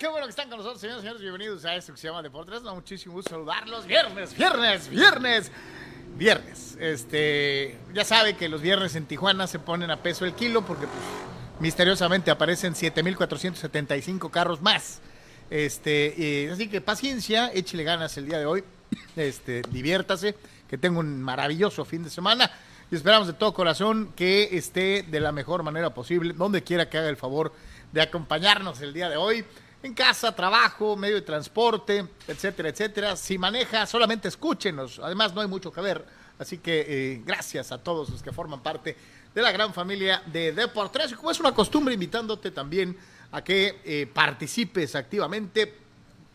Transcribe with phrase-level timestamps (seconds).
[0.00, 1.20] ¿Qué bueno que están con nosotros, señores y señores.
[1.20, 2.62] Bienvenidos a esto que se llama Deportes.
[2.62, 3.84] Muchísimo gusto saludarlos.
[3.84, 5.52] Viernes, viernes, viernes,
[6.16, 6.78] viernes.
[6.80, 10.86] Este, ya sabe que los viernes en Tijuana se ponen a peso el kilo porque
[10.86, 11.04] pues,
[11.60, 15.02] misteriosamente aparecen 7.475 carros más.
[15.50, 18.64] Este, así que paciencia, échele ganas el día de hoy.
[19.16, 20.34] Este, diviértase,
[20.66, 22.50] que tenga un maravilloso fin de semana.
[22.90, 26.96] Y esperamos de todo corazón que esté de la mejor manera posible, donde quiera que
[26.96, 27.52] haga el favor
[27.92, 29.44] de acompañarnos el día de hoy.
[29.82, 33.16] En casa, trabajo, medio de transporte, etcétera, etcétera.
[33.16, 34.98] Si maneja, solamente escúchenos.
[34.98, 36.04] Además, no hay mucho que ver.
[36.38, 38.94] Así que eh, gracias a todos los que forman parte
[39.34, 41.14] de la gran familia de Deportes.
[41.14, 42.94] Como es una costumbre, invitándote también
[43.32, 45.74] a que eh, participes activamente.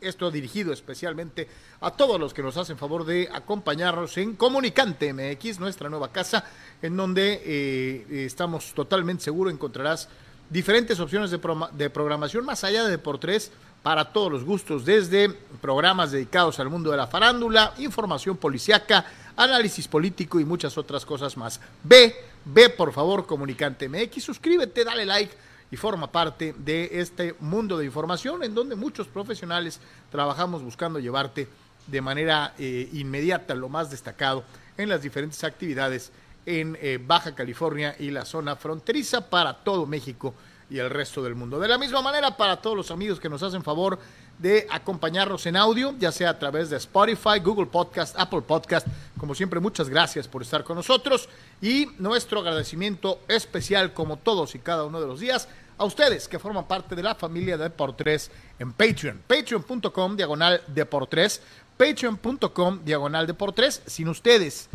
[0.01, 1.47] Esto dirigido especialmente
[1.81, 6.45] a todos los que nos hacen favor de acompañarnos en Comunicante MX, nuestra nueva casa,
[6.81, 10.09] en donde eh, estamos totalmente seguros encontrarás
[10.49, 11.39] diferentes opciones de,
[11.73, 13.51] de programación más allá de Deportes
[13.83, 15.29] para todos los gustos, desde
[15.61, 21.37] programas dedicados al mundo de la farándula, información policiaca, análisis político y muchas otras cosas
[21.37, 21.59] más.
[21.83, 25.35] Ve, ve por favor Comunicante MX, suscríbete, dale like
[25.69, 29.79] y forma parte de este mundo de información en donde muchos profesionales
[30.11, 31.47] trabajamos buscando llevarte
[31.87, 34.43] de manera eh, inmediata lo más destacado
[34.77, 36.11] en las diferentes actividades
[36.45, 40.33] en eh, Baja California y la zona fronteriza para todo México
[40.69, 41.59] y el resto del mundo.
[41.59, 43.99] De la misma manera, para todos los amigos que nos hacen favor
[44.39, 49.33] de acompañarnos en audio, ya sea a través de Spotify, Google Podcast, Apple Podcast, como
[49.33, 51.29] siempre, muchas gracias por estar con nosotros
[51.61, 55.47] y nuestro agradecimiento especial, como todos y cada uno de los días,
[55.77, 61.41] a ustedes que forman parte de la familia de Deportes en Patreon, patreon.com diagonal Deportes,
[61.77, 63.81] patreon.com diagonal Deportes.
[63.85, 64.69] Sin ustedes,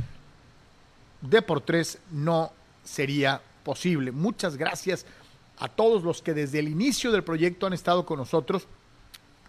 [1.20, 2.52] de por tres no
[2.84, 4.12] sería posible.
[4.12, 5.06] Muchas gracias
[5.58, 8.66] a todos los que desde el inicio del proyecto han estado con nosotros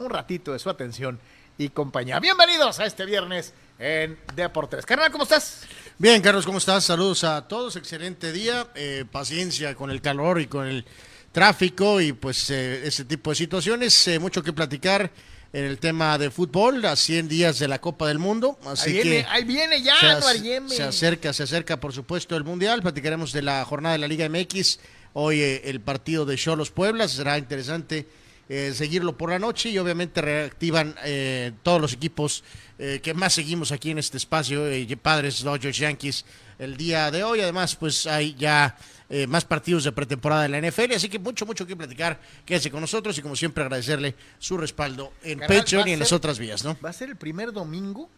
[0.00, 1.20] un ratito de su atención
[1.58, 2.18] y compañía.
[2.18, 4.86] Bienvenidos a este viernes en Deportes.
[4.86, 5.62] Carnal, ¿cómo estás?
[5.98, 6.84] Bien, Carlos, ¿cómo estás?
[6.84, 10.84] Saludos a todos, excelente día, eh, paciencia con el calor y con el
[11.32, 15.10] tráfico y pues eh, ese tipo de situaciones, eh, mucho que platicar
[15.52, 18.94] en el tema de fútbol, a 100 días de la Copa del Mundo, así ahí,
[18.94, 23.32] viene, que ahí viene ya, se, se acerca, se acerca por supuesto el Mundial, platicaremos
[23.32, 24.80] de la jornada de la Liga MX,
[25.12, 28.08] hoy eh, el partido de Cholos Puebla, será interesante
[28.48, 32.44] eh, seguirlo por la noche y obviamente reactivan eh, todos los equipos
[32.78, 36.24] eh, que más seguimos aquí en este espacio, eh, Padres, Dodgers, Yankees,
[36.58, 37.40] el día de hoy.
[37.40, 38.76] Además, pues hay ya
[39.08, 42.20] eh, más partidos de pretemporada en la NFL, así que mucho, mucho que platicar.
[42.44, 46.00] Quédese con nosotros y como siempre agradecerle su respaldo en Carnal, va Patreon y en
[46.00, 46.76] las otras vías, ¿no?
[46.84, 48.10] Va a ser el primer domingo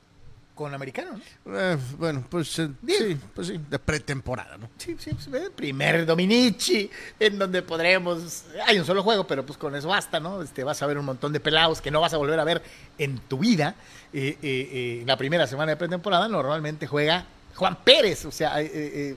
[0.57, 1.57] con americano, ¿no?
[1.57, 4.69] Eh, bueno, pues eh, sí, pues sí, de pretemporada, ¿no?
[4.77, 8.47] Sí, sí, pues, el primer Dominici, en donde podremos.
[8.67, 10.43] Hay un solo juego, pero pues con eso basta, ¿no?
[10.43, 12.61] Este, vas a ver un montón de pelados que no vas a volver a ver
[12.99, 13.77] en tu vida.
[14.13, 17.27] Eh, eh, eh, la primera semana de pretemporada normalmente juega
[17.57, 19.17] Juan Pérez, o sea, eh, eh,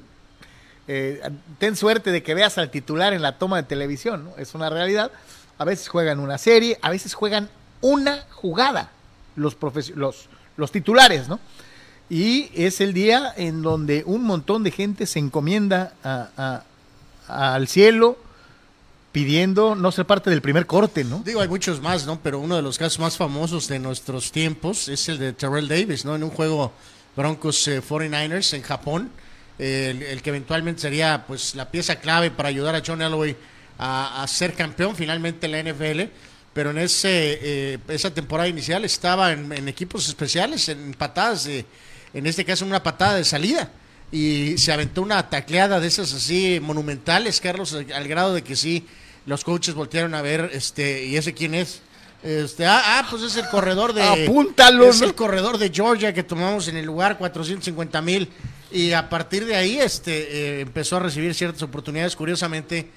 [0.88, 4.38] eh, ten suerte de que veas al titular en la toma de televisión, ¿no?
[4.38, 5.12] Es una realidad.
[5.58, 7.50] A veces juegan una serie, a veces juegan
[7.82, 8.92] una jugada
[9.36, 9.58] los,
[9.96, 10.30] los,
[10.60, 11.40] los titulares, ¿no?
[12.10, 16.64] Y es el día en donde un montón de gente se encomienda a-
[17.28, 18.18] al cielo
[19.12, 21.22] pidiendo no ser parte del primer corte, ¿no?
[21.26, 22.20] Digo, hay muchos más, ¿no?
[22.22, 26.06] Pero uno de los casos más famosos de nuestros tiempos es el de Terrell Davis,
[26.06, 26.16] ¿no?
[26.16, 26.72] En un juego
[27.16, 29.10] Broncos eh, 49ers en Japón,
[29.58, 33.36] eh, el, el que eventualmente sería pues la pieza clave para ayudar a John Elway
[33.80, 36.12] a, a ser campeón finalmente en la NFL.
[36.60, 41.66] Pero en ese eh, esa temporada inicial estaba en, en equipos especiales, en patadas, de,
[42.14, 43.72] en este caso en una patada de salida.
[44.12, 48.86] Y se aventó una tacleada de esas así monumentales, Carlos, al grado de que sí,
[49.26, 51.80] los coaches voltearon a ver, este, ¿y ese quién es?
[52.24, 54.04] Este, ah, ah, pues es el corredor de.
[54.04, 58.28] Apúntalo, Es el corredor de Georgia que tomamos en el lugar 450 mil.
[58.70, 62.18] Y a partir de ahí, este, eh, empezó a recibir ciertas oportunidades.
[62.18, 62.90] Curiosamente,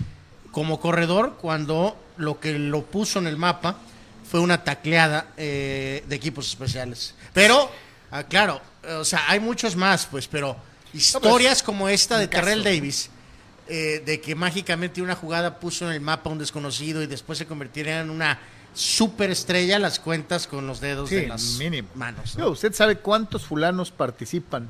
[0.53, 3.79] como corredor, cuando lo que lo puso en el mapa
[4.31, 7.15] fue una tacleada eh, de equipos especiales.
[7.33, 7.71] Pero,
[8.11, 10.57] ah, claro, eh, o sea, hay muchos más, pues, pero
[10.95, 12.29] historias como esta de.
[12.29, 13.11] Terrell Davis,
[13.67, 17.39] eh, de que mágicamente una jugada puso en el mapa a un desconocido y después
[17.39, 18.39] se convirtiera en una
[18.75, 21.89] superestrella, las cuentas con los dedos Sí, de las mínimo.
[21.95, 22.37] manos.
[22.37, 24.69] ¿Usted sabe cuántos fulanos participan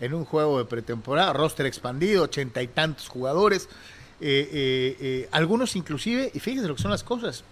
[0.00, 1.32] en un juego de pretemporada?
[1.32, 3.68] Roster expandido, ochenta y tantos jugadores.
[4.22, 7.42] Eh, eh, eh, algunos inclusive, y fíjese lo que son las cosas,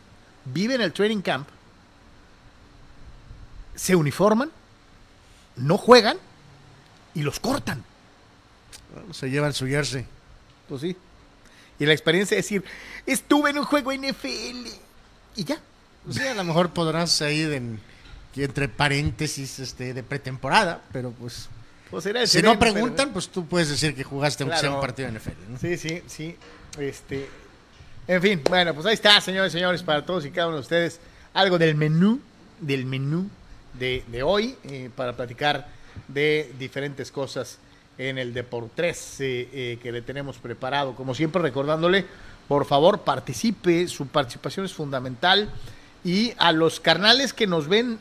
[0.45, 1.49] viven el training camp,
[3.75, 4.51] se uniforman,
[5.57, 6.17] no juegan
[7.15, 7.85] y los cortan.
[9.13, 10.05] Se llevan su jersey.
[10.69, 10.97] Pues sí.
[11.79, 12.65] Y la experiencia es decir,
[13.07, 14.67] estuve en un juego NFL
[15.37, 15.59] y ya.
[16.11, 17.81] Sí, a lo mejor podrás ir en,
[18.37, 21.49] entre paréntesis este, de pretemporada, pero pues
[21.91, 24.75] Pues era si no pero- preguntan, pues tú puedes decir que jugaste sea Claro.
[24.77, 25.51] un partido de NFL.
[25.53, 25.59] ¿no?
[25.59, 26.37] Sí, sí, sí.
[26.79, 27.29] Este,
[28.07, 30.63] en fin, bueno, pues ahí está, señores y señores, para todos y cada uno de
[30.63, 31.01] ustedes,
[31.35, 32.21] algo del menú,
[32.61, 33.29] del menú
[33.75, 35.69] de, de hoy, eh, para platicar
[36.09, 37.59] de diferentes cosas
[37.99, 40.95] en el Deportes eh, eh, que le tenemos preparado.
[40.95, 42.07] Como siempre, recordándole,
[42.49, 45.51] por favor, participe, su participación es fundamental.
[46.03, 47.99] Y a los carnales que nos ven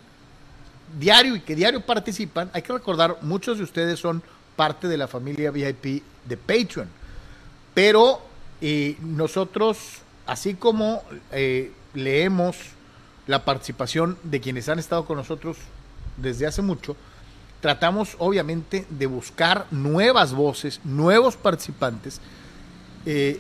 [0.98, 4.24] diario y que diario participan, hay que recordar, muchos de ustedes son
[4.56, 6.88] parte de la familia VIP de Patreon.
[7.74, 8.29] Pero
[8.62, 9.78] eh, nosotros,
[10.26, 12.58] así como eh, leemos
[13.28, 15.58] la participación de quienes han estado con nosotros
[16.18, 16.96] desde hace mucho,
[17.62, 22.20] tratamos obviamente de buscar nuevas voces, nuevos participantes.
[23.06, 23.40] Eh,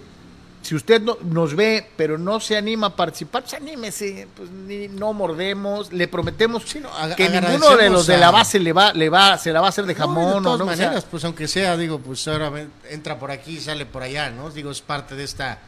[0.61, 4.87] si usted no- nos ve, pero no se anima a participar, pues anímese, pues ni-
[4.89, 6.63] no mordemos, le prometemos
[7.15, 9.69] que ninguno de los de la base le va, le va, se la va a
[9.69, 11.99] hacer de No, jamón de o todas no, o sea, maneras, pues aunque sea, digo,
[11.99, 12.51] pues ahora
[12.89, 14.49] entra por aquí y sale por allá, ¿no?
[14.51, 15.59] Digo, es parte de esta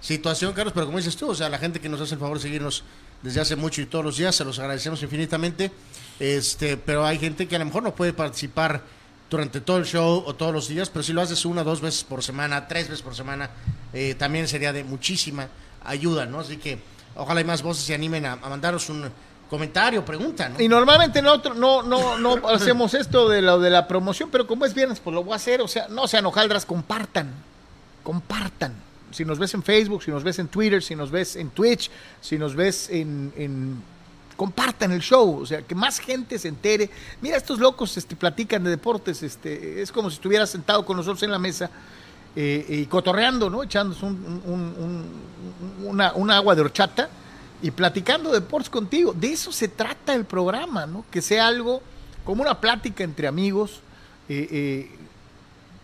[0.00, 2.36] situación, Carlos, pero como dices tú, o sea, la gente que nos hace el favor
[2.38, 2.84] de seguirnos
[3.22, 5.72] desde hace mucho y todos los días, se los agradecemos infinitamente,
[6.20, 8.82] este, pero hay gente que a lo mejor no puede participar
[9.30, 12.04] durante todo el show o todos los días, pero si lo haces una, dos veces
[12.04, 13.50] por semana, tres veces por semana,
[13.92, 15.48] eh, también sería de muchísima
[15.84, 16.40] ayuda, ¿no?
[16.40, 16.78] Así que
[17.16, 19.10] ojalá y más voces se animen a, a mandaros un
[19.50, 20.60] comentario, pregunta, ¿no?
[20.60, 24.64] Y normalmente nosotros no, no, no hacemos esto de lo de la promoción, pero como
[24.64, 25.60] es viernes, pues lo voy a hacer.
[25.60, 27.32] O sea, no sean hojaldras, compartan.
[28.02, 28.74] Compartan.
[29.10, 31.90] Si nos ves en Facebook, si nos ves en Twitter, si nos ves en Twitch,
[32.20, 33.32] si nos ves en.
[33.36, 33.97] en-
[34.38, 36.88] compartan el show, o sea, que más gente se entere.
[37.20, 41.20] Mira, estos locos este, platican de deportes, este, es como si estuvieras sentado con nosotros
[41.24, 41.68] en la mesa
[42.36, 43.64] eh, y cotorreando, ¿no?
[43.64, 44.14] Echándose un,
[44.46, 47.08] un- un- una, un agua de horchata
[47.60, 49.12] y platicando de deportes contigo.
[49.12, 51.04] De eso se trata el programa, ¿no?
[51.10, 51.82] Que sea algo
[52.24, 53.80] como una plática entre amigos,
[54.28, 54.90] eh, eh,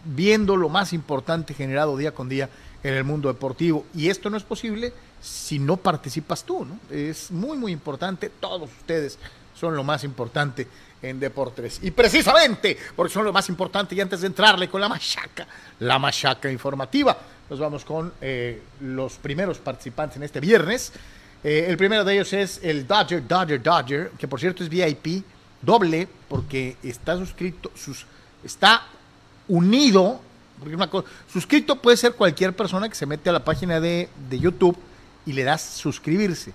[0.05, 2.49] viendo lo más importante generado día con día
[2.85, 3.85] en el mundo deportivo.
[3.95, 4.93] Y esto no es posible
[5.25, 6.79] si no participas tú, ¿no?
[6.91, 8.29] Es muy, muy importante.
[8.29, 9.19] Todos ustedes
[9.59, 10.69] son lo más importante
[11.01, 11.81] en Deportes.
[11.83, 15.47] Y precisamente porque son lo más importante, y antes de entrarle con la machaca,
[15.81, 17.17] la machaca informativa,
[17.49, 20.93] nos vamos con eh, los primeros participantes en este viernes.
[21.43, 25.25] Eh, el primero de ellos es el Dodger, Dodger, Dodger, que por cierto es VIP
[25.63, 28.05] doble porque está suscrito, sus,
[28.45, 28.87] está
[29.49, 30.21] unido.
[30.59, 34.11] Porque una cosa, suscrito puede ser cualquier persona que se mete a la página de,
[34.29, 34.77] de YouTube
[35.27, 36.53] y le das suscribirse.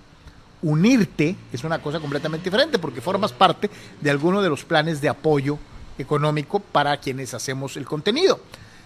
[0.62, 5.08] Unirte es una cosa completamente diferente porque formas parte de alguno de los planes de
[5.08, 5.58] apoyo
[5.98, 8.40] económico para quienes hacemos el contenido.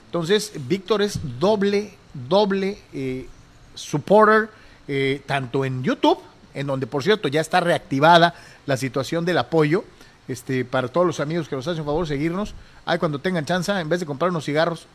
[0.07, 1.95] Entonces, Víctor es doble,
[2.29, 3.29] doble eh,
[3.75, 4.49] supporter,
[4.87, 6.19] eh, tanto en YouTube,
[6.55, 8.35] en donde por cierto ya está reactivada
[8.67, 9.85] la situación del apoyo,
[10.29, 12.55] este, para todos los amigos que nos hacen favor seguirnos.
[12.87, 14.87] Ahí cuando tengan chance, en vez de comprar unos cigarros,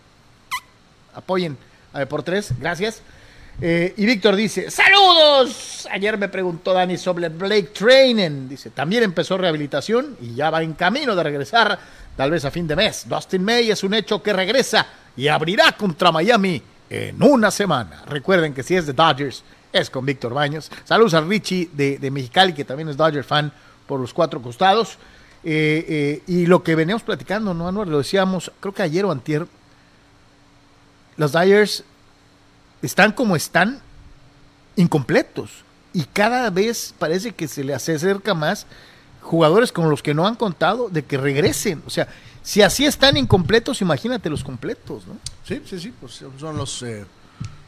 [1.13, 1.57] apoyen
[1.93, 3.01] a Deportes, gracias.
[3.61, 5.87] Eh, y Víctor dice, saludos.
[5.91, 8.47] Ayer me preguntó Dani sobre Blake Training.
[8.47, 11.77] Dice, también empezó rehabilitación y ya va en camino de regresar,
[12.15, 13.07] tal vez a fin de mes.
[13.07, 14.87] Dustin May es un hecho que regresa
[15.17, 18.03] y abrirá contra Miami en una semana.
[18.07, 20.71] Recuerden que si es de Dodgers, es con Víctor Baños.
[20.85, 23.51] Saludos a Richie de, de Mexicali, que también es Dodger fan
[23.85, 24.97] por los cuatro costados.
[25.43, 27.87] Eh, eh, y lo que veníamos platicando, ¿no, Anuar?
[27.87, 29.45] Lo decíamos, creo que ayer o antier,
[31.17, 31.83] los Dodgers
[32.81, 33.81] están como están,
[34.75, 35.63] incompletos.
[35.93, 38.67] Y cada vez parece que se le acerca más
[39.21, 41.83] jugadores con los que no han contado de que regresen.
[41.85, 42.07] O sea,
[42.43, 45.17] si así están incompletos, imagínate los completos, ¿no?
[45.45, 46.81] Sí, sí, sí, pues son los...
[46.83, 47.05] Eh,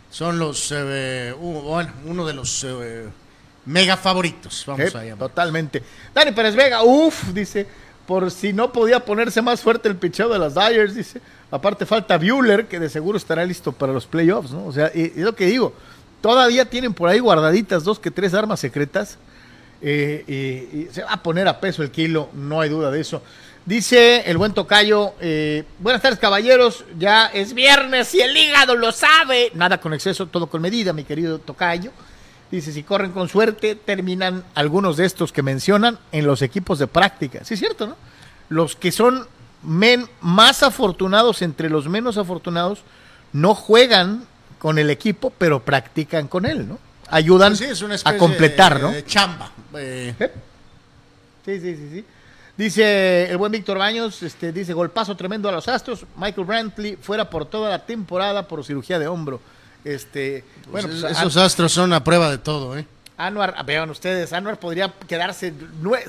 [0.09, 0.71] son los...
[0.75, 2.63] Eh, bueno, uno de los...
[2.63, 3.07] Eh,
[3.65, 5.29] mega favoritos, vamos a llamar.
[5.29, 5.83] Totalmente.
[6.13, 7.67] Dani Pérez Vega, uff, dice,
[8.07, 11.21] por si no podía ponerse más fuerte el picheo de las Dyers, dice.
[11.51, 14.65] Aparte falta Bueller, que de seguro estará listo para los playoffs, ¿no?
[14.65, 15.73] O sea, es lo que digo.
[16.21, 19.17] Todavía tienen por ahí guardaditas dos que tres armas secretas.
[19.83, 23.21] Eh, y se va a poner a peso el kilo, no hay duda de eso.
[23.65, 28.91] Dice el buen Tocayo, eh, buenas tardes caballeros, ya es viernes y el hígado lo
[28.91, 29.51] sabe.
[29.53, 31.91] Nada con exceso, todo con medida, mi querido Tocayo.
[32.49, 36.87] Dice, si corren con suerte, terminan algunos de estos que mencionan en los equipos de
[36.87, 37.43] práctica.
[37.43, 37.95] Sí, es cierto, ¿no?
[38.49, 39.27] Los que son
[39.63, 42.83] men más afortunados entre los menos afortunados
[43.33, 44.25] no juegan
[44.59, 46.79] con el equipo, pero practican con él, ¿no?
[47.09, 47.53] Ayudan
[48.05, 48.91] a completar, ¿no?
[48.91, 49.51] De chamba.
[49.75, 50.13] Eh.
[51.45, 52.05] Sí, sí, sí, sí.
[52.57, 56.05] Dice el buen Víctor Baños, este, dice golpazo tremendo a los Astros.
[56.15, 59.41] Michael Brantley fuera por toda la temporada por cirugía de hombro.
[59.83, 62.85] Este, bueno, pues, esos astros son a prueba de todo, ¿eh?
[63.25, 65.53] Anuar, vean ustedes, Anuar podría quedarse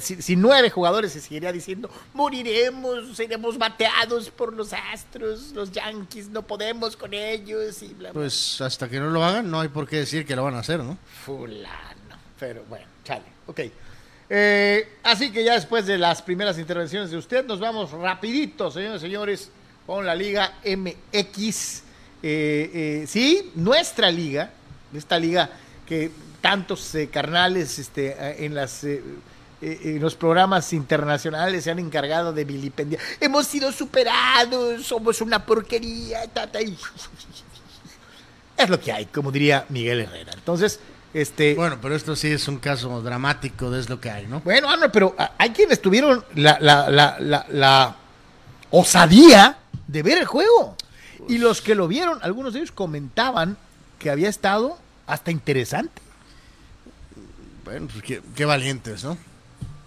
[0.00, 6.42] si, nueve jugadores se seguiría diciendo moriremos, seremos bateados por los Astros, los Yankees, no
[6.42, 9.96] podemos con ellos y bla, Pues hasta que no lo hagan, no hay por qué
[9.96, 10.96] decir que lo van a hacer, ¿no?
[11.24, 13.60] Fulano, pero bueno, chale, ok.
[14.34, 19.02] Eh, así que ya después de las primeras intervenciones de usted, nos vamos rapidito, señores
[19.02, 19.50] y señores,
[19.86, 21.82] con la Liga MX.
[22.22, 24.50] Eh, eh, sí, nuestra liga,
[24.94, 25.50] esta liga
[25.86, 26.10] que
[26.42, 33.00] tantos eh, carnales este, en las en los programas internacionales se han encargado de vilipendiar.
[33.20, 36.24] Hemos sido superados, somos una porquería.
[38.56, 40.32] Es lo que hay, como diría Miguel Herrera.
[40.34, 40.80] Entonces,
[41.14, 41.54] este.
[41.54, 44.40] Bueno, pero esto sí es un caso dramático de es lo que hay, ¿no?
[44.40, 47.96] Bueno, pero hay quienes tuvieron la, la, la, la
[48.70, 50.76] osadía de ver el juego.
[51.28, 53.56] Y los que lo vieron, algunos de ellos comentaban
[54.00, 56.01] que había estado hasta interesante.
[57.64, 59.16] Bueno, pues qué, valientes, ¿no?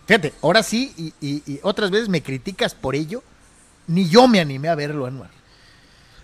[0.07, 3.23] Fíjate, ahora sí, y, otras veces me criticas por ello,
[3.87, 5.29] ni yo me animé a verlo, Anuar.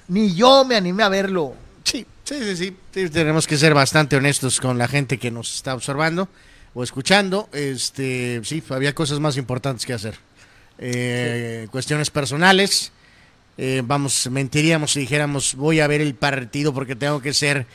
[0.08, 1.56] Ni yo me animé a verlo.
[1.84, 5.74] Sí, sí, sí, sí, Tenemos que ser bastante honestos con la gente que nos está
[5.74, 6.30] observando
[6.74, 7.50] o escuchando.
[7.54, 10.16] Este, sí, había cosas más importantes que hacer.
[10.78, 12.92] Eh, cuestiones personales
[13.58, 17.68] eh, vamos, mentiríamos si dijéramos voy a ver el partido porque tengo que ser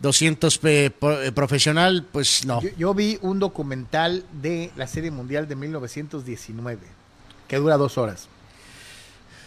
[0.00, 0.90] 200 eh,
[1.34, 2.60] profesional, pues no.
[2.76, 6.80] Yo, vi un documental de la Serie Mundial de 1919
[7.48, 8.28] que dura dos horas.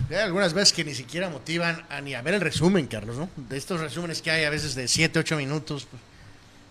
[0.10, 3.30] Hay algunas veces que ni siquiera motivan a ni a ver el resumen, Carlos, ¿no?
[3.50, 5.88] De estos resúmenes que hay a veces de 7, 8 minutos.
[5.90, 6.02] Pues.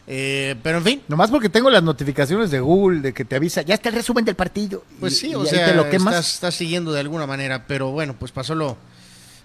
[0.06, 1.02] Eh, pero en fin.
[1.08, 4.24] Nomás porque tengo las notificaciones de Google de que te avisa, ya está el resumen
[4.24, 4.84] del partido.
[5.00, 8.30] Pues sí, o sea, lo que estás, estás, siguiendo de alguna manera, pero bueno, pues
[8.30, 8.76] pasó lo,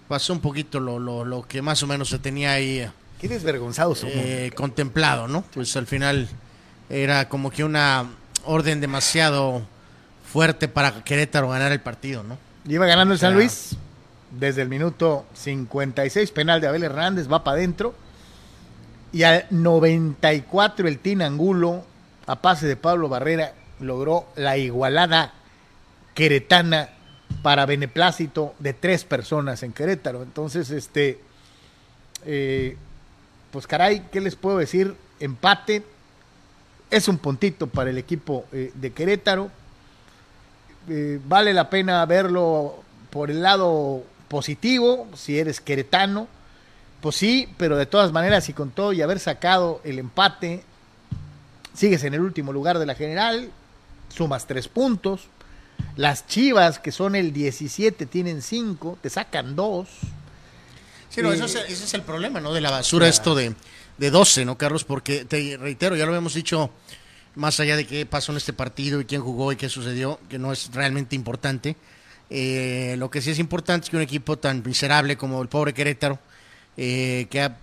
[0.08, 2.88] pasó un poquito lo, lo, lo que más o menos se tenía ahí.
[3.22, 5.44] Qué desvergonzado eh, contemplado, ¿no?
[5.54, 6.28] Pues al final
[6.90, 8.10] era como que una
[8.46, 9.62] orden demasiado
[10.26, 12.40] fuerte para Querétaro ganar el partido, ¿no?
[12.68, 13.78] Iba ganando el San Luis
[14.32, 17.94] desde el minuto 56, penal de Abel Hernández, va para adentro.
[19.12, 21.84] Y al 94 el Tin Angulo,
[22.26, 25.34] a pase de Pablo Barrera, logró la igualada
[26.16, 26.90] queretana
[27.44, 30.24] para beneplácito de tres personas en Querétaro.
[30.24, 31.20] Entonces, este,
[32.26, 32.78] eh,
[33.52, 34.96] pues caray, ¿qué les puedo decir?
[35.20, 35.84] Empate,
[36.90, 39.52] es un puntito para el equipo eh, de Querétaro.
[40.90, 46.28] Eh, vale la pena verlo por el lado positivo, si eres queretano,
[47.02, 50.64] pues sí, pero de todas maneras y con todo y haber sacado el empate,
[51.74, 53.52] sigues en el último lugar de la general,
[54.10, 55.28] sumas tres puntos,
[55.98, 59.88] las Chivas, que son el 17, tienen 5, te sacan 2.
[61.12, 62.54] Sí, no, eso es, ese es el problema, ¿no?
[62.54, 63.54] De la basura, esto de,
[63.98, 64.86] de 12, ¿no, Carlos?
[64.86, 66.72] Porque te reitero, ya lo habíamos dicho,
[67.36, 70.40] más allá de qué pasó en este partido y quién jugó y qué sucedió, que
[70.40, 71.76] no es realmente importante.
[72.30, 75.74] Eh, lo que sí es importante es que un equipo tan miserable como el pobre
[75.74, 76.18] Querétaro,
[76.78, 77.58] eh, que ha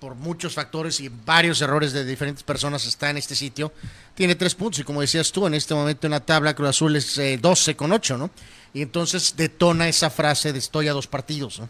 [0.00, 3.70] por muchos factores y varios errores de diferentes personas está en este sitio,
[4.14, 4.80] tiene tres puntos.
[4.80, 7.92] Y como decías tú, en este momento en la tabla Cruz Azul es 12 con
[7.92, 8.30] 8, ¿no?
[8.72, 11.68] Y entonces detona esa frase de estoy a dos partidos, ¿no?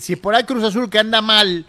[0.00, 1.66] Si por ahí Cruz Azul que anda mal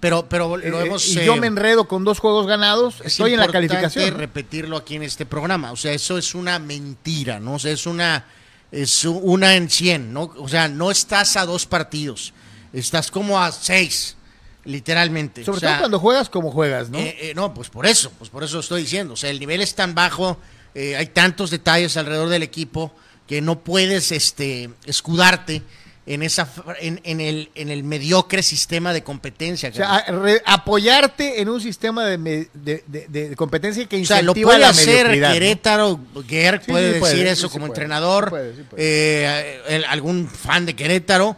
[0.00, 3.48] pero, pero lo hemos, y yo me enredo con dos juegos ganados, estoy en la
[3.48, 4.16] calificación.
[4.16, 5.72] repetirlo aquí en este programa.
[5.72, 7.54] O sea, eso es una mentira, ¿no?
[7.54, 8.24] O sea, es una,
[8.72, 10.32] es una en cien, ¿no?
[10.38, 12.32] O sea, no estás a dos partidos,
[12.72, 14.16] estás como a seis,
[14.64, 15.44] literalmente.
[15.44, 16.98] Sobre todo cuando juegas como juegas, ¿no?
[17.34, 19.12] no, pues por eso, pues por eso estoy diciendo.
[19.12, 20.38] O sea, el nivel es tan bajo,
[20.74, 22.94] hay tantos detalles alrededor del equipo
[23.26, 25.62] que no puedes este, escudarte
[26.06, 26.48] en esa
[26.80, 29.68] en, en, el en el mediocre sistema de competencia.
[29.68, 30.04] O sea,
[30.46, 35.06] apoyarte en un sistema de, de, de, competencia que incentiva o sea, lo puede hacer
[35.06, 38.32] Querétaro, Guerrero puede decir eso como entrenador,
[38.76, 41.36] eh, algún fan de Querétaro,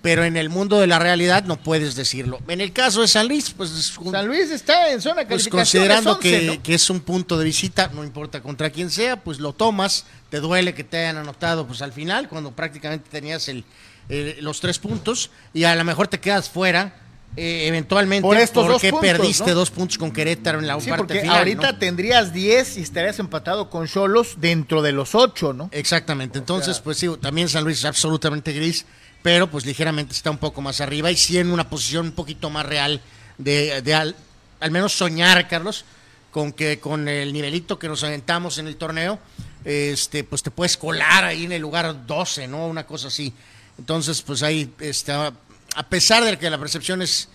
[0.00, 2.38] pero en el mundo de la realidad no puedes decirlo.
[2.46, 3.70] En el caso de San Luis, pues
[4.10, 8.04] San Luis está en zona pues considerando que, que es un punto de visita, no
[8.04, 11.92] importa contra quién sea, pues lo tomas, te duele que te hayan anotado pues al
[11.92, 13.64] final cuando prácticamente tenías el
[14.08, 17.00] eh, los tres puntos y a lo mejor te quedas fuera.
[17.36, 21.20] Eh, eventualmente Por estos porque perdiste dos puntos con Querétaro en la sí, parte porque
[21.22, 21.38] final.
[21.38, 25.68] Ahorita tendrías 10 y estarías empatado con Cholos dentro de los ocho, ¿no?
[25.72, 26.38] Exactamente.
[26.38, 28.86] Entonces, pues sí, también San Luis es absolutamente gris,
[29.22, 32.50] pero pues ligeramente está un poco más arriba y sí en una posición un poquito
[32.50, 33.00] más real
[33.38, 34.14] de, de al,
[34.60, 35.84] al, menos soñar, Carlos,
[36.30, 39.18] con que con el nivelito que nos aventamos en el torneo,
[39.64, 42.68] este, pues te puedes colar ahí en el lugar 12, ¿no?
[42.68, 43.32] Una cosa así.
[43.78, 45.32] Entonces, pues ahí está,
[45.74, 47.28] a pesar de que la percepción es,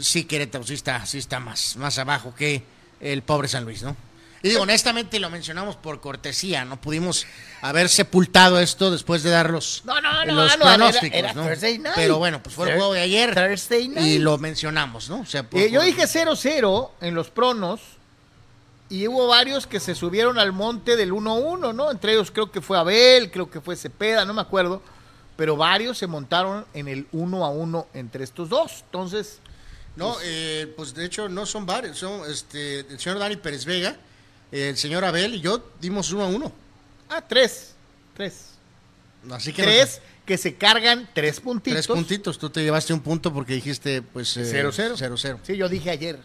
[0.00, 2.62] sí, Querétaro sí está, sí está más, más abajo que
[3.00, 3.96] el pobre San Luis, ¿no?
[4.40, 7.26] Y digo, honestamente lo mencionamos por cortesía, no pudimos
[7.60, 11.44] haber sepultado esto después de dar los, no, no, no, los no, pronósticos, era, ¿no?
[11.44, 11.96] Thursday night.
[11.96, 14.06] Pero bueno, pues fue el juego de ayer Thursday night.
[14.06, 15.20] y lo mencionamos, ¿no?
[15.20, 17.80] O sea, por, eh, yo dije 0-0 en los pronos
[18.88, 21.90] y hubo varios que se subieron al monte del 1-1, ¿no?
[21.90, 24.82] Entre ellos creo que fue Abel, creo que fue Cepeda, no me acuerdo
[25.38, 28.82] pero varios se montaron en el uno a uno entre estos dos.
[28.86, 29.38] Entonces.
[29.94, 31.96] No, pues, eh, pues de hecho no son varios.
[31.96, 33.96] Son este, el señor Dani Pérez Vega,
[34.50, 36.52] el señor Abel y yo dimos uno a uno.
[37.08, 37.76] Ah, tres.
[38.16, 38.46] Tres.
[39.30, 41.86] Así que tres que se cargan tres puntitos.
[41.86, 42.36] Tres puntitos.
[42.36, 44.36] Tú te llevaste un punto porque dijiste, pues.
[44.36, 45.24] 0-0.
[45.24, 46.18] Eh, sí, yo dije ayer.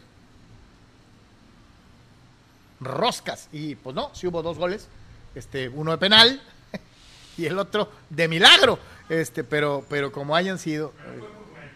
[2.79, 3.47] Roscas.
[3.51, 4.88] Y pues no, sí hubo dos goles.
[5.35, 6.41] Este, uno de penal
[7.38, 8.79] y el otro de milagro.
[9.09, 10.93] Este, pero, pero como hayan sido.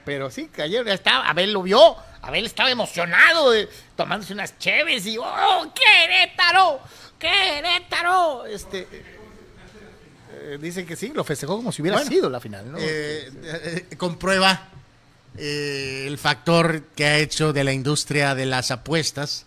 [0.05, 1.95] pero sí, que ayer estaba, Abel lo vio.
[2.21, 6.79] Abel estaba emocionado de, tomándose unas cheves y ¡Oh, Querétaro!
[7.19, 8.45] ¡Querétaro!
[8.45, 8.87] Este.
[10.33, 12.77] Eh, dicen que sí, lo festejó como si hubiera sido la final, ¿no?
[12.79, 14.69] Eh, eh, comprueba
[15.37, 19.45] el factor que ha hecho de la industria de las apuestas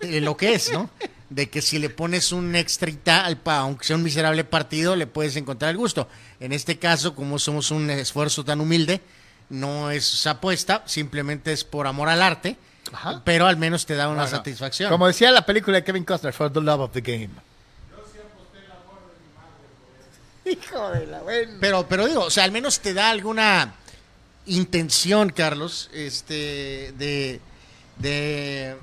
[0.00, 0.90] lo que es, ¿no?
[1.30, 5.36] De que si le pones un extrita, al, aunque sea un miserable partido, le puedes
[5.36, 6.08] encontrar el gusto.
[6.40, 9.00] En este caso, como somos un esfuerzo tan humilde,
[9.48, 12.56] no es apuesta, simplemente es por amor al arte,
[13.24, 14.90] pero al menos te da una satisfacción.
[14.90, 17.30] Como decía la película de Kevin Costner, For the Love of the Game.
[20.44, 21.56] Hijo de la buena.
[21.60, 23.74] Pero, pero digo, o sea, al menos te da alguna
[24.46, 27.40] intención, Carlos, este, de,
[27.98, 28.76] de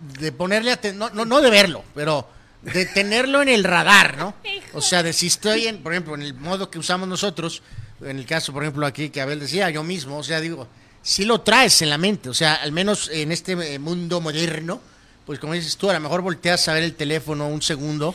[0.00, 2.28] de ponerle no, no, no de verlo, pero
[2.62, 4.34] de tenerlo en el radar, ¿no?
[4.74, 7.62] O sea, de si estoy en, por ejemplo, en el modo que usamos nosotros,
[8.02, 10.68] en el caso, por ejemplo, aquí que Abel decía, yo mismo, o sea, digo,
[11.02, 14.80] si lo traes en la mente, o sea, al menos en este eh, mundo moderno,
[15.26, 18.14] pues como dices tú, a lo mejor volteas a ver el teléfono un segundo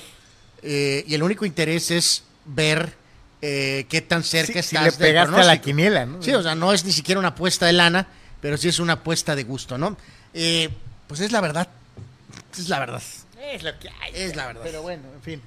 [0.62, 2.94] eh, y el único interés es ver
[3.42, 4.96] eh, qué tan cerca estás.
[4.96, 6.22] Si le pegaste a la quiniela, ¿no?
[6.22, 8.08] Sí, o sea, no es ni siquiera una apuesta de lana,
[8.42, 9.98] pero sí es una apuesta de gusto, ¿no?
[10.34, 10.70] Eh,
[11.08, 11.68] pues es la verdad.
[12.58, 13.02] Es la verdad.
[13.40, 14.12] Es lo que hay.
[14.14, 14.62] Es la verdad.
[14.64, 15.42] Pero bueno, en fin.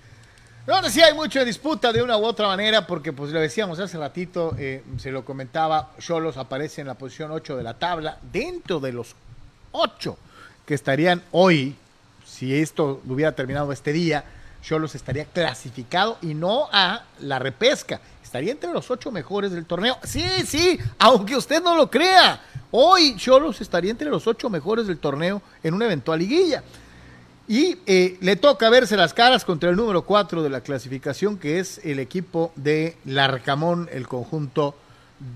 [0.68, 3.97] No, sí hay mucha disputa de una u otra manera, porque pues lo decíamos hace
[3.97, 8.79] ratito, eh, se lo comentaba, Cholos aparece en la posición 8 de la tabla, dentro
[8.79, 9.14] de los
[9.73, 10.18] 8
[10.66, 11.75] que estarían hoy,
[12.27, 14.25] si esto hubiera terminado este día,
[14.62, 19.97] Cholos estaría clasificado y no a la repesca, estaría entre los 8 mejores del torneo.
[20.03, 24.98] Sí, sí, aunque usted no lo crea, Hoy Cholos estaría entre los ocho mejores del
[24.98, 26.62] torneo en una eventual liguilla.
[27.46, 31.59] Y eh, le toca verse las caras contra el número cuatro de la clasificación, que
[31.61, 34.74] es el equipo de Larcamón, el conjunto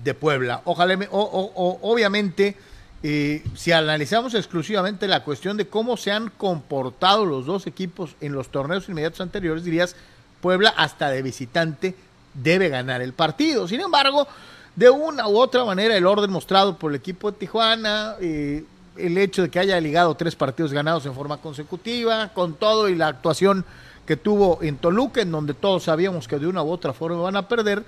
[0.03, 0.61] de Puebla.
[0.65, 2.55] Ojalá, obviamente,
[3.01, 8.33] eh, si analizamos exclusivamente la cuestión de cómo se han comportado los dos equipos en
[8.33, 9.95] los torneos inmediatos anteriores, dirías,
[10.39, 11.95] Puebla hasta de visitante
[12.33, 13.67] debe ganar el partido.
[13.67, 14.27] Sin embargo,
[14.75, 18.63] de una u otra manera el orden mostrado por el equipo de Tijuana, eh,
[18.97, 22.95] el hecho de que haya ligado tres partidos ganados en forma consecutiva, con todo y
[22.95, 23.65] la actuación
[24.05, 27.35] que tuvo en Toluca, en donde todos sabíamos que de una u otra forma van
[27.35, 27.83] a perder,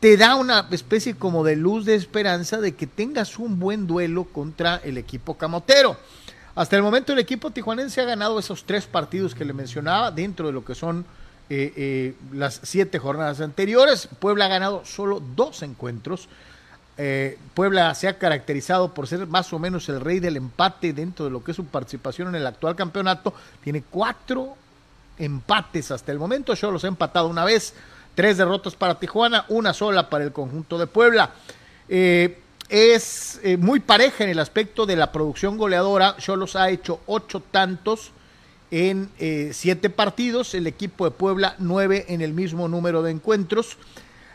[0.00, 4.24] te da una especie como de luz de esperanza de que tengas un buen duelo
[4.24, 5.96] contra el equipo camotero.
[6.54, 10.46] Hasta el momento el equipo tijuanense ha ganado esos tres partidos que le mencionaba dentro
[10.46, 11.04] de lo que son
[11.50, 14.08] eh, eh, las siete jornadas anteriores.
[14.18, 16.28] Puebla ha ganado solo dos encuentros.
[16.98, 21.24] Eh, Puebla se ha caracterizado por ser más o menos el rey del empate dentro
[21.24, 23.32] de lo que es su participación en el actual campeonato.
[23.62, 24.56] Tiene cuatro
[25.18, 26.52] empates hasta el momento.
[26.54, 27.72] Yo los he empatado una vez.
[28.14, 31.30] Tres derrotas para Tijuana, una sola para el conjunto de Puebla.
[31.88, 36.16] Es muy pareja en el aspecto de la producción goleadora.
[36.18, 38.10] Cholos ha hecho ocho tantos
[38.70, 40.54] en eh, siete partidos.
[40.54, 43.76] El equipo de Puebla nueve en el mismo número de encuentros.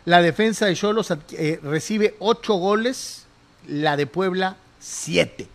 [0.05, 1.13] La defensa de Cholos
[1.61, 3.25] recibe ocho goles,
[3.67, 5.47] la de Puebla siete.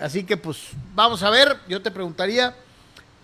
[0.00, 0.58] así que pues
[0.94, 2.54] vamos a ver, yo te preguntaría,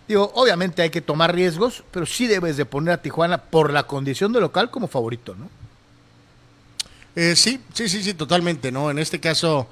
[0.07, 3.85] Digo, obviamente hay que tomar riesgos, pero sí debes de poner a Tijuana por la
[3.85, 5.49] condición de local como favorito, ¿no?
[7.16, 8.90] Eh, sí, sí, sí, sí, totalmente, ¿no?
[8.90, 9.66] En este caso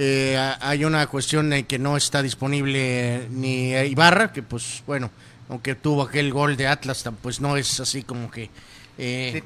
[0.00, 5.10] eh, hay una cuestión en que no está disponible ni Ibarra, que pues bueno,
[5.48, 8.48] aunque tuvo aquel gol de Atlas, pues no es así como que
[8.96, 9.42] eh,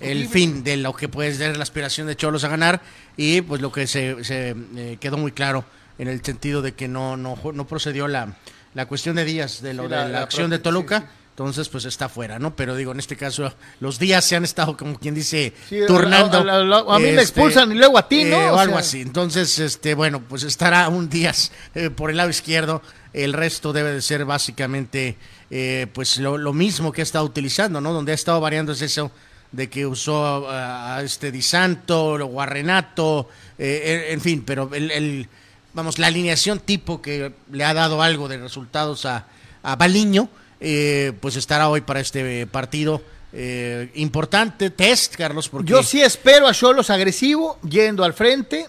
[0.00, 2.80] el fin de lo que puede ser la aspiración de Cholos a ganar.
[3.16, 4.56] Y pues lo que se, se
[5.00, 5.64] quedó muy claro
[5.98, 8.36] en el sentido de que no, no, no procedió la
[8.74, 11.10] la cuestión de días de, lo, de la, acción de Toluca.
[11.32, 12.54] Entonces, pues está fuera, ¿no?
[12.54, 15.54] Pero digo, en este caso, los días se han estado, como quien dice,
[15.86, 16.38] turnando.
[16.38, 18.36] A, mí me este, expulsan y luego a ti, ¿no?
[18.36, 19.00] Eh, o, algo así.
[19.00, 21.32] Entonces, este, bueno, pues estará un día
[21.74, 22.82] eh, por el lado izquierdo.
[23.14, 25.16] El resto debe de ser básicamente,
[25.50, 27.94] eh, pues lo, mismo que ha estado utilizando, ¿no?
[27.94, 29.10] Donde ha estado variando es eso
[29.52, 35.28] de que usó a, este Di Santo, o a Renato, en fin, pero el
[35.74, 39.26] vamos, la alineación tipo que le ha dado algo de resultados a,
[39.62, 40.28] a Baliño,
[40.64, 43.02] eh, pues estará hoy para este partido.
[43.32, 45.48] Eh, importante test, Carlos.
[45.48, 45.68] Porque...
[45.68, 48.68] Yo sí espero a Cholos agresivo, yendo al frente.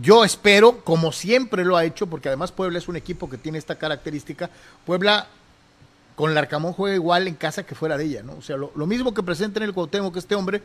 [0.00, 3.58] Yo espero, como siempre lo ha hecho, porque además Puebla es un equipo que tiene
[3.58, 4.48] esta característica.
[4.86, 5.26] Puebla
[6.14, 8.34] con el Arcamón juega igual en casa que fuera de ella, ¿no?
[8.34, 10.62] O sea, lo, mismo que presenta en el Cuauhtémoc que este hombre,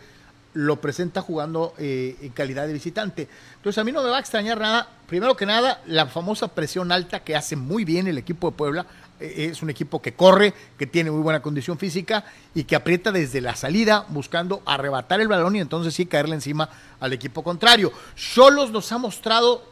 [0.54, 3.28] lo presenta jugando eh, en calidad de visitante.
[3.58, 6.92] Entonces a mí no me va a extrañar nada, primero que nada, la famosa presión
[6.92, 8.86] alta que hace muy bien el equipo de Puebla.
[9.20, 13.12] Eh, es un equipo que corre, que tiene muy buena condición física y que aprieta
[13.12, 17.92] desde la salida buscando arrebatar el balón y entonces sí caerle encima al equipo contrario.
[18.16, 19.64] Solos nos ha mostrado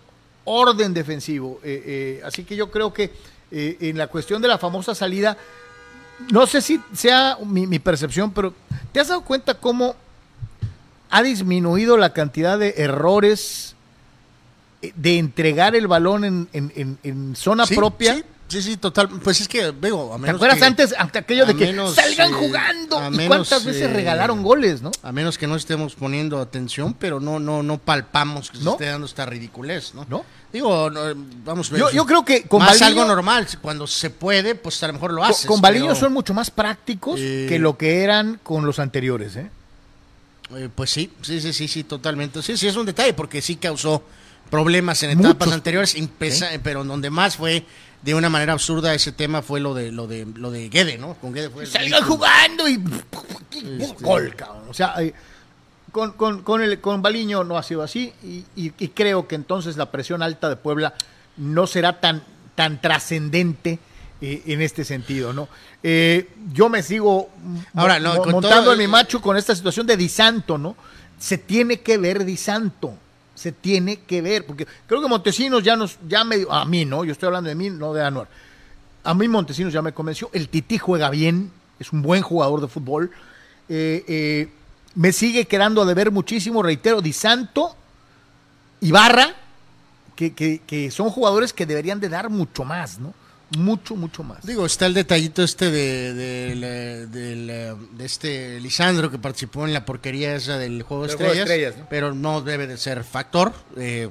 [0.45, 3.11] orden defensivo, eh, así que yo creo que
[3.49, 5.37] en la cuestión de la famosa salida,
[6.31, 8.53] no sé si sea mi, mi percepción, pero
[8.91, 9.95] ¿te has dado cuenta cómo
[11.09, 13.75] ha disminuido la cantidad de errores
[14.81, 18.15] eh, de entregar el balón en, en, zona propia.
[18.15, 18.23] Sí.
[18.47, 19.09] Sí, total.
[19.09, 23.11] Pues es que, veo, a menos ¿Te acuerdas antes aquello de que salgan jugando?
[23.11, 24.91] ¿Y cuántas veces eh, regalaron goles, no?
[25.03, 28.85] A menos que no estemos poniendo atención, pero no no no palpamos que se esté
[28.85, 30.05] dando esta ridiculez, ¿no?
[30.09, 30.23] ¿No?
[30.51, 30.89] Digo,
[31.43, 33.47] vamos yo, yo creo que con más algo normal.
[33.61, 35.45] Cuando se puede, pues a lo mejor lo haces.
[35.45, 39.49] Con, con son mucho más prácticos eh, que lo que eran con los anteriores, ¿eh?
[40.55, 42.41] Eh, pues sí, sí, sí, sí, sí, totalmente.
[42.41, 44.01] Sí, sí, es un detalle porque sí causó
[44.49, 45.95] problemas en etapas anteriores,
[46.63, 47.65] pero donde más fue
[48.01, 51.15] de una manera absurda ese tema fue lo de lo de lo de Guede, ¿no?
[51.15, 52.81] Con Guede fue Salgan jugando y
[53.79, 54.03] este...
[54.03, 54.35] gol,
[54.69, 55.13] O sea, eh,
[55.91, 59.35] con, con, con, el, con Baliño no ha sido así y, y, y, creo que
[59.35, 60.93] entonces la presión alta de Puebla
[61.37, 62.23] no será tan,
[62.55, 63.79] tan trascendente
[64.19, 65.47] eh, en este sentido, ¿no?
[65.83, 67.29] Eh, yo me sigo
[67.75, 70.75] Ahora, montando en mi macho con esta situación de Disanto, ¿no?
[71.19, 72.97] Se tiene que ver Disanto,
[73.37, 77.05] se tiene que ver, porque creo que Montesinos ya nos, ya me, a mí, ¿no?
[77.05, 78.27] Yo estoy hablando de mí, no de Anuar.
[79.03, 82.67] A mí Montesinos ya me convenció, el Tití juega bien, es un buen jugador de
[82.67, 83.11] fútbol.
[83.69, 84.49] Eh,
[84.95, 87.75] me sigue quedando de ver muchísimo, reitero, Disanto,
[88.81, 89.35] Ibarra,
[90.15, 93.13] que, que, que son jugadores que deberían de dar mucho más, ¿no?
[93.55, 94.45] Mucho, mucho más.
[94.45, 100.35] Digo, está el detallito este de, de, de, este Lisandro que participó en la porquería
[100.35, 103.53] esa del juego de estrellas, pero no debe de ser factor.
[103.77, 104.09] Eh,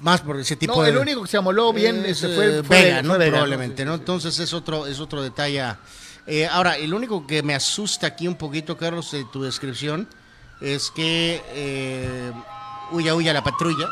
[0.00, 3.02] más por ese tipo no, el único que se amoló bien ese fue, eh, Vega,
[3.02, 3.14] ¿no?
[3.14, 3.94] Probablemente, ¿no?
[3.94, 5.62] Entonces es otro, es otro detalle.
[6.26, 10.08] Eh, ahora, el único que me asusta aquí un poquito, Carlos, de tu descripción,
[10.60, 12.32] es que eh,
[12.90, 13.88] huya, huya la patrulla.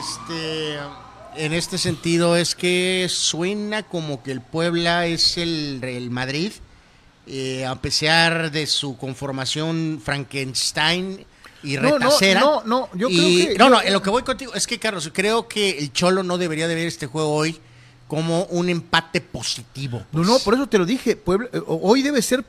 [0.00, 0.78] Este
[1.38, 6.52] en este sentido es que suena como que el Puebla es el, el Madrid,
[7.26, 11.24] eh, a pesar de su conformación Frankenstein.
[11.62, 12.40] y No, no, retacera.
[12.40, 14.66] no, no, yo Y- creo que- No, no, yo- en lo que voy contigo es
[14.66, 17.58] que, Carlos, creo que el Cholo no debería de ver este juego hoy
[18.06, 19.98] como un empate positivo.
[19.98, 20.26] No, pues.
[20.28, 21.16] no, por eso te lo dije.
[21.16, 22.44] Puebla, eh, hoy debe ser.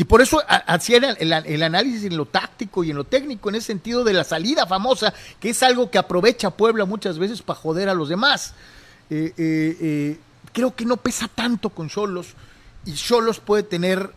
[0.00, 3.50] Y por eso ha- hacía el, el- análisis en lo táctico y en lo técnico,
[3.50, 7.42] en ese sentido de la salida famosa, que es algo que aprovecha Puebla muchas veces
[7.42, 8.54] para joder a los demás.
[9.10, 10.18] Eh, eh, eh,
[10.54, 12.28] creo que no pesa tanto con Cholos
[12.86, 14.10] y Cholos puede tener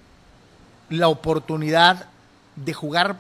[0.89, 2.05] la oportunidad
[2.55, 3.17] de jugar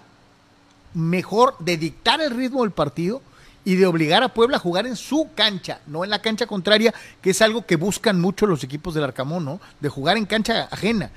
[0.93, 3.21] mejor, de dictar el ritmo del partido
[3.65, 6.93] y de obligar a Puebla a jugar en su cancha, no en la cancha contraria,
[7.21, 9.59] que es algo que buscan mucho los equipos del Arcamón, ¿no?
[9.81, 11.11] De jugar en cancha ajena.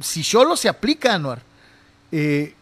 [0.00, 1.42] Si solo se aplica, Anuar,
[2.12, 2.54] eh,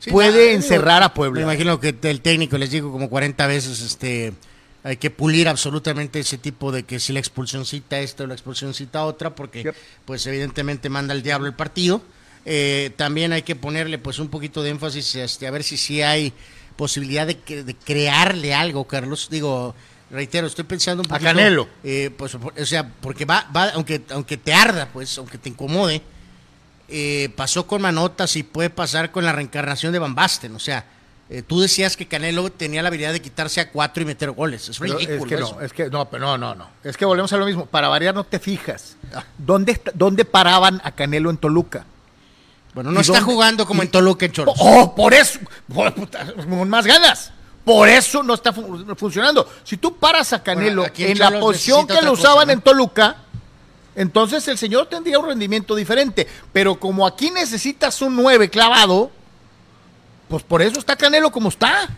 [0.00, 1.42] Sí, puede encerrar a Me Puebla.
[1.42, 4.32] imagino que el técnico les digo como 40 veces, este,
[4.84, 9.04] hay que pulir absolutamente ese tipo de que si la expulsioncita esta o la expulsioncita
[9.04, 9.74] otra, porque Yep.
[10.04, 12.00] pues evidentemente manda el diablo el partido.
[12.46, 16.00] Eh, también hay que ponerle pues un poquito de énfasis este, a ver si sí
[16.00, 16.32] hay
[16.76, 19.26] posibilidad de, que- de crearle algo, Carlos.
[19.30, 19.74] Digo,
[20.12, 21.28] reitero, estoy pensando un A poquito.
[21.28, 21.68] Canelo.
[21.82, 26.00] eh, pues, o sea, porque va, va, aunque, aunque te arda, pues, aunque te incomode,
[26.88, 30.54] eh, pasó con Manotas y puede pasar con la reencarnación de Van Basten.
[30.54, 30.84] O sea,
[31.30, 34.68] eh, tú decías que Canelo tenía la habilidad de quitarse a cuatro y meter goles.
[34.68, 35.18] Es Pero ridículo.
[35.22, 35.54] es que eso.
[35.56, 36.70] no, es que no, pero no, no, no.
[36.84, 37.66] Es que volvemos a lo mismo.
[37.66, 38.96] Para variar, no te fijas.
[39.36, 41.84] ¿Dónde, está- dónde paraban a Canelo en Toluca?
[42.74, 44.54] Bueno, no ¿y está dónde- jugando como y- en Toluca en Cholos.
[44.58, 45.38] Oh, por eso,
[45.72, 47.32] por- con más ganas.
[47.64, 49.46] Por eso no está fu- funcionando.
[49.62, 52.54] Si tú paras a Canelo Bueno, en en la posición que lo usaban ¿no?
[52.54, 53.16] en Toluca,
[53.98, 56.28] entonces el señor tendría un rendimiento diferente.
[56.52, 59.10] Pero como aquí necesitas un 9 clavado,
[60.28, 61.90] pues por eso está Canelo como está.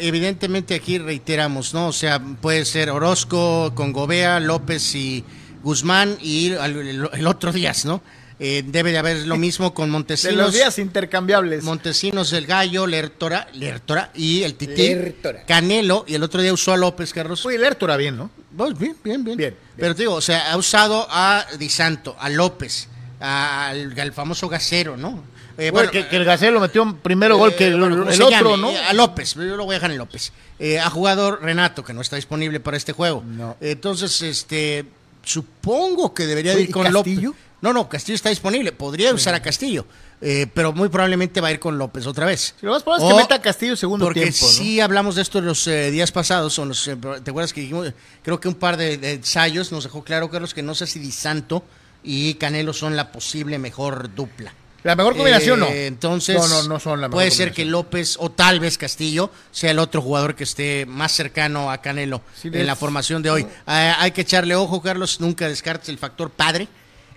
[0.00, 1.86] Evidentemente aquí reiteramos, ¿no?
[1.86, 5.24] O sea, puede ser Orozco con Gobea, López y
[5.62, 8.02] Guzmán y el, el otro Díaz, ¿no?
[8.42, 10.36] Eh, debe de haber lo mismo con De Montesinos.
[10.36, 11.62] los días intercambiables.
[11.62, 14.94] Montesinos, el Gallo, Lertora, Lertora y el Tití.
[14.94, 15.44] Lertora.
[15.44, 17.44] Canelo, y el otro día usó a López, Carlos.
[17.44, 18.30] Oye, el Hértora bien, ¿no?
[18.56, 19.56] Pues bien, bien, bien, Bien.
[19.76, 22.88] Pero te digo, o sea, ha usado a Di Santo, a López,
[23.20, 25.22] al, al famoso Gasero, ¿no?
[25.58, 28.16] Eh, Bueno, que, que el Gacelo metió primero gol que eh, el, bueno, como el
[28.16, 28.70] se otro, llame, ¿no?
[28.70, 30.32] eh, A López, yo lo voy a dejar en López.
[30.58, 33.22] Eh, ha jugado Renato, que no está disponible para este juego.
[33.26, 33.58] No.
[33.60, 34.86] Entonces, este,
[35.22, 37.28] supongo que debería de Oye, ir ¿y con Castillo?
[37.30, 37.42] López.
[37.60, 38.72] No, no, Castillo está disponible.
[38.72, 39.84] Podría usar a Castillo,
[40.20, 42.54] eh, pero muy probablemente va a ir con López otra vez.
[42.58, 44.48] Si lo más probable es que meta a Castillo segundo porque tiempo, ¿no?
[44.52, 47.92] sí hablamos de esto los eh, días pasados, o los, eh, ¿te acuerdas que dijimos?
[48.22, 50.98] Creo que un par de, de ensayos nos dejó claro, Carlos, que no sé si
[50.98, 51.62] Di Santo
[52.02, 54.54] y Canelo son la posible mejor dupla.
[54.82, 55.66] La mejor combinación, no.
[55.66, 57.66] Eh, Entonces, No, no, no son la mejor puede ser que.
[57.66, 62.22] López o tal vez Castillo sea el otro jugador que esté más cercano a Canelo
[62.34, 63.46] Sí, en la formación de hoy.
[63.66, 66.66] Hay que echarle ojo, Carlos, nunca descartes el factor padre,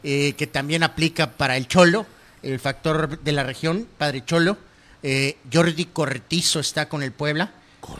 [0.04, 2.06] eh, que también aplica para el Cholo,
[2.42, 4.58] el factor de la región, padre Cholo.
[5.02, 7.52] Eh, Jordi Corretizo está con el Puebla.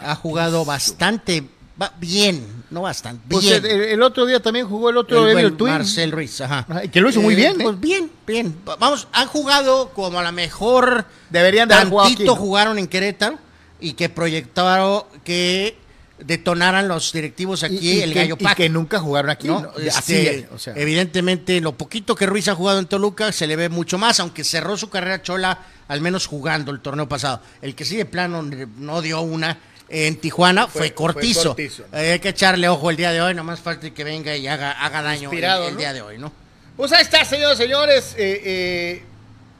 [0.02, 1.44] Ha jugado bastante
[1.82, 3.66] va- bien, no bastante, Pues bien.
[3.66, 5.74] el, el otro día también jugó el otro, El el, Twin.
[5.74, 6.66] Marcel Ruiz, ajá.
[6.92, 7.64] Que lo hizo muy bien, ¿eh?
[7.66, 8.56] Pues bien, bien.
[8.68, 12.46] Va- Vamos, han jugado como a lo mejor Deberían de haber jugado tantito aquí, ¿no?
[12.46, 13.38] jugaron en Querétaro
[13.82, 15.78] y que proyectaron que
[16.26, 18.58] detonaran los directivos aquí Y- y el que, gallo y Pac.
[18.58, 19.48] que nunca jugaron aquí.
[19.48, 19.72] ¿no?
[19.78, 20.74] Este, Así, o sea.
[20.76, 24.44] Evidentemente, lo poquito que Ruiz ha jugado en Toluca se le ve mucho más, aunque
[24.44, 27.42] cerró su carrera chola, al menos jugando el torneo pasado.
[27.62, 28.42] El que sí de plano
[28.78, 29.58] no dio una
[29.90, 31.56] en Tijuana fue, Fue- fue Cortizo.
[31.60, 34.72] Eh, hay que echarle ojo el día de hoy, nomás falta que venga y haga,
[34.72, 36.32] haga daño el, día de hoy, ¿no?
[36.78, 38.16] Pues ahí está, señores, señores.
[38.18, 39.04] eh, eh,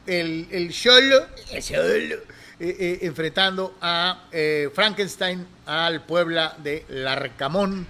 [0.06, 2.16] el, el Cholo, el Cholo,
[2.60, 7.86] eh, eh, enfrentando a eh, Frankenstein, al Puebla de Larcamón.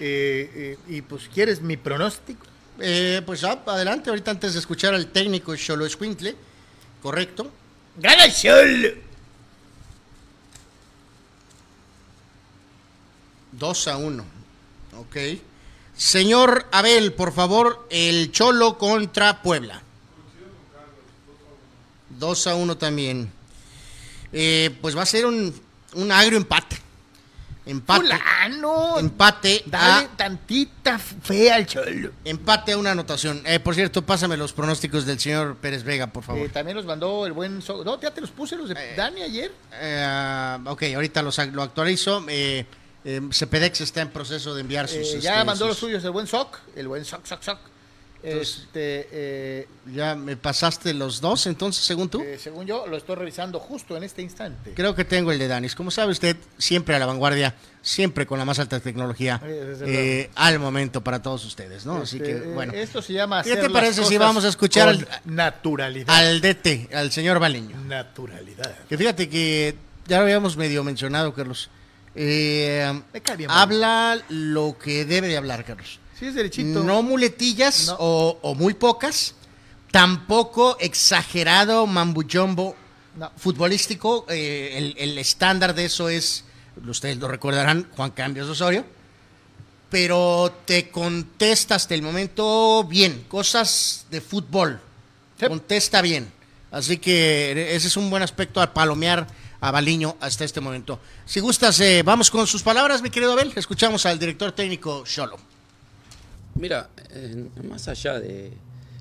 [0.00, 2.46] Y pues, ¿quieres mi pronóstico?
[2.76, 6.34] Pues ah, adelante, ahorita antes de escuchar al técnico Cholo Escuintle,
[7.02, 7.50] correcto.
[7.96, 8.88] ¡Gana Cholo!
[13.52, 14.24] 2 a 1.
[14.98, 15.16] Ok.
[15.96, 19.82] Señor Abel, por favor, el Cholo contra Puebla.
[22.18, 23.35] 2 a 1 también.
[24.38, 25.54] Eh, pues va a ser un,
[25.94, 26.76] un agrio empate.
[27.64, 28.00] Empate.
[28.02, 28.98] ¡Fulano!
[28.98, 32.12] Empate Dale a, tantita fe al Cholo.
[32.24, 33.42] empate a una anotación.
[33.44, 36.46] Eh, por cierto, pásame los pronósticos del señor Pérez Vega, por favor.
[36.46, 37.62] Eh, también los mandó el buen...
[37.62, 39.52] So- no, ya te los puse los de Eh, Dani ayer.
[39.72, 42.24] Eh, ok, ahorita los, lo actualizo.
[43.32, 44.98] Cepedex está en proceso de enviar sus.
[44.98, 47.58] Eh, este, ya mandó los suyos el buen Soc, el buen Soc, Soc, Soc.
[48.26, 52.20] Este, eh, ya me pasaste los dos, entonces, según tú.
[52.22, 54.72] Eh, según yo, lo estoy revisando justo en este instante.
[54.74, 55.76] Creo que tengo el de Danis.
[55.76, 60.58] Como sabe usted, siempre a la vanguardia, siempre con la más alta tecnología eh, al
[60.58, 61.98] momento para todos ustedes, ¿no?
[61.98, 62.72] Así que, este, bueno.
[62.72, 63.44] Esto se llama.
[63.44, 66.12] ¿Qué te parece si vamos a escuchar al, naturalidad?
[66.12, 67.80] Al DT, al señor Baleño.
[67.82, 68.76] Naturalidad.
[68.88, 69.76] Que fíjate que
[70.08, 71.70] ya lo habíamos medio mencionado, Carlos.
[73.48, 76.00] habla lo que debe de hablar, Carlos.
[76.18, 76.82] Sí, es derechito.
[76.82, 79.34] No muletillas O, muy pocas.
[79.90, 82.74] Tampoco exagerado mambuchombo
[83.36, 84.26] futbolístico.
[84.28, 86.44] Eh, el, estándar de eso es,
[86.86, 88.84] ustedes lo recordarán, Juan Cambios Osorio.
[89.90, 94.80] Pero te contesta hasta el momento bien, cosas de fútbol.
[95.38, 96.32] Contesta bien.
[96.70, 99.26] Así que ese es un buen aspecto a palomear
[99.60, 100.98] a Baliño hasta este momento.
[101.24, 103.52] Si gustas, eh, vamos con sus palabras, mi querido Abel.
[103.54, 105.55] Escuchamos al director técnico Solo.
[106.58, 106.88] Mira,
[107.68, 108.50] más allá de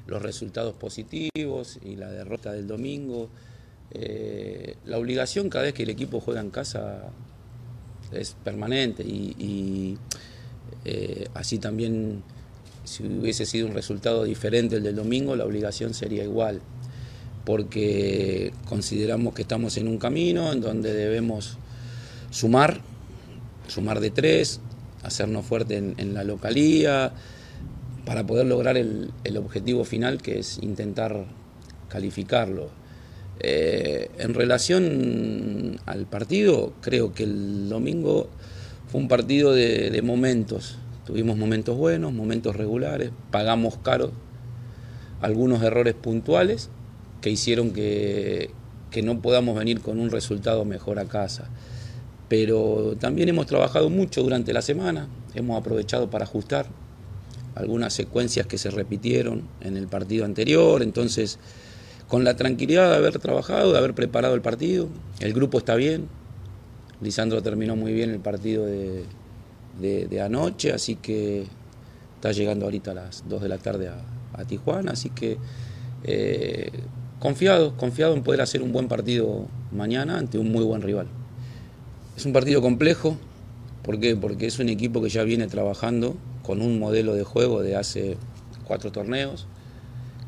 [0.07, 3.29] los resultados positivos y la derrota del domingo,
[3.91, 7.03] eh, la obligación cada vez que el equipo juega en casa
[8.11, 9.97] es permanente y,
[10.83, 12.23] eh, así también
[12.83, 16.61] si hubiese sido un resultado diferente el del domingo, la obligación sería igual,
[17.45, 21.57] porque consideramos que estamos en un camino en donde debemos
[22.31, 22.81] sumar,
[23.67, 24.59] sumar de tres,
[25.03, 27.13] hacernos fuerte en la localía,
[28.05, 31.25] para poder lograr el, objetivo final que es intentar
[31.89, 32.69] calificarlo.
[33.39, 38.29] Eh, en relación al partido, creo que el domingo
[38.87, 40.77] fue un partido de, momentos.
[41.05, 44.11] Tuvimos momentos buenos, momentos regulares, pagamos caro
[45.21, 46.69] algunos errores puntuales
[47.21, 48.51] que hicieron que,
[48.91, 51.49] que no podamos venir con un resultado mejor a casa.
[52.29, 56.65] Pero también hemos trabajado mucho durante la semana, hemos aprovechado para ajustar,
[57.55, 61.39] algunas secuencias que se repitieron en el partido anterior, entonces
[62.07, 64.89] con la tranquilidad de haber trabajado, de haber preparado el partido,
[65.19, 66.07] el grupo está bien,
[67.01, 71.45] Lisandro terminó muy bien el partido de, anoche, así que
[72.15, 75.37] está llegando ahorita a las 2 de la tarde a, Tijuana, así que
[76.03, 76.69] eh,
[77.19, 81.07] confiado, confiado en poder hacer un buen partido mañana ante un muy buen rival.
[82.17, 83.17] Es un partido complejo,
[83.81, 84.17] ¿por qué?
[84.17, 88.17] Porque es un equipo que ya viene trabajando con un modelo de juego de hace
[88.65, 89.47] cuatro torneos,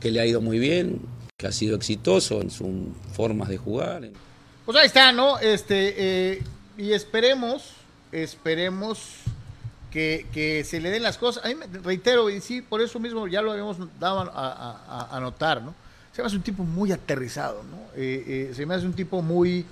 [0.02, 1.02] que le ha ido muy bien,
[1.38, 2.68] que ha sido exitoso en sus
[3.14, 4.10] formas de jugar.
[4.66, 5.38] Pues ahí está, ¿no?
[5.40, 6.44] Este, eh,
[6.78, 7.74] y esperemos,
[8.12, 9.00] esperemos
[9.92, 11.46] que, se le den las cosas.
[11.46, 15.62] A mí me, reitero, y sí, por eso mismo ya lo habíamos dado a, notar,
[15.62, 15.74] ¿no?
[16.14, 17.78] Se me hace un tipo muy aterrizado, ¿no?
[17.96, 19.66] Eh, eh, se me hace un tipo muy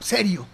[0.00, 0.46] serio,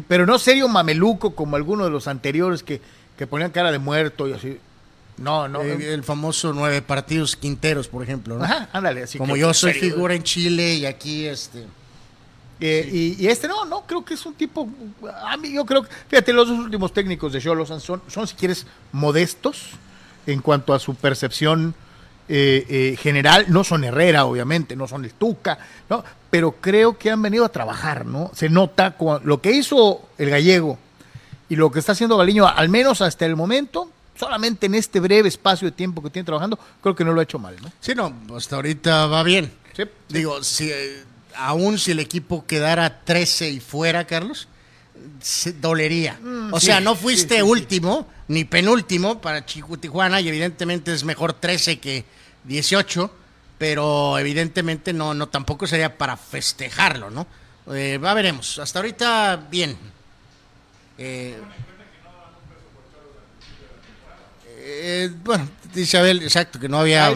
[0.00, 2.80] pero no serio mameluco como algunos de los anteriores que,
[3.28, 4.58] ponían cara de muerto y así.
[5.18, 5.60] No, no.
[5.60, 8.44] El famoso nueve partidos quinteros, por ejemplo, ¿no?
[8.44, 9.04] Ajá, ándale.
[9.04, 11.64] Así como yo soy figura en Chile y aquí este.
[12.58, 14.68] Eh, y, este no, no, creo que es un tipo.
[15.24, 15.88] A mí, yo creo que.
[16.08, 19.70] Fíjate, los dos últimos técnicos de Cholos son, son, si quieres, modestos
[20.26, 21.74] en cuanto a su percepción
[22.28, 25.58] eh, eh, general, no son Herrera, obviamente, no son el Tuca,
[25.90, 26.04] ¿no?
[26.30, 28.30] pero creo que han venido a trabajar, ¿no?
[28.34, 30.78] Se nota lo que hizo el gallego
[31.50, 35.28] y lo que está haciendo Galiño, al menos hasta el momento, solamente en este breve
[35.28, 37.70] espacio de tiempo que tiene trabajando, creo que no lo ha hecho mal, ¿no?
[37.80, 39.52] Sí, no, hasta ahorita va bien.
[40.08, 41.04] Digo, si eh,
[41.36, 44.48] aún si el equipo quedara 13 y fuera, Carlos,
[45.20, 46.18] se dolería.
[46.20, 51.78] Mm, o sea, no fuiste último ni penúltimo para Tijuana y evidentemente es mejor 13
[51.78, 52.04] que
[52.44, 53.10] 18,
[53.58, 57.26] pero evidentemente no, no tampoco sería para festejarlo, ¿no?
[57.70, 58.58] Eh, va, veremos.
[58.58, 59.76] Hasta ahorita, bien.
[60.98, 61.38] Eh,
[64.64, 67.12] eh, bueno, dice Abel, exacto, que no había.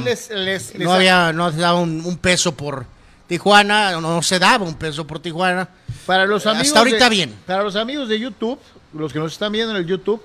[0.79, 2.87] no había, no daba un, peso por
[3.27, 5.69] Tijuana, no se daba un peso por Tijuana.
[6.07, 6.69] Para los amigos.
[6.69, 7.35] Hasta ahorita bien.
[7.47, 8.59] Para los amigos de YouTube,
[8.93, 10.23] los que nos están viendo en el YouTube,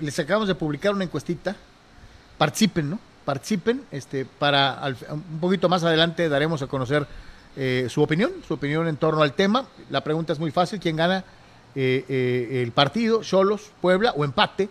[0.00, 1.54] les acabamos de publicar una encuestita.
[2.38, 2.98] Participen, ¿no?
[3.24, 3.82] participen.
[3.90, 7.06] Este, para un poquito más adelante daremos a conocer
[7.56, 9.66] eh, su opinión, su opinión en torno al tema.
[9.90, 11.24] La pregunta es muy fácil: ¿quién gana
[11.74, 13.22] eh, eh, el partido?
[13.22, 14.68] ¿Solos, Puebla o empate?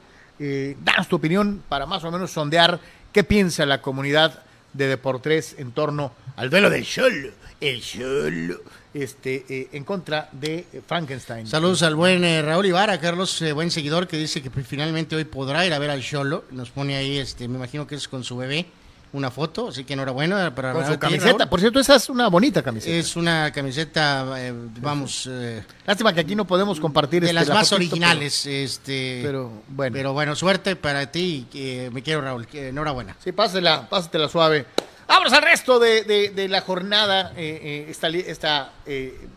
[0.83, 2.79] danos tu opinión para más o menos sondear
[3.13, 4.41] qué piensa la comunidad
[4.73, 7.29] de Deportes en torno al duelo del Cholo.
[7.59, 8.59] El Cholo
[8.93, 11.47] este, eh, en contra de Frankenstein.
[11.47, 15.23] Saludos al buen eh, Raúl Ibarra, Carlos, eh, buen seguidor, que dice que finalmente hoy
[15.25, 16.43] podrá ir a ver al Cholo.
[16.51, 18.65] Nos pone ahí, este, me imagino que es con su bebé,
[19.13, 21.37] una foto, así que enhorabuena para Con su camiseta.
[21.39, 21.49] Raúl.
[21.49, 22.95] Por cierto, esa es una bonita camiseta.
[22.95, 27.47] Es una camiseta, eh, vamos, eh, Lástima que aquí no podemos compartir de este, las
[27.49, 28.45] la más fotito, originales.
[28.45, 29.93] este, Pero, pero, bueno.
[29.93, 31.45] Pero bueno, suerte para ti.
[31.53, 32.47] eh, me quiero, Raúl.
[32.47, 33.15] que enhorabuena.
[33.23, 34.65] Sí, pásatela, pásatela suave.
[35.11, 39.27] Vámonos al resto de, de- la jornada, eh, eh, esta, esta eh,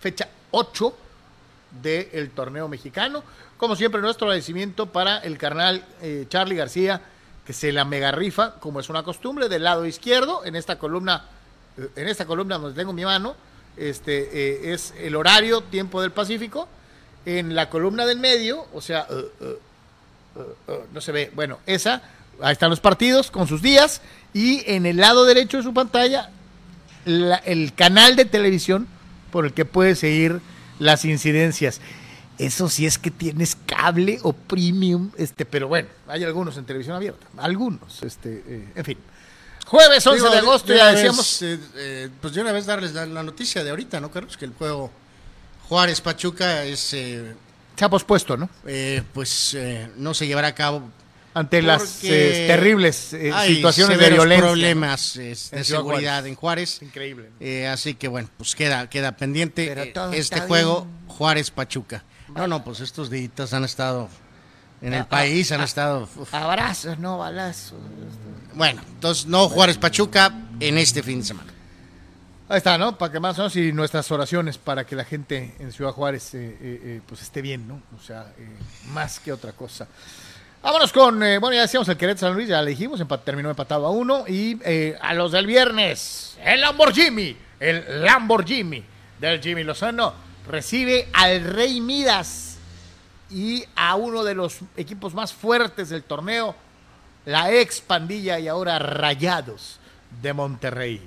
[0.00, 0.96] fecha 8
[1.80, 3.22] del torneo mexicano.
[3.56, 5.84] Como siempre, nuestro agradecimiento para el carnal
[6.28, 7.00] Charlie García,
[7.46, 11.24] que se la mega rifa, como es una costumbre, del lado izquierdo, en esta columna,
[11.94, 13.36] en esta columna donde tengo mi mano,
[13.76, 16.66] este es el horario, tiempo del Pacífico.
[17.26, 19.06] En la columna del medio, o sea,
[20.92, 21.30] no se ve.
[21.32, 22.02] Bueno, esa,
[22.42, 24.02] ahí están los partidos con sus días.
[24.34, 26.28] Y en el lado derecho de su pantalla,
[27.06, 28.86] la- el canal de televisión
[29.30, 30.40] por el que puedes seguir
[30.78, 31.80] las incidencias.
[32.36, 36.96] Eso sí es que tienes cable o premium, este, pero bueno, hay algunos en televisión
[36.96, 38.98] abierta, algunos, este, eh, en fin.
[39.66, 41.38] Jueves 11 Digo, de agosto, de ya decíamos.
[41.40, 44.36] vez, eh, eh, pues de una vez darles la, la noticia de ahorita, ¿no, Carlos?
[44.36, 44.90] Que el juego
[45.68, 47.34] Juárez Pachuca es, eh,
[47.76, 48.48] Se ha pospuesto, ¿no?
[48.66, 50.82] eh, pues eh, no se llevará a cabo.
[51.34, 54.46] Ante las eh, terribles eh, hay situaciones de violencia.
[54.46, 56.28] problemas es, de seguridad Juárez.
[56.30, 56.78] en Juárez.
[56.82, 57.30] Increíble.
[57.40, 61.08] Eh, así que bueno, pues queda, queda pendiente eh, este juego bien.
[61.08, 62.04] Juárez Pachuca.
[62.34, 64.08] No, no, pues estos días han estado
[64.80, 66.08] en Ah, el país, han estado.
[66.16, 66.32] uf.
[66.32, 67.78] Abrazos, no balazos.
[68.54, 71.50] Bueno, entonces no Juárez Pachuca en este fin de semana.
[72.48, 72.96] Ahí está, ¿no?
[72.98, 76.34] Para que más o menos y nuestras oraciones para que la gente en Ciudad Juárez
[76.34, 77.82] eh, eh, eh, pues esté bien, ¿no?
[77.98, 78.46] O sea, eh,
[78.92, 79.88] más que otra cosa.
[80.64, 83.84] Vámonos con, eh, bueno, ya decíamos el Querétaro San Luis, ya le dijimos, terminó empatado
[83.84, 84.24] a uno.
[84.26, 88.82] Y eh, a los del viernes, el Lamborghini, el Lamborghini
[89.20, 90.14] del Jimmy Lozano
[90.48, 92.56] recibe al Rey Midas
[93.30, 96.56] y a uno de los equipos más fuertes del torneo,
[97.26, 99.78] la ex pandilla y ahora Rayados
[100.22, 101.06] de Monterrey.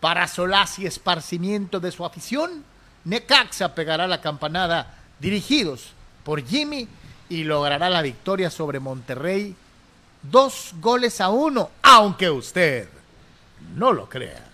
[0.00, 2.64] Para solaz y esparcimiento de su afición,
[3.04, 5.92] Necaxa pegará la campanada dirigidos
[6.24, 6.88] por Jimmy
[7.30, 9.56] y logrará la victoria sobre Monterrey
[10.22, 12.88] dos goles a uno, aunque usted
[13.74, 14.46] no lo crea.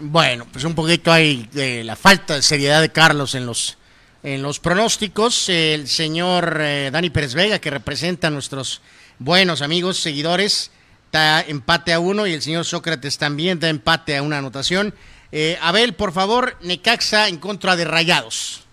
[0.00, 3.78] Bueno, pues un poquito hay la falta de seriedad de Carlos en los
[4.22, 5.48] en los pronósticos.
[5.48, 8.80] El señor eh, Dani Pérez Vega, que representa a nuestros
[9.18, 10.70] buenos amigos, seguidores,
[11.06, 14.94] está empate a uno y el señor Sócrates también da empate a una anotación.
[15.32, 18.67] Eh, Abel, por favor, Necaxa en contra de Rayados.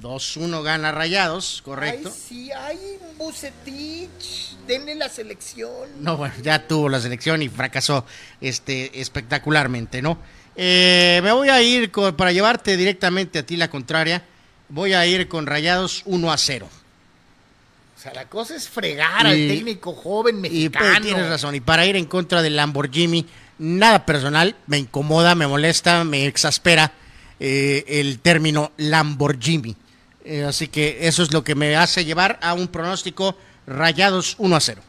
[0.00, 2.10] 2-1 gana Rayados, correcto.
[2.10, 5.88] sí, hay un Bucetich, denle la selección.
[6.00, 8.04] No, bueno, ya tuvo la selección y fracasó
[8.40, 10.18] este, espectacularmente, ¿no?
[10.56, 14.24] Eh, me voy a ir con- para llevarte directamente a ti la contraria.
[14.68, 16.68] Voy a ir con Rayados 1 a 0.
[17.96, 21.00] O sea, la cosa es fregar al técnico joven Y pues, mexicano.
[21.06, 21.54] tienes razón.
[21.54, 23.26] Y para ir en contra del Lamborghini,
[23.58, 26.92] nada personal, me incomoda, me molesta, me exaspera
[27.40, 29.76] eh, el término Lamborghini.
[30.24, 34.56] Eh, así que eso es lo que me hace llevar a un pronóstico Rayados 1
[34.56, 34.82] a 0.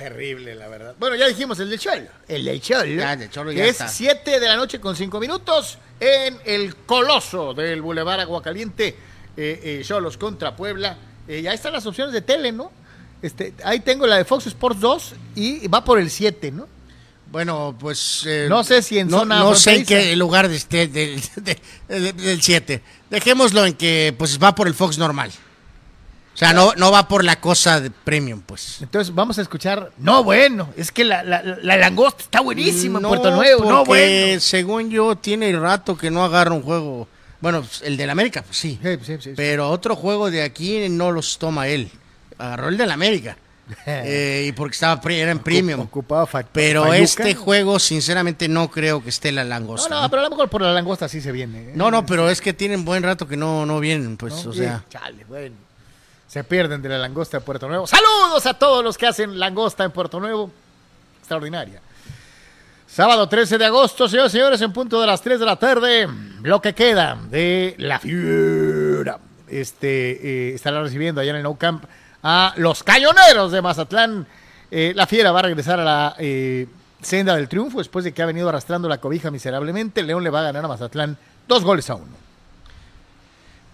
[0.00, 0.94] Terrible, la verdad.
[0.98, 2.06] Bueno, ya dijimos el del Cholo.
[2.26, 2.86] El del Cholo.
[2.86, 3.88] Ya, el del Cholo que ya es está.
[3.88, 8.96] 7 de la noche con 5 minutos en el Coloso del Boulevard Aguacaliente.
[9.36, 10.96] Eh, eh, Cholos contra Puebla.
[11.28, 12.72] Eh, ya están las opciones de tele, ¿no?
[13.20, 16.66] Este, ahí tengo la de Fox Sports 2 y va por el 7, ¿no?
[17.30, 18.24] Bueno, pues...
[18.26, 21.20] eh, No sé si en no, zona No sé en qué lugar de este- del,
[21.36, 21.58] de-
[21.88, 22.82] de- del 7.
[23.08, 25.30] Dejémoslo en que pues va por el Fox normal.
[26.34, 28.78] O sea, no, no va por la cosa de premium, pues.
[28.80, 29.90] Entonces vamos a escuchar.
[29.98, 33.64] No, bueno, es que la, la- la langosta está buenísima en No, Puerto Nuevo.
[33.70, 34.40] No, bueno.
[34.40, 37.08] según yo, tiene rato que no agarra un juego.
[37.40, 38.78] Bueno, pues, el del América, pues sí.
[38.82, 39.30] Sí, sí, sí, sí.
[39.36, 41.90] Pero otro juego de aquí no los toma él.
[42.38, 43.36] Agarró el del América.
[43.86, 45.80] Eh, y porque estaba era en premium.
[45.80, 49.88] Ocupaba Pero este juego, sinceramente, no creo que esté la No, langosta.
[49.88, 50.10] no, ¿no?
[50.10, 51.70] pero a lo mejor por la langosta sí se viene.
[51.70, 51.72] ¿eh?
[51.74, 54.50] No, no, pero es que tienen buen rato que no, no vienen, pues, ¿no?
[54.50, 54.84] o sea.
[54.86, 55.56] Y, chale, bueno.
[56.26, 57.86] Se pierden de la langosta de Puerto Nuevo.
[57.88, 60.50] Saludos a todos los que hacen langosta en Puerto Nuevo.
[61.18, 61.80] Extraordinaria.
[62.86, 66.08] Sábado 13 de agosto, señores y señores, en punto de las 3 de la tarde,
[66.42, 69.18] lo que queda de la fiera.
[69.48, 71.84] Este eh, estará recibiendo allá en el Nou Camp
[72.22, 74.26] a los cañoneros de Mazatlán.
[74.70, 76.66] Eh, la fiera va a regresar a la eh,
[77.02, 80.02] senda del triunfo después de que ha venido arrastrando la cobija miserablemente.
[80.02, 81.16] León le va a ganar a Mazatlán
[81.48, 82.20] dos goles a uno.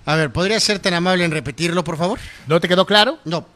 [0.07, 2.21] A ver, ¿podría ser tan amable en repetirlo, por favor?
[2.47, 3.19] ¿No te quedó claro?
[3.25, 3.47] No.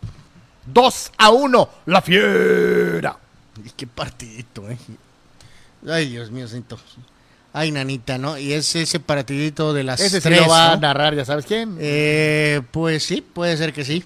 [0.66, 3.16] 2 a 1, la fiera.
[3.64, 4.76] Y qué partidito, eh.
[5.88, 6.78] Ay, Dios mío, siento.
[7.52, 8.38] Ay, nanita, ¿no?
[8.38, 11.46] Y es ese partidito de las Ese sí tres, lo va a narrar, ya sabes
[11.46, 11.76] quién.
[11.80, 14.04] Eh, pues sí, puede ser que sí.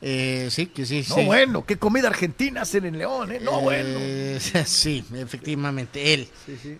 [0.00, 1.04] Eh, sí, que sí.
[1.08, 1.24] No, sí.
[1.24, 3.40] bueno, qué comida argentina hacen en León, ¿eh?
[3.40, 3.98] No, bueno.
[4.00, 6.28] Eh, sí, efectivamente, él.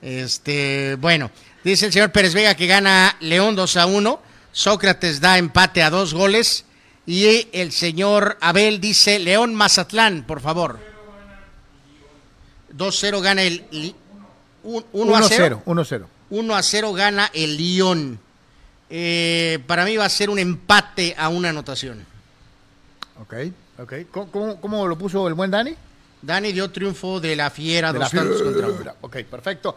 [0.02, 1.30] Este, bueno,
[1.64, 4.22] dice el señor Pérez Vega que gana León 2 a 1.
[4.52, 6.64] Sócrates da empate a dos goles.
[7.06, 10.78] Y el señor Abel dice León Mazatlán, por favor.
[12.76, 13.64] 2-0 gana el.
[13.70, 13.94] Li-
[14.62, 15.62] un- 1 a 0.
[15.64, 16.06] 1-0.
[16.30, 18.18] 1 a 0 gana el Lyon.
[18.90, 22.04] Eh, para mí va a ser un empate a una anotación.
[23.20, 23.34] Ok,
[23.78, 23.92] ok.
[24.10, 25.74] ¿Cómo, cómo, cómo lo puso el buen Dani?
[26.22, 28.94] Dani dio triunfo de la Fiera, De dos la tantos contra uno.
[29.02, 29.76] Ok, perfecto.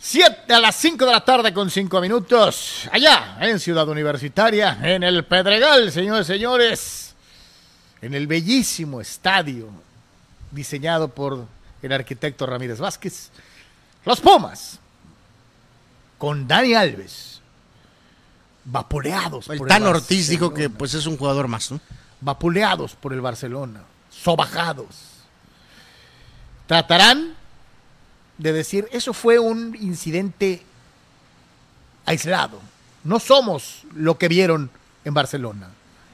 [0.00, 2.88] Siete a las 5 de la tarde con 5 minutos.
[2.92, 7.14] Allá, en Ciudad Universitaria, en el Pedregal, señores y señores.
[8.00, 9.68] En el bellísimo estadio
[10.52, 11.46] diseñado por
[11.82, 13.30] el arquitecto Ramírez Vázquez.
[14.04, 14.78] Los Pumas.
[16.16, 17.40] Con Dani Alves.
[18.64, 19.48] Vapuleados.
[19.48, 21.80] El por Tan Ortiz dijo que pues es un jugador más, ¿no?
[22.20, 24.86] Vapuleados por el Barcelona, sobajados.
[26.66, 27.34] Tratarán
[28.38, 30.62] de decir, eso fue un incidente
[32.06, 32.60] aislado.
[33.04, 34.70] No somos lo que vieron
[35.04, 35.68] en Barcelona.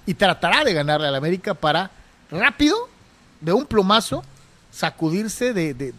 [0.06, 1.90] Y tratará de ganarle al América para
[2.30, 2.76] rápido,
[3.40, 4.22] de un plumazo,
[4.70, 5.94] sacudirse de, de-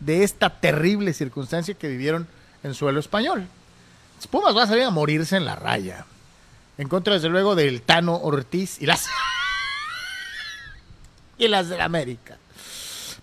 [0.00, 2.26] de esta terrible circunstancia que vivieron
[2.64, 3.46] en suelo español.
[4.30, 6.06] Pumas va a salir a morirse en la raya.
[6.78, 9.06] En contra, desde luego, del Tano Ortiz y las
[11.44, 12.38] y las del América.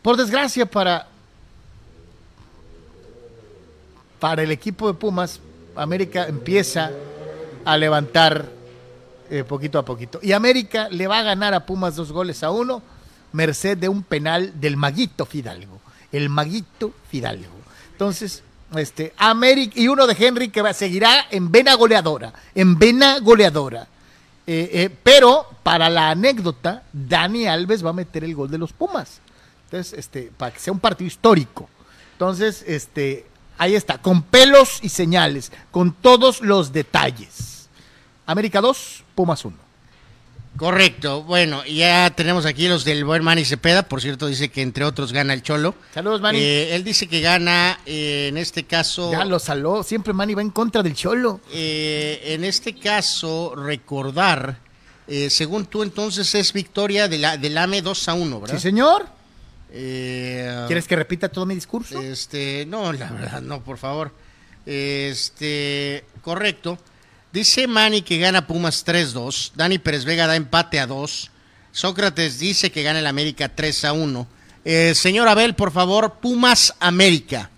[0.01, 1.07] Por desgracia para
[4.19, 5.39] para el equipo de Pumas,
[5.75, 6.91] América empieza
[7.63, 8.49] a levantar
[9.29, 10.19] eh, poquito a poquito.
[10.21, 12.81] Y América le va a ganar a Pumas dos goles a uno,
[13.31, 15.79] merced de un penal del Maguito Fidalgo.
[16.11, 17.53] El Maguito Fidalgo.
[17.93, 18.43] Entonces,
[18.75, 22.33] este, América y uno de Henry que va, seguirá en vena goleadora.
[22.53, 23.87] En vena goleadora.
[24.45, 28.73] Eh, eh, pero para la anécdota, Dani Alves va a meter el gol de los
[28.73, 29.21] Pumas.
[29.65, 31.69] Entonces, este, para que sea un partido histórico.
[32.13, 37.69] Entonces, este, ahí está, con pelos y señales, con todos los detalles.
[38.25, 39.55] América 2, Pumas 1.
[40.57, 41.21] Correcto.
[41.21, 43.83] Bueno, ya tenemos aquí los del buen Manny Cepeda.
[43.83, 45.75] Por cierto, dice que entre otros gana el Cholo.
[45.93, 46.39] Saludos, Manny.
[46.39, 49.11] Eh, él dice que gana, eh, en este caso.
[49.11, 51.41] ya lo saló, siempre Manny va en contra del Cholo.
[51.53, 54.67] eh, en este caso, recordar,
[55.09, 58.55] eh, según tú, entonces es victoria de la, del AME 2 a 1, ¿verdad?
[58.55, 59.07] Sí, señor.
[59.71, 61.99] Eh, ¿Quieres que repita todo mi discurso?
[61.99, 64.11] Este, no, la verdad, no, por favor.
[64.65, 66.77] Este, correcto.
[67.31, 69.51] Dice Manny que gana Pumas 3-2.
[69.55, 71.31] Dani Pérez Vega da empate a 2.
[71.71, 74.27] Sócrates dice que gana el América 3 a 1.
[74.65, 77.49] Eh, señor Abel, por favor, Pumas América.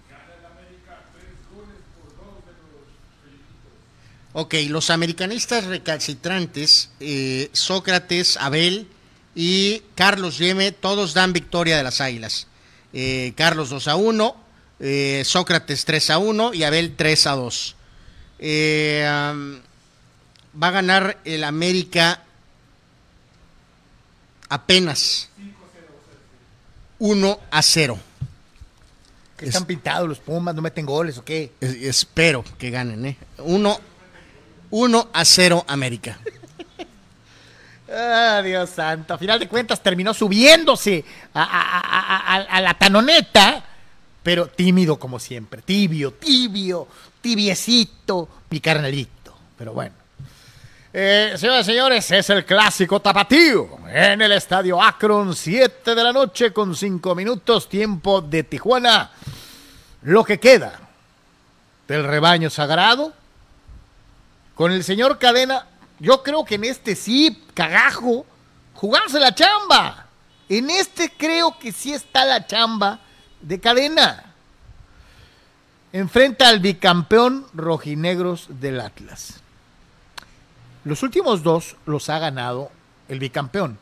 [4.33, 8.87] Ok, los americanistas recalcitrantes, eh, Sócrates, Abel
[9.35, 12.47] y Carlos Yeme, todos dan victoria de las Águilas.
[12.93, 14.35] Eh, Carlos 2 a 1,
[14.79, 17.75] eh, Sócrates 3 a 1 y Abel 3 a 2.
[18.39, 19.61] Eh, am,
[20.61, 22.23] va a ganar el América
[24.49, 25.29] apenas
[26.99, 27.99] 1 a 0.
[29.37, 31.51] Que están pintados los Pumas, no meten goles o qué.
[31.59, 33.17] Es- espero que ganen, ¿eh?
[33.39, 33.79] 1
[34.71, 36.17] 1 a 0 América.
[37.93, 39.13] Ah, Dios santo.
[39.13, 41.03] A final de cuentas terminó subiéndose
[41.33, 43.63] a, la tanoneta,
[44.23, 45.61] pero tímido como siempre.
[45.61, 46.87] Tibio, tibio,
[47.19, 49.35] tibiecito, mi carnalito.
[49.57, 49.95] Pero bueno.
[50.93, 56.11] Eh, señoras y señores, es el clásico tapatío en el estadio Akron, 7 de la
[56.11, 59.11] noche con 5 minutos, tiempo de Tijuana.
[60.03, 60.79] Lo que queda
[61.87, 63.13] del rebaño sagrado
[64.55, 65.65] con el señor Cadena,
[65.99, 68.25] yo creo que en este sí, cagajo,
[68.73, 70.07] jugarse la chamba.
[70.49, 72.99] En este creo que sí está la chamba
[73.41, 74.33] de Cadena.
[75.93, 79.41] Enfrenta al bicampeón rojinegros del Atlas.
[80.83, 82.71] Los últimos dos los ha ganado
[83.07, 83.77] el bicampeón.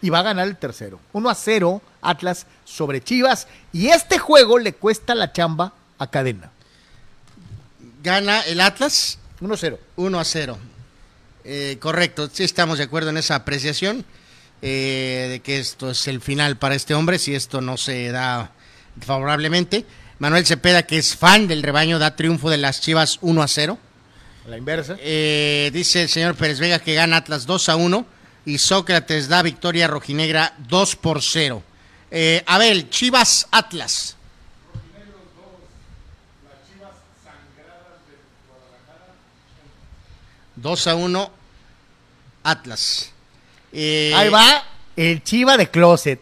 [0.00, 1.00] Y va a ganar el tercero.
[1.12, 3.48] 1 a 0 Atlas sobre Chivas.
[3.72, 6.50] Y este juego le cuesta la chamba a Cadena.
[8.02, 9.78] Gana el Atlas 1 a 0.
[9.96, 10.58] 1 a 0.
[11.44, 14.04] Eh, correcto, sí estamos de acuerdo en esa apreciación
[14.60, 18.50] eh, de que esto es el final para este hombre, si esto no se da
[19.00, 19.86] favorablemente.
[20.18, 23.78] Manuel Cepeda, que es fan del rebaño, da triunfo de las Chivas 1 a 0.
[24.44, 24.96] A la inversa.
[25.00, 28.06] Eh, dice el señor Pérez Vega que gana Atlas 2 a 1
[28.44, 31.62] y Sócrates da victoria rojinegra 2 por 0.
[32.10, 34.17] Eh, Abel, Chivas Atlas.
[40.60, 41.30] Dos a 1
[42.42, 43.12] Atlas.
[43.72, 44.64] Eh, Ahí va
[44.96, 46.20] el chiva de closet.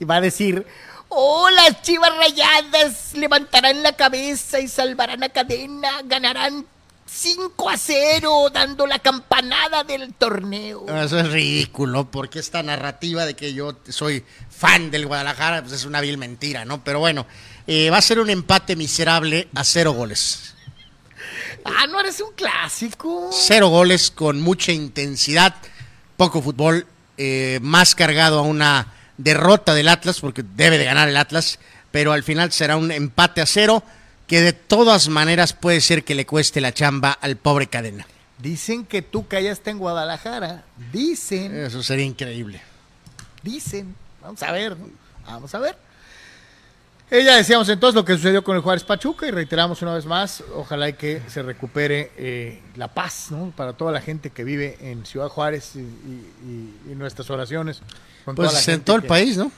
[0.00, 0.66] Y va a decir,
[1.08, 6.66] oh, las chivas rayadas levantarán la cabeza y salvarán a cadena, ganarán
[7.06, 10.86] 5 a 0, dando la campanada del torneo.
[11.02, 15.84] Eso es ridículo, porque esta narrativa de que yo soy fan del Guadalajara, pues es
[15.84, 16.84] una vil mentira, ¿no?
[16.84, 17.26] Pero bueno,
[17.66, 20.54] eh, va a ser un empate miserable a cero goles.
[21.64, 23.30] Ah, no eres un clásico.
[23.32, 25.54] Cero goles con mucha intensidad,
[26.16, 26.86] poco fútbol,
[27.16, 31.58] eh, más cargado a una derrota del Atlas, porque debe de ganar el Atlas,
[31.90, 33.82] pero al final será un empate a cero
[34.26, 38.06] que de todas maneras puede ser que le cueste la chamba al pobre Cadena.
[38.38, 40.64] Dicen que tú está en Guadalajara.
[40.92, 42.60] Dicen, Eso sería increíble.
[43.42, 43.96] dicen.
[44.22, 44.86] Vamos a ver, ¿no?
[45.26, 45.87] Vamos a ver.
[47.10, 50.04] Eh, ya decíamos entonces lo que sucedió con el Juárez Pachuca y reiteramos una vez
[50.04, 53.50] más, ojalá y que se recupere eh, la paz, ¿no?
[53.56, 55.82] Para toda la gente que vive en Ciudad Juárez y, y-
[56.86, 57.80] y- y nuestras oraciones.
[58.26, 59.50] Con toda la Pues en todo el que- país, ¿no?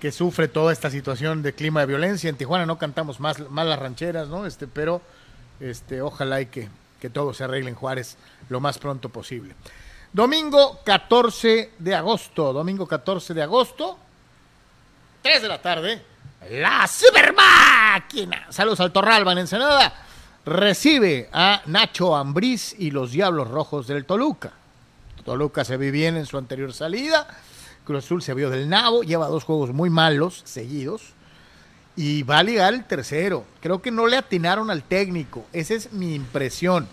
[0.00, 2.28] que sufre toda esta situación de clima de violencia.
[2.28, 4.44] En Tijuana no cantamos más, más las rancheras, ¿no?
[4.46, 5.00] Este, pero
[5.60, 6.68] este, ojalá y que,
[7.00, 8.16] que todo se arregle en Juárez
[8.50, 9.54] lo más pronto posible.
[10.12, 13.96] Domingo 14 de agosto, domingo 14 de agosto,
[15.22, 16.02] 3 de la tarde,
[16.50, 18.46] la super máquina.
[18.50, 19.92] Saludos al Torralba en Ensenada.
[20.44, 24.52] Recibe a Nacho Ambriz y los Diablos Rojos del Toluca.
[25.24, 27.26] Toluca se ve bien en su anterior salida.
[27.84, 31.14] Cruz Azul se vio del nabo, lleva dos juegos muy malos seguidos
[31.96, 33.44] y va a ligar el tercero.
[33.60, 36.88] Creo que no le atinaron al técnico, esa es mi impresión.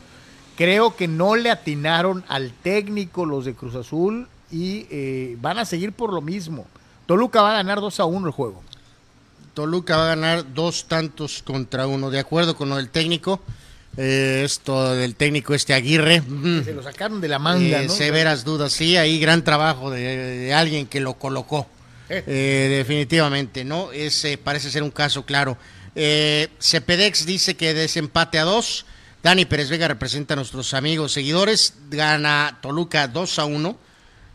[0.58, 5.66] Creo que no le atinaron al técnico los de Cruz Azul y eh, van a
[5.66, 6.66] seguir por lo mismo.
[7.06, 8.62] Toluca va a ganar 2 a 1 el juego.
[9.60, 13.42] Toluca va a ganar dos tantos contra uno, de acuerdo con lo del técnico.
[13.98, 16.22] Eh, esto del técnico este Aguirre.
[16.22, 17.94] mm, Se lo sacaron de la manga, eh, ¿no?
[17.94, 21.68] Severas dudas, sí, ahí gran trabajo de, de alguien que lo colocó.
[22.08, 22.24] Eh.
[22.26, 23.92] Eh, definitivamente, ¿no?
[23.92, 25.58] Ese parece ser un caso claro.
[25.94, 28.86] Cepedex dice que desempate a dos.
[29.22, 31.74] Dani Pérez Vega representa a nuestros amigos seguidores.
[31.90, 33.78] Gana Toluca 2 a 1.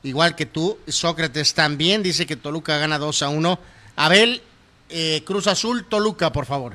[0.03, 0.77] Igual que tú.
[0.87, 3.59] Sócrates también dice que Toluca gana 2 a 1.
[3.97, 4.43] Abel,
[4.97, 6.75] eh, Cruz Azul, Toluca, por favor.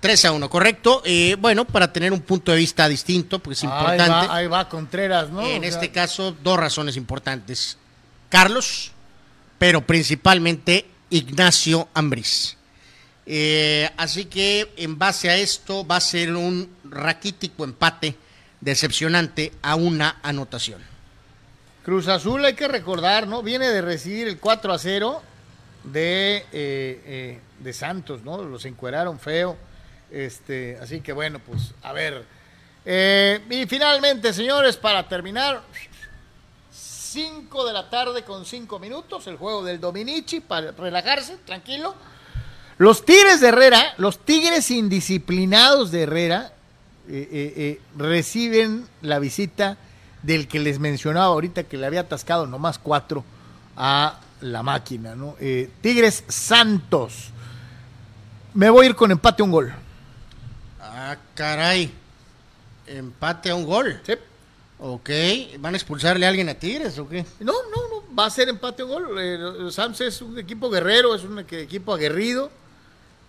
[0.00, 1.00] 3 a 1, correcto.
[1.04, 4.10] Eh, bueno, para tener un punto de vista distinto, pues es Ahí importante.
[4.28, 5.40] va, ahí va Contreras, ¿no?
[5.46, 7.78] En O sea, este caso, dos razones importantes.
[8.28, 8.90] Carlos,
[9.58, 12.56] pero principalmente Ignacio Ambriz.
[13.24, 18.14] Eh, así que en base a esto va a ser un raquítico empate
[18.60, 20.82] decepcionante a una anotación.
[21.84, 23.42] Cruz Azul, hay que recordar, ¿no?
[23.42, 25.22] Viene de recibir el 4 a 0
[25.84, 28.42] de, eh, eh, de Santos, ¿no?
[28.42, 29.58] Los encueraron feo.
[30.10, 32.24] Este, así que bueno, pues a ver.
[32.86, 35.60] Eh, y finalmente, señores, para terminar,
[36.72, 41.94] 5 de la tarde con 5 minutos, el juego del Dominici para relajarse, tranquilo.
[42.78, 46.50] Los Tigres de Herrera, los Tigres indisciplinados de Herrera,
[47.94, 49.76] reciben la visita
[50.24, 53.24] del que les mencionaba ahorita que le había atascado nomás cuatro
[53.76, 55.36] a la máquina, ¿no?
[55.40, 57.30] Eh, Tigres Santos.
[58.54, 59.72] Me voy a ir con empate a un gol.
[60.80, 61.92] Ah, caray.
[62.86, 64.00] Empate a un gol.
[64.06, 64.12] ¿sí?
[64.78, 65.10] Ok.
[65.58, 67.24] ¿Van a expulsarle a alguien a Tigres o qué?
[67.40, 69.16] No, no, no, va a ser empate a un gol.
[69.18, 72.50] Eh, Sams es un equipo guerrero, es un equ- equipo aguerrido.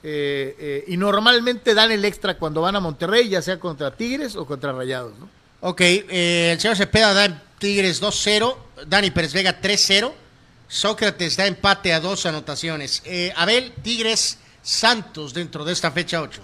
[0.07, 4.35] eh, eh, y normalmente dan el extra cuando van a Monterrey, ya sea contra Tigres
[4.35, 5.27] o contra Rayados, ¿no?
[5.61, 8.55] Ok, eh, el señor Cepeda da en Tigres 2-0,
[8.87, 10.11] Dani Pérez Vega 3-0,
[10.67, 13.01] Sócrates da empate a dos anotaciones.
[13.05, 16.41] Eh, Abel, Tigres, Santos dentro de esta fecha 8.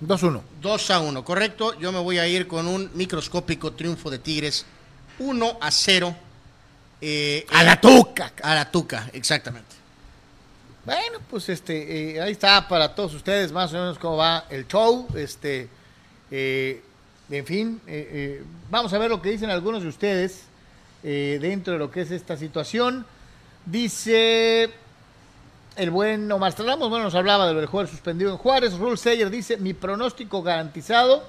[0.00, 0.40] 2-1.
[0.60, 1.78] 2 a 1, correcto.
[1.80, 4.64] Yo me voy a ir con un microscópico triunfo de Tigres
[5.18, 6.16] 1 a 0.
[7.00, 8.32] eh, A la tuca.
[8.42, 9.67] A la tuca, exactamente.
[10.88, 14.66] Bueno, pues este, eh, ahí está para todos ustedes más o menos cómo va el
[14.66, 15.06] show.
[15.14, 15.68] Este,
[16.30, 16.82] eh,
[17.28, 20.44] en fin, eh, vamos a ver lo que dicen algunos de ustedes
[21.02, 23.04] dentro de lo que es esta situación.
[23.66, 24.70] Dice
[25.76, 28.72] el buen Omar Ramos, bueno, nos hablaba del jugador suspendido en Juárez.
[28.78, 31.22] Rule Sayer dice, mi pronóstico garantizado,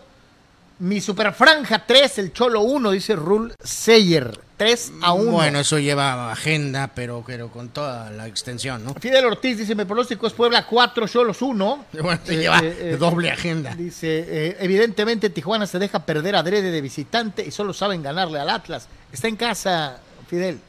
[0.80, 4.40] mi superfranja 3, el Cholo 1, dice Rule Sayer.
[4.58, 5.32] 3 a 1.
[5.32, 8.94] Bueno, eso lleva agenda, pero, pero con toda la extensión, ¿no?
[8.94, 11.86] Fidel Ortiz dice, mi pronóstico es Puebla 4, Cholos 1.
[12.02, 13.74] Bueno, se Eh, lleva eh, eh, doble agenda.
[13.76, 18.50] Dice, eh, evidentemente Tijuana se deja perder adrede de visitante y solo saben ganarle al
[18.50, 18.90] Atlas.
[19.14, 20.60] Está en casa, Fidel.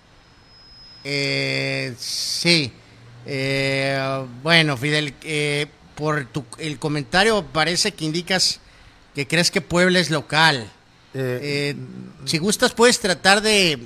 [1.03, 2.73] Eh, sí.
[3.27, 8.61] Eh, bueno, Fidel, eh, por tu, el comentario parece que indicas
[9.21, 10.67] que crees que Puebla es local.
[11.13, 11.77] Eh,
[12.25, 13.79] si gustas, puedes tratar de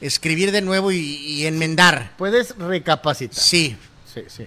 [0.00, 2.12] escribir de nuevo y, y enmendar.
[2.16, 3.42] Puedes recapacitar.
[3.42, 3.76] Sí.
[4.14, 4.46] Sí, sí.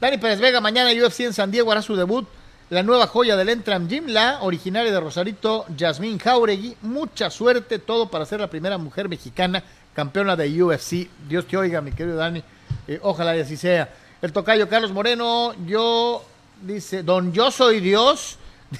[0.00, 2.28] Dani Pérez Vega, mañana UFC en San Diego hará su debut.
[2.70, 6.76] La nueva joya del Entram Gym, la originaria de Rosarito, Yasmín Jauregui.
[6.82, 11.08] Mucha suerte, todo para ser la primera mujer mexicana campeona de UFC.
[11.28, 12.44] Dios te oiga, mi querido Dani.
[12.86, 13.92] Eh, ojalá y así sea.
[14.22, 16.24] El tocayo Carlos Moreno, yo,
[16.62, 18.38] dice, don yo soy Dios.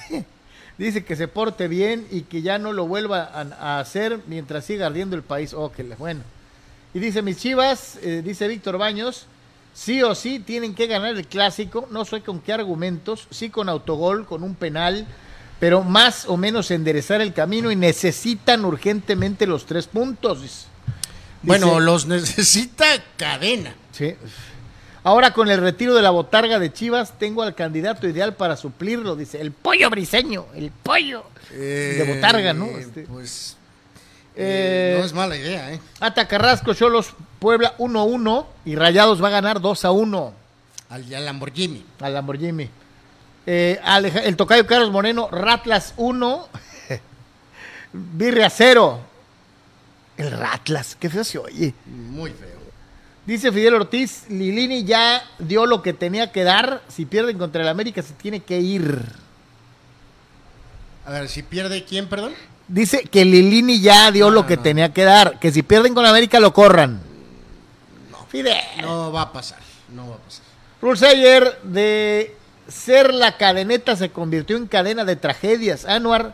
[0.79, 3.41] dice que se porte bien y que ya no lo vuelva a,
[3.76, 5.53] a hacer mientras siga ardiendo el país.
[5.55, 6.20] Oh, que le- bueno.
[6.95, 9.26] Y dice, mis chivas, eh, dice Víctor Baños,
[9.74, 13.68] sí o sí tienen que ganar el clásico, no sé con qué argumentos, sí con
[13.68, 15.07] autogol, con un penal,
[15.61, 20.43] pero más o menos enderezar el camino y necesitan urgentemente los tres puntos.
[20.43, 20.66] dice.
[21.43, 23.74] Bueno, Dice- los necesita cadena.
[23.93, 24.14] Sí.
[25.09, 29.17] Ahora con el retiro de la botarga de Chivas, tengo al candidato ideal para suplirlo,
[29.17, 32.67] dice, el pollo briseño, el pollo de botarga, ¿no?
[32.67, 33.57] Eh, Este, Pues
[34.37, 35.81] eh, no es mala idea, ¿eh?
[36.01, 40.31] Ata Carrasco, Cholos, Puebla 1-1 y Rayados va a ganar 2-1
[40.91, 41.87] Al, al Lamborghini.
[42.01, 42.69] al Lamborghini.
[43.47, 46.49] Eh, Aleja- el tocayo Carlos Moreno, Ratlas 1,
[47.95, 49.01] Birria 0.
[50.19, 51.73] El Ratlas, qué feo se oye.
[51.87, 52.47] Muy feo.
[53.29, 56.81] Dice Fidel Ortiz, Lilini ya dio lo que tenía que dar.
[56.89, 59.03] Si pierden contra el América se tiene que ir.
[61.05, 62.33] A ver, si pierde quién, perdón.
[62.68, 64.62] Dice que Lilini ya dio No, lo que no.
[64.62, 65.39] tenía que dar.
[65.41, 67.03] Que si pierden con América lo corran.
[68.11, 68.57] No, Fidel.
[68.81, 69.59] No va a pasar.
[69.95, 70.45] No va a pasar.
[70.81, 72.35] Rulseyer, de
[72.66, 75.85] ser la cadeneta se convirtió en cadena de tragedias.
[75.85, 76.33] Anuar,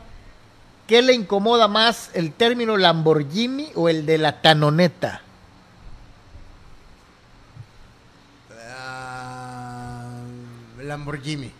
[0.86, 5.24] ¿qué le incomoda más, el término Lamborghini o el de la tanoneta?
[10.85, 11.51] Lamborghini.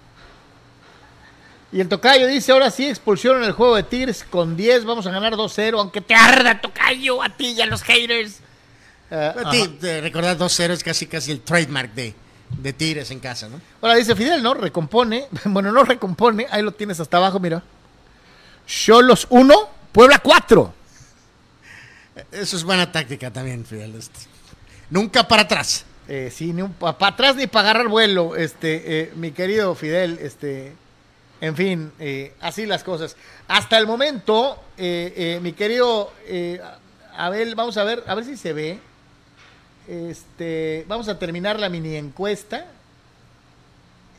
[1.73, 5.11] Y el Tocayo dice, ahora sí expulsionan el juego de Tigres con 10, vamos a
[5.11, 8.39] ganar 2-0, aunque te arda Tocayo, a ti y a los haters.
[9.11, 12.15] Eh, A ti, te recordar 2-0 es casi casi el trademark de,
[12.51, 13.61] de Tigres en casa, ¿no?
[13.83, 14.55] Ahora dice Fidel, ¿no?
[14.55, 15.27] Recompone.
[15.47, 16.47] Bueno, no recompone.
[16.51, 17.63] Ahí lo tienes hasta abajo, mira.
[18.67, 20.75] Cholos 1, Puebla 4.
[22.31, 23.97] Eso es buena táctica también, Fidel.
[23.97, 24.21] este.
[24.91, 25.85] Nunca para atrás.
[26.07, 30.75] Eh, sí, ni para atrás ni para agarrar vuelo, este, eh, mi querido Fidel, este,
[31.41, 33.17] en fin, eh, así las cosas.
[33.49, 36.13] Hasta el momento, eh, mi querido
[37.17, 38.79] Abel, vamos a ver, a ver si se ve.
[39.89, 42.67] Este, vamos a terminar la mini encuesta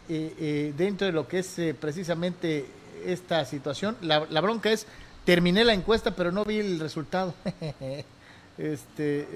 [0.08, 2.68] dentro de lo que es precisamente
[3.06, 3.98] esta situación.
[4.02, 4.86] La, la bronca es,
[5.24, 7.34] terminé la encuesta, pero no vi el resultado.
[8.58, 9.28] este,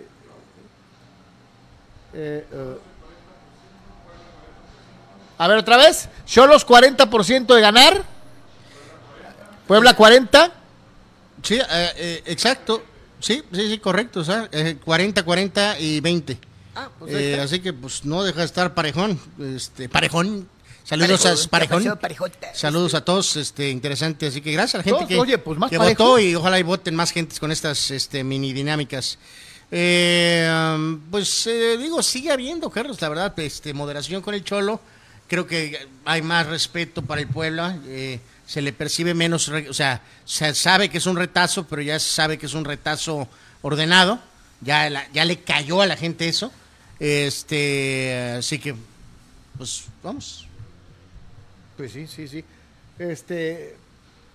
[2.13, 2.77] eh, eh.
[5.37, 6.09] A ver, otra vez.
[6.25, 8.03] Cholos 40% de ganar.
[9.67, 10.51] Puebla 40.
[11.41, 12.83] Sí, eh, eh, exacto.
[13.19, 14.19] Sí, sí, sí, correcto.
[14.19, 16.37] O sea, eh, 40, 40 y 20.
[16.75, 19.19] Ah, pues Eh, así que pues no deja de estar parejón.
[19.55, 20.49] Este, parejón.
[20.83, 21.99] Saludos a parejón.
[22.53, 24.27] Saludos a todos, este, interesante.
[24.27, 26.59] Así que gracias a la gente Todos, que, oye, pues, más que votó y ojalá
[26.59, 29.19] y voten más gentes con estas este, mini dinámicas.
[29.71, 34.79] Eh, um, pues eh, digo, sigue habiendo, Carlos, la verdad, este, moderación con el Cholo.
[35.27, 37.77] Creo que hay más respeto para el Puebla.
[37.85, 41.99] eh, se le percibe menos, o sea, se sabe que es un retazo, pero ya
[41.99, 43.27] se sabe que es un retazo
[43.61, 44.19] ordenado.
[44.61, 46.51] Ya, ya le cayó a la gente eso.
[46.99, 48.73] Este, así que,
[49.55, 50.47] pues vamos.
[51.77, 52.43] Pues sí, sí, sí.
[52.97, 53.75] Este,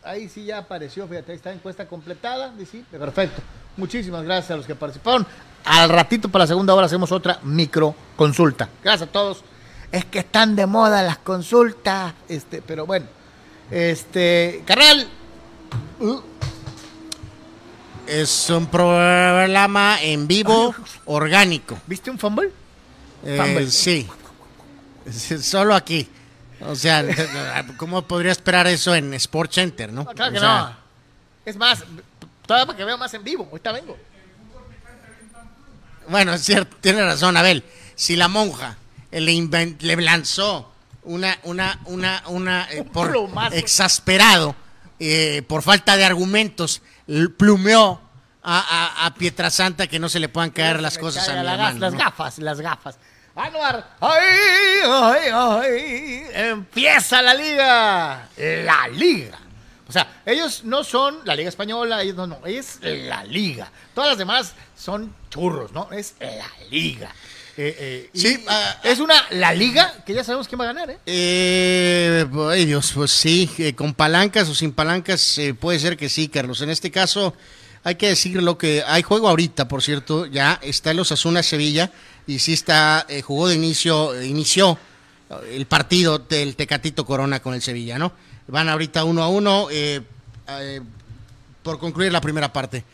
[0.04, 2.54] ahí sí ya apareció, fíjate, ahí está encuesta completada.
[2.70, 3.42] Sí, perfecto.
[3.76, 5.26] Muchísimas gracias a los que participaron.
[5.64, 8.68] Al ratito para la segunda hora hacemos otra micro consulta.
[8.82, 9.42] Gracias a todos.
[9.90, 13.06] Es que están de moda las consultas, este, pero bueno.
[13.70, 15.08] Este, carnal,
[16.00, 16.20] uh,
[18.06, 20.74] Es un programa en vivo
[21.06, 21.78] orgánico.
[21.86, 22.50] ¿viste un fumble?
[23.24, 23.70] Eh, Fumble.
[23.70, 24.06] sí.
[25.40, 26.08] Solo aquí.
[26.60, 27.04] O sea,
[27.76, 30.04] ¿cómo podría esperar eso en Sport Center, no?
[30.04, 30.76] No, claro que O sea, no.
[31.44, 31.84] Es más,
[32.46, 33.46] todavía para que veo más en vivo.
[33.50, 33.96] Ahorita vengo.
[36.08, 37.64] Bueno, es cierto, tiene razón, Abel.
[37.94, 38.76] Si la monja
[39.10, 40.70] le, lanzó
[41.04, 43.54] una, una, una, una, eh, Un por plumazo.
[43.56, 44.54] exasperado,
[44.98, 46.82] eh, por falta de argumentos,
[47.38, 48.00] plumeó
[48.42, 48.58] a,
[49.00, 51.78] a, a Pietrasanta que no se le puedan caer las cosas a mi la hermano,
[51.78, 51.98] Las ¿no?
[51.98, 52.98] gafas, las gafas.
[53.36, 54.20] Anuar, ay,
[54.86, 58.28] ay, ay, empieza la liga.
[58.36, 59.38] La liga.
[59.88, 63.70] O sea, ellos no son la Liga Española, ellos no, no, es la Liga.
[63.94, 65.90] Todas las demás son churros, ¿no?
[65.92, 67.12] Es la Liga.
[67.56, 70.68] Eh, eh, y Sí, ah, es una la Liga que ya sabemos quién va a
[70.68, 70.98] ganar, ¿eh?
[71.06, 76.08] Eh, ay Dios, pues sí, eh, con palancas o sin palancas eh, puede ser que
[76.08, 76.62] sí, Carlos.
[76.62, 77.34] En este caso
[77.84, 81.92] hay que decirlo que hay juego ahorita, por cierto, ya está en los Asuna Sevilla
[82.26, 84.78] y sí está, eh, jugó de inicio, inició
[85.50, 88.12] el partido del Tecatito Corona con el Sevilla, ¿no?
[88.46, 90.00] Van ahorita uno a uno eh,
[90.48, 90.80] eh,
[91.62, 92.84] por concluir la primera parte.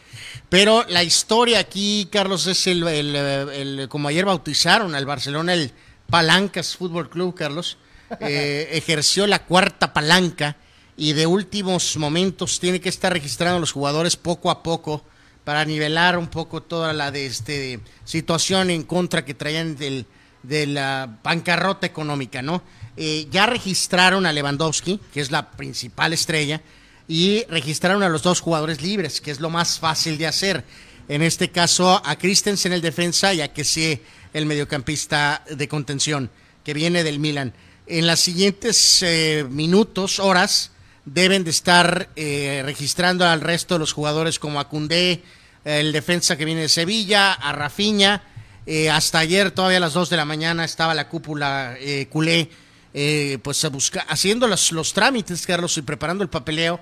[0.49, 5.73] Pero la historia aquí, Carlos, es el, el, el- como ayer bautizaron al Barcelona el
[6.09, 7.79] Palancas Fútbol Club, Carlos.
[8.21, 10.57] eh, ejerció la cuarta palanca
[10.97, 15.05] y de últimos momentos tiene que estar registrando a los jugadores poco a poco
[15.45, 20.05] para nivelar un poco toda la de este situación en contra que traían del,
[20.43, 22.63] de la bancarrota económica, ¿no?
[22.97, 26.61] Eh, ya registraron a Lewandowski, que es la principal estrella,
[27.09, 30.65] y registraron a los dos jugadores libres, que es lo más fácil de hacer.
[31.09, 34.01] En este caso, a Christensen el defensa y a Kessie
[34.33, 36.31] el mediocampista de contención,
[36.65, 37.53] que viene del Milan.
[37.87, 40.71] En las siguientes eh, minutos, horas,
[41.05, 45.23] deben de estar eh, registrando al resto de los jugadores como a Koundé,
[45.65, 48.23] el defensa que viene de Sevilla, a Rafinha.
[48.67, 51.77] Eh, hasta ayer, todavía a las 2 de la mañana, estaba la cúpula
[52.11, 52.49] culé,
[52.95, 56.81] eh, pues a busca- haciendo los, los trámites, Carlos, y preparando el papeleo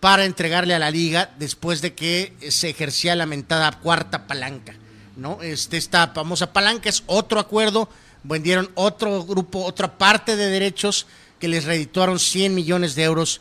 [0.00, 4.74] para entregarle a la liga después de que se ejercía la mentada cuarta palanca,
[5.16, 5.42] ¿no?
[5.42, 7.88] Este, esta famosa palanca es otro acuerdo,
[8.22, 11.06] vendieron otro grupo, otra parte de derechos
[11.40, 13.40] que les redituaron 100 millones de euros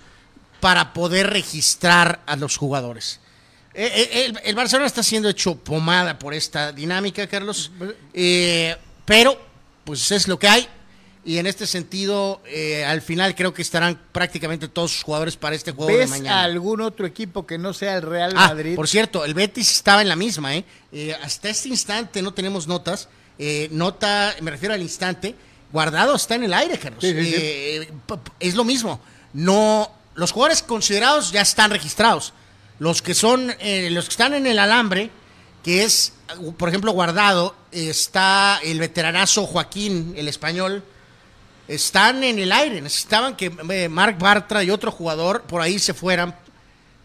[0.59, 3.19] para poder registrar a los jugadores.
[3.75, 7.71] Eh, eh, El, el Barcelona está siendo hecho pomada por esta dinámica, Carlos,
[8.13, 8.75] Eh,
[9.05, 9.39] pero
[9.83, 10.67] pues es lo que hay.
[11.27, 15.57] Y en este sentido, eh, al final creo que estarán prácticamente todos sus jugadores para
[15.57, 16.43] este juego de ¿Ves mañana.
[16.43, 18.75] algún otro equipo que no sea el Real Ah, Madrid?
[18.77, 20.63] por cierto, el Betis estaba en la misma, ¿eh?
[20.93, 23.09] Eh, hasta este instante no tenemos notas.
[23.37, 25.35] Eh, nota, me refiero al instante,
[25.73, 27.01] guardado está en el aire, Carlos.
[27.03, 27.33] Sí, sí, sí.
[27.37, 27.91] Eh,
[28.39, 29.01] es lo mismo.
[29.33, 32.31] No, los jugadores considerados ya están registrados.
[32.79, 35.09] Los que son, eh, los que están en el alambre,
[35.61, 36.13] que es,
[36.57, 40.85] por ejemplo, guardado, está el veteranazo Joaquín, el español,
[41.67, 42.81] están en el aire.
[42.81, 46.35] Necesitaban que eh, Marc Bartra y otro jugador por ahí se fueran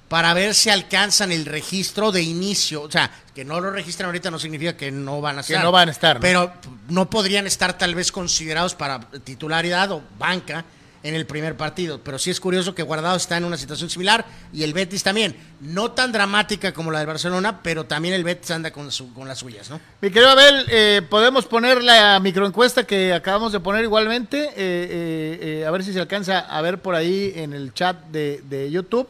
[0.08, 2.82] para ver si alcanzan el registro de inicio.
[2.82, 5.64] O sea, que no lo registran ahorita no significa que no van a Que estar.
[5.64, 6.20] no van a estar, ¿no?
[6.20, 6.52] Pero
[6.88, 10.64] no podrían estar tal vez considerados para titularidad o banca
[11.02, 12.00] en el primer partido.
[12.02, 15.36] Pero sí es curioso que Guardado está en una situación similar y el Betis también.
[15.60, 19.26] No tan dramática como la del Barcelona, pero también el Betis anda con, su- con
[19.26, 19.80] las suyas, ¿no?
[20.00, 25.38] Mi querido Abel, eh, podemos poner la microencuesta que acabamos de poner igualmente, eh, eh,
[25.60, 28.70] eh, a ver si se alcanza a ver por ahí en el chat de, de
[28.70, 29.08] YouTube.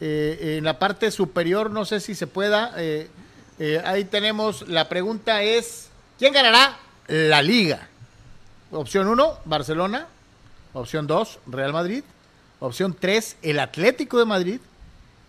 [0.00, 2.74] En la parte superior, no sé si se pueda.
[3.84, 6.76] ahí tenemos, la pregunta es, ¿quién ganará
[7.08, 7.88] la liga?
[8.70, 10.06] Opción 1, Barcelona.
[10.76, 12.04] Opción 2, Real Madrid.
[12.60, 14.60] Opción 3, el Atlético de Madrid.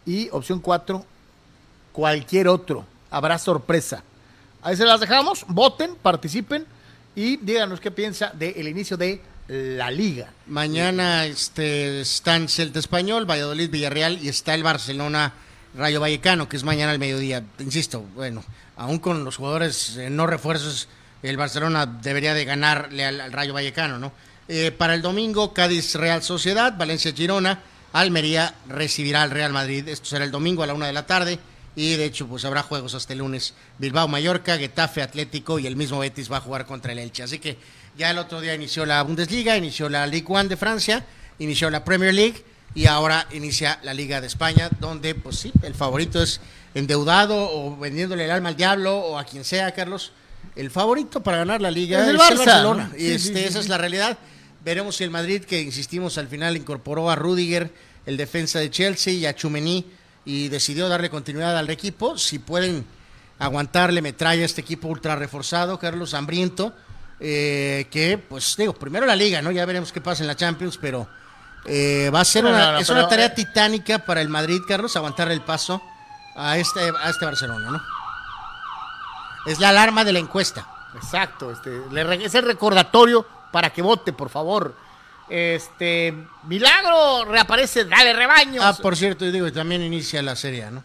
[0.06, 1.06] Y opción 4,
[1.94, 2.86] cualquier otro.
[3.10, 4.04] Habrá sorpresa.
[4.62, 5.46] Ahí se las dejamos.
[5.48, 6.66] Voten, participen
[7.16, 10.34] y díganos qué piensa del inicio de la liga.
[10.48, 15.32] Mañana este, están Celta Español, Valladolid, Villarreal y está el Barcelona
[15.76, 17.42] Rayo Vallecano, que es mañana al mediodía.
[17.60, 18.44] Insisto, bueno,
[18.76, 20.90] aún con los jugadores no refuerzos,
[21.24, 24.12] el Barcelona debería de ganarle al, al Rayo Vallecano, ¿no?
[24.48, 27.62] Eh, para el domingo, Cádiz Real Sociedad, Valencia Girona,
[27.94, 29.88] Almería recibirá al Real Madrid.
[29.88, 31.40] Esto será el domingo a la una de la tarde.
[31.76, 33.54] Y de hecho, pues habrá juegos hasta el lunes.
[33.78, 37.24] Bilbao, Mallorca, Getafe, Atlético y el mismo Betis va a jugar contra el Elche.
[37.24, 37.58] Así que
[37.98, 41.06] ya el otro día inició la Bundesliga, inició la Ligue 1 de Francia,
[41.40, 42.44] inició la Premier League
[42.74, 46.42] y ahora inicia la Liga de España, donde, pues sí, el favorito es
[46.74, 50.14] endeudado o vendiéndole el alma al diablo o a quien sea, Carlos.
[50.56, 52.90] El favorito para ganar la liga Es el Barça, Barcelona.
[52.92, 52.98] ¿no?
[52.98, 54.18] Y este, sí, sí, esa es la realidad.
[54.68, 57.74] Veremos si el Madrid, que insistimos al final, incorporó a Rudiger,
[58.06, 59.86] el defensa de Chelsea, y a Chumení,
[60.26, 62.86] y decidió darle continuidad al equipo, si pueden
[63.40, 66.74] aguantarle metralla a este equipo ultra reforzado, Carlos Hambriento,
[67.22, 69.52] eh, que, pues digo, primero la liga, ¿no?
[69.52, 71.08] Ya veremos qué pasa en la Champions, pero
[71.64, 74.28] eh, va a ser No, una, no, no, es una tarea eh, titánica para el
[74.28, 75.82] Madrid, Carlos, aguantar el paso
[76.36, 77.82] a este, a este Barcelona, ¿no?
[79.46, 80.68] Es la alarma de la encuesta.
[80.94, 81.72] Exacto, este,
[82.26, 84.76] es el recordatorio para que vote, por favor.
[85.30, 86.14] Este,
[86.48, 88.64] Milagro reaparece, dale rebaños.
[88.64, 90.84] Ah, por cierto, yo digo, también inicia la serie, ¿no?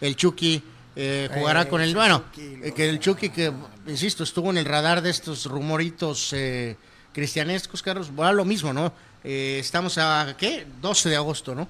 [0.00, 0.62] El Chucky
[0.96, 1.94] eh, jugará Eh, con el.
[1.94, 3.52] Bueno, eh, que el Chucky, que,
[3.86, 6.76] insisto, estuvo en el radar de estos rumoritos eh,
[7.12, 8.10] cristianescos, Carlos.
[8.10, 8.92] Bueno, lo mismo, ¿no?
[9.24, 10.66] Eh, estamos a, ¿qué?
[10.80, 11.68] 12 de agosto, ¿no?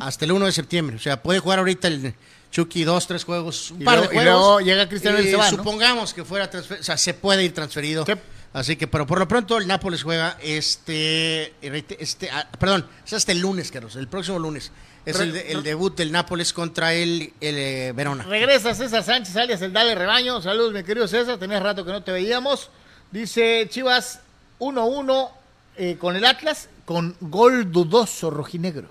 [0.00, 0.96] Hasta el 1 de septiembre.
[0.96, 2.14] O sea, puede jugar ahorita el
[2.50, 4.40] Chucky dos, tres juegos, un Y par luego- de y juegos.
[4.40, 5.56] luego llega Cristiano y y se va, ¿no?
[5.58, 8.06] Supongamos que fuera transfer- o sea, se puede ir transferido.
[8.06, 8.12] Sí.
[8.54, 13.32] Así que, pero por lo pronto el Nápoles juega este, este ah, perdón, es hasta
[13.32, 14.70] el lunes, Carlos, el próximo lunes.
[15.04, 18.22] Es el, el debut del Nápoles contra el, el, eh, Verona.
[18.22, 20.40] Regresa César Sánchez, alias el Dale Rebaño.
[20.40, 21.36] Saludos, mi querido César.
[21.36, 22.70] Tenías rato que no te veíamos.
[23.10, 24.20] Dice Chivas
[24.60, 25.30] 1-1
[25.76, 28.88] eh, con el Atlas, con gol dudoso rojinegro.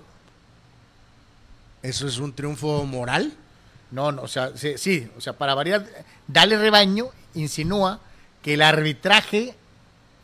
[1.82, 3.32] ¿Eso es un triunfo moral?
[3.90, 5.86] No, no, o sea, sí, sí, o sea, para variar,
[6.28, 7.98] Dale Rebaño insinúa
[8.44, 9.54] que el arbitraje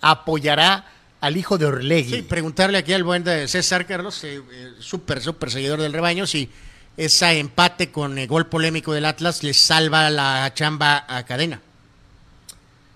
[0.02, 0.84] apoyará
[1.22, 2.16] al hijo de Orlegui.
[2.16, 6.26] Sí, preguntarle aquí al buen de César Carlos, eh, eh, súper, súper seguidor del rebaño,
[6.26, 6.50] si
[6.98, 11.62] ese empate con el gol polémico del Atlas le salva la chamba a cadena.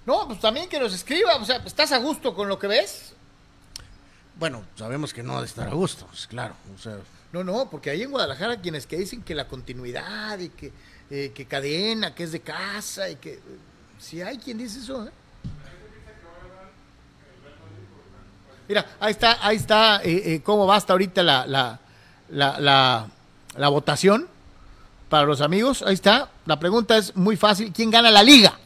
[0.05, 3.15] No, pues también que nos escriba, o sea, ¿estás a gusto con lo que ves?
[4.39, 6.55] Bueno, sabemos que no ha de estar a gusto, pues, claro.
[6.77, 6.99] O sea,
[7.33, 10.71] No, no, porque hay en Guadalajara quienes que dicen que la continuidad y que,
[11.11, 13.41] eh, que cadena, que es de casa y que...
[14.05, 15.11] Si hay quien dice eso, ¿eh?
[18.69, 21.81] Mira, ahí está, ahí está eh, eh, cómo va hasta ahorita la, la,
[22.29, 23.09] la, la,
[23.57, 24.29] la votación
[25.09, 25.83] para los amigos.
[25.83, 26.31] Ahí está.
[26.45, 27.73] La pregunta es muy fácil.
[27.73, 28.59] ¿Quién gana la liga?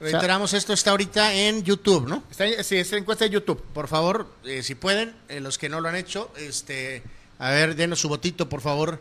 [0.00, 2.24] O sea, reiteramos, esto está ahorita en YouTube, ¿no?
[2.30, 3.62] está, sí, es la encuesta de YouTube.
[3.72, 7.02] Por favor, eh, si pueden, eh, los que no lo han hecho, este,
[7.38, 9.00] a ver, denos su votito, por favor.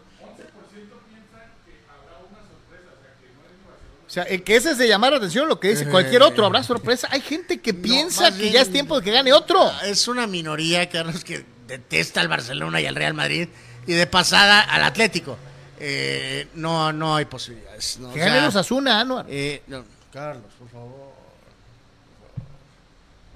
[4.12, 6.46] O sea, el que ese es de llamar la atención lo que dice cualquier otro.
[6.46, 7.08] Habrá sorpresa.
[7.12, 9.72] Hay gente que piensa que bien- ya es tiempo de que gane otro.
[9.84, 13.48] Es una minoría, Carlos, que detesta al Barcelona y al Real Madrid
[13.88, 15.38] y de pasada al Atlético.
[15.80, 18.00] Eh, no, no hay posibilidades.
[18.02, 18.10] ¿no?
[18.10, 19.28] O Que sea, gane los Asuna, Anuar.
[19.30, 21.14] eh, no, Carlos, por favor.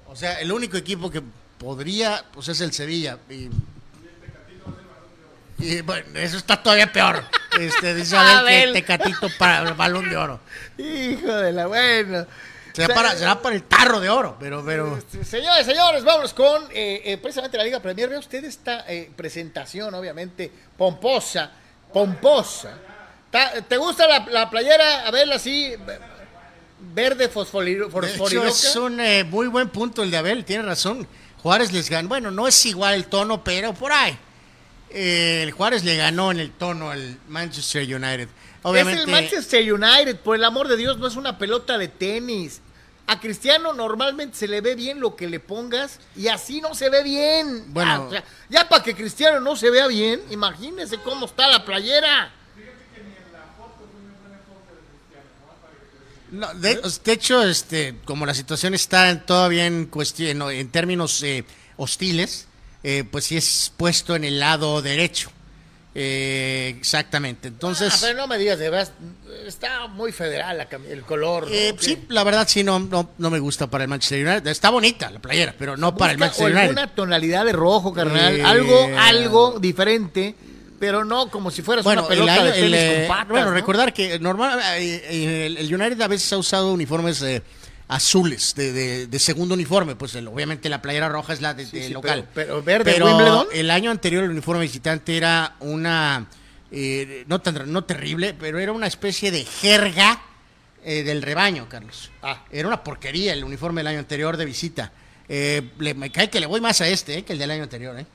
[0.08, 1.22] O sea, el único equipo que
[1.56, 3.16] podría, pues es el Sevilla.
[3.30, 3.48] Y,
[5.58, 7.24] y, bueno, eso está todavía peor.
[7.58, 8.72] Este, dice Abel Abel.
[8.74, 10.40] que Tecatito para el balón de oro.
[10.78, 12.26] Hijo de la buena.
[12.74, 14.98] Será para, será para el tarro de oro, pero, pero.
[15.24, 18.10] Señores, señores, vámonos con eh, eh, precisamente la Liga Premier.
[18.10, 21.50] Vea usted esta eh, presentación, obviamente, pomposa,
[21.92, 22.74] pomposa.
[23.66, 25.06] ¿Te gusta la, la playera?
[25.06, 25.72] A verla así,
[26.94, 28.48] verde fosforiro- De hecho, fosforiloca.
[28.48, 31.06] es un eh, muy buen punto el de Abel, tiene razón.
[31.42, 34.18] Juárez les ganó, bueno, no es igual el tono, pero por ahí.
[34.98, 38.30] Eh, el Juárez le ganó en el tono al Manchester United.
[38.62, 41.88] Obviamente, Es el Manchester United, por el amor de Dios, no es una pelota de
[41.88, 42.62] tenis.
[43.06, 46.88] A Cristiano normalmente se le ve bien lo que le pongas y así no se
[46.88, 47.74] ve bien.
[47.74, 47.92] Bueno.
[47.92, 51.62] Ah, o sea, ya para que Cristiano no se vea bien, imagínese cómo está la
[51.62, 52.32] playera.
[56.30, 61.44] no, de, de hecho, este, como la situación está todavía en cuestión, en términos eh,
[61.76, 62.45] hostiles,
[62.88, 65.30] eh, pues sí es puesto en el lado derecho.
[65.98, 67.48] Eh, exactamente.
[67.48, 68.92] Entonces, Ah, pero no me digas, de verdad,
[69.46, 71.46] está muy federal la el color.
[71.48, 71.52] ¿no?
[71.52, 74.46] eh, sí, la verdad sí no, no, no me gusta para el Manchester United.
[74.48, 76.60] Está bonita la playera, pero no para el Manchester United.
[76.68, 78.36] alguna tonalidad de rojo, carnal.
[78.36, 80.34] Eh, Algo, algo diferente,
[80.78, 83.28] pero no como si fueras una pelota año- de tenis eh, con patas.
[83.30, 83.52] bueno, ¿no?
[83.52, 87.42] recordar que normal, eh, eh, el, el United a veces ha usado uniformes eh,
[87.88, 91.66] azules de, de- de segundo uniforme, pues el- obviamente la playera roja es la de,
[91.66, 92.28] Sí, de sí, local.
[92.34, 93.46] pero- pero verde Pero Wimbledon.
[93.52, 96.26] el año anterior el uniforme visitante era una,
[96.72, 100.20] eh, no, tan, no terrible, pero era una especie de jerga
[100.84, 102.10] eh, del rebaño, Carlos.
[102.22, 102.44] Ah.
[102.50, 104.92] Era una porquería el uniforme del año anterior de visita.
[105.28, 107.64] Eh, le- me cae que le voy más a este eh, que el del año
[107.64, 107.98] anterior.
[107.98, 108.06] Eh.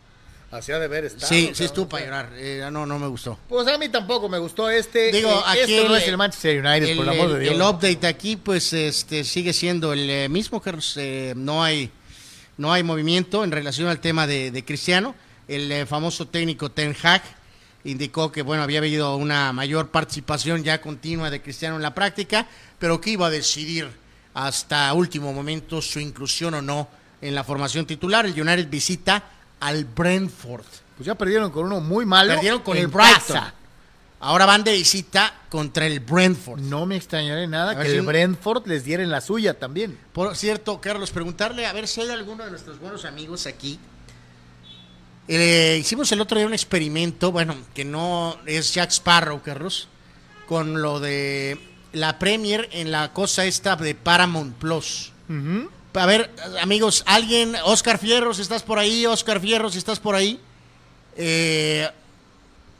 [0.52, 2.30] Así ha de ver estado, Sí, sí estuvo para llorar.
[2.36, 3.40] Eh, no, no me gustó.
[3.48, 5.12] Pues a mí tampoco me gustó este.
[5.12, 7.56] Digo, eh, aquí esto no es el Manchester United, el, por el amor de Dios.
[7.56, 11.00] el update aquí, pues, este, sigue siendo el eh, mismo, Carlos.
[11.36, 11.90] No hay,
[12.58, 15.16] no hay movimiento en relación al tema de, de Cristiano.
[15.48, 17.24] El famoso técnico Ten Hag
[17.86, 22.48] indicó que, bueno, había habido una mayor participación ya continua de Cristiano en la práctica,
[22.78, 23.90] pero que iba a decidir
[24.34, 26.88] hasta último momento su inclusión o no
[27.22, 28.26] en la formación titular.
[28.26, 29.24] El United visita
[29.62, 30.66] al Brentford.
[30.98, 32.34] Pues ya perdieron con uno muy malo.
[32.34, 33.14] Perdieron con el Brighton.
[33.14, 33.54] casa.
[34.20, 36.60] Ahora van de visita contra el Brentford.
[36.62, 39.98] No me extrañaré nada que si- el Brentford les diera en la suya también.
[40.14, 43.80] Por cierto, Carlos, preguntarle a ver si hay alguno de nuestros buenos amigos aquí.
[45.28, 49.88] Eh, hicimos el otro día un experimento, bueno, que no es Jack Sparrow, Carlos,
[50.48, 51.60] con lo de
[51.94, 55.12] la Premier en la cosa esta de Paramount Plus.
[55.94, 56.32] A ver,
[56.62, 60.40] amigos, alguien, Oscar Fierro, si estás por ahí, Oscar Fierro, si estás por ahí,
[61.18, 61.90] eh,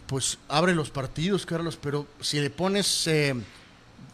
[0.08, 3.36] pues abre los partidos, Carlos, pero si le pones eh,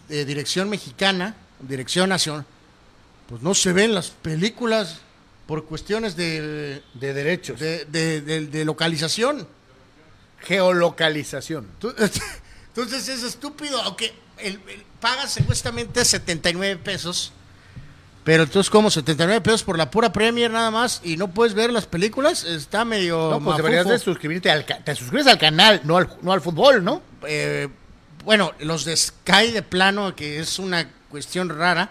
[0.09, 2.45] dirección mexicana, dirección nacional,
[3.29, 4.99] pues no se ven las películas.
[5.47, 7.57] por cuestiones de, De derechos.
[7.59, 9.47] de, de- de- de localización.
[10.41, 11.67] Geolocalización.
[12.69, 17.31] Entonces es estúpido, aunque el, el- pagas supuestamente 79 pesos.
[18.27, 21.71] Pero entonces, como 79 pesos por la pura Premier nada más y no puedes ver
[21.71, 23.29] las películas, está medio.
[23.31, 26.83] No, pues deberías de suscribirte al te suscribes al canal, no al, no al fútbol,
[26.83, 27.01] ¿no?
[27.25, 27.69] Eh,
[28.25, 31.89] bueno, los de Sky de plano, que es una cuestión rara,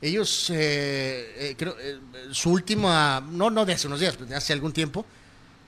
[0.00, 2.00] ellos, eh, eh, creo, eh,
[2.32, 5.06] su última, no, no de hace unos días, de hace algún tiempo,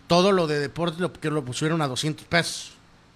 [0.08, 2.72] todo lo de deporte lo, que lo pusieron a 200 pesos,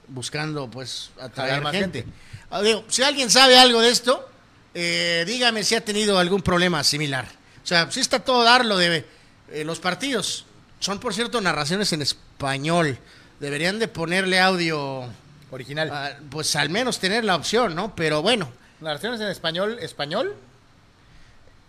[0.07, 2.03] buscando pues atraer más gente.
[2.03, 2.15] gente.
[2.49, 4.29] Ah, digo, si alguien sabe algo de esto,
[4.75, 7.27] eh, dígame si ha tenido algún problema similar.
[7.63, 9.05] O sea, si está todo dar lo de
[9.51, 10.47] eh, los partidos.
[10.81, 12.99] Son, por cierto, narraciones en español.
[13.39, 15.09] Deberían de ponerle audio
[15.53, 15.91] Original.
[15.93, 17.95] Ah, pues al menos tener la opción, ¿no?
[17.95, 18.51] Pero bueno,
[18.81, 20.35] Narraciones en español, español.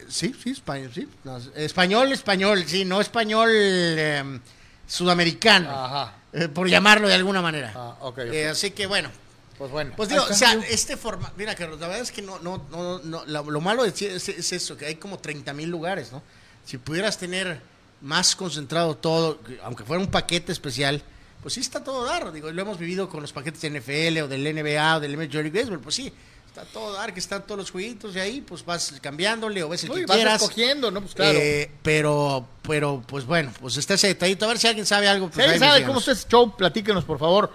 [0.08, 1.08] sí, sí, español, sí.
[1.26, 4.40] No, español, español, sí, no español eh,
[4.88, 6.14] sudamericano, Ajá.
[6.32, 7.74] eh, por llamarlo de alguna manera.
[7.76, 7.96] Ah.
[8.32, 9.12] Eh, así que bueno,
[9.58, 9.94] Pues bueno.
[9.96, 13.00] pues digo, o sea, este formato, mira, Carlos, la verdad es que no, no, no,
[13.00, 16.12] no la- lo malo de sí es, es eso, que hay como 30 mil lugares,
[16.12, 16.22] ¿no?
[16.66, 17.62] Si pudieras tener
[18.02, 21.02] más concentrado todo, que- aunque fuera un paquete especial,
[21.42, 24.28] pues sí está todo dar, digo, lo hemos vivido con los paquetes de NFL o
[24.28, 26.12] del NBA o del Major League Baseball, pues sí,
[26.48, 29.84] está todo dar, que están todos los jueguitos y ahí pues vas cambiándole o ves
[29.84, 30.42] el Uy, que vas quieras.
[30.42, 31.02] escogiendo, ¿no?
[31.02, 31.38] Pues claro.
[31.40, 34.46] Eh, pero, pero, pues bueno, pues está ese detallito.
[34.46, 35.28] A ver si alguien sabe algo.
[35.28, 37.52] Si Pues alguien sabe cómo está ese show, platíquenos, por favor.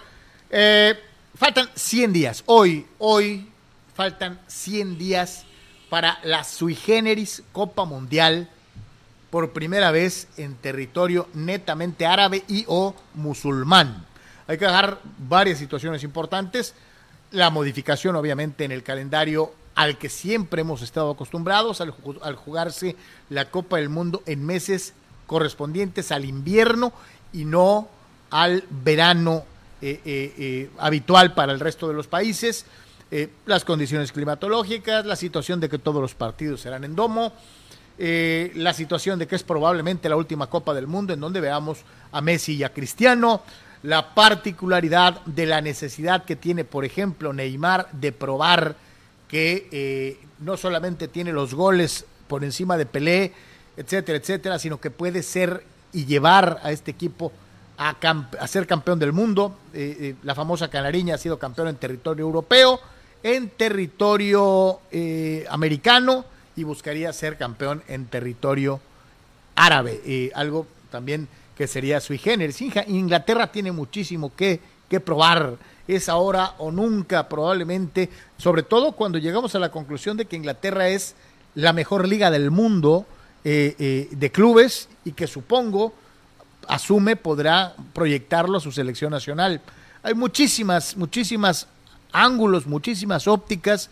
[0.50, 0.98] Eh,
[1.34, 2.42] faltan 100 días.
[2.46, 3.48] Hoy, hoy,
[3.94, 5.44] faltan 100 días
[5.90, 8.48] para la sui generis Copa Mundial
[9.30, 14.04] por primera vez en territorio netamente árabe y o musulmán.
[14.46, 16.74] Hay que dejar varias situaciones importantes.
[17.30, 22.34] La modificación, obviamente, en el calendario al que siempre hemos estado acostumbrados, al, ju- al
[22.36, 22.96] jugarse
[23.28, 24.94] la Copa del Mundo en meses
[25.26, 26.92] correspondientes al invierno
[27.32, 27.88] y no
[28.30, 29.44] al verano
[29.80, 32.66] eh, eh, eh, habitual para el resto de los países.
[33.46, 37.32] Las condiciones climatológicas, la situación de que todos los partidos serán en domo,
[37.96, 41.78] la situación de que es probablemente la última Copa del Mundo en donde veamos
[42.12, 43.40] a Messi y a Cristiano,
[43.82, 48.76] la particularidad de la necesidad que tiene, por ejemplo, Neymar de probar
[49.26, 53.32] que no solamente tiene los goles por encima de Pelé,
[53.78, 55.64] etcétera, etcétera, sino que puede ser
[55.94, 57.32] y llevar a este equipo
[57.78, 59.56] a, ser campeón del mundo.
[59.72, 62.80] Eh, eh, la famosa Canariña ha sido campeón en territorio europeo,
[63.22, 66.24] en territorio eh, americano
[66.56, 68.80] y buscaría ser campeón en territorio
[69.54, 72.60] árabe, eh, algo también que sería sui generis.
[72.60, 75.56] Inglaterra tiene muchísimo que, que probar,
[75.86, 80.88] es ahora o nunca probablemente, sobre todo cuando llegamos a la conclusión de que Inglaterra
[80.88, 81.14] es
[81.54, 83.06] la mejor liga del mundo
[83.44, 85.94] eh, de clubes y que supongo,
[86.68, 89.60] asume, podrá proyectarlo a su selección nacional.
[90.02, 91.66] Hay muchísimas, muchísimas
[92.12, 93.90] ángulos, muchísimas ópticas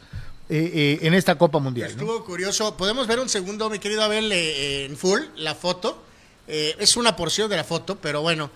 [0.48, 1.90] eh, eh, en esta Copa Mundial.
[1.90, 2.76] Estuvo curioso.
[2.76, 6.02] ¿Podemos ver un segundo, mi querido Abel, eh, en full, la foto?
[6.48, 8.50] Eh, es una porción de la foto, pero bueno,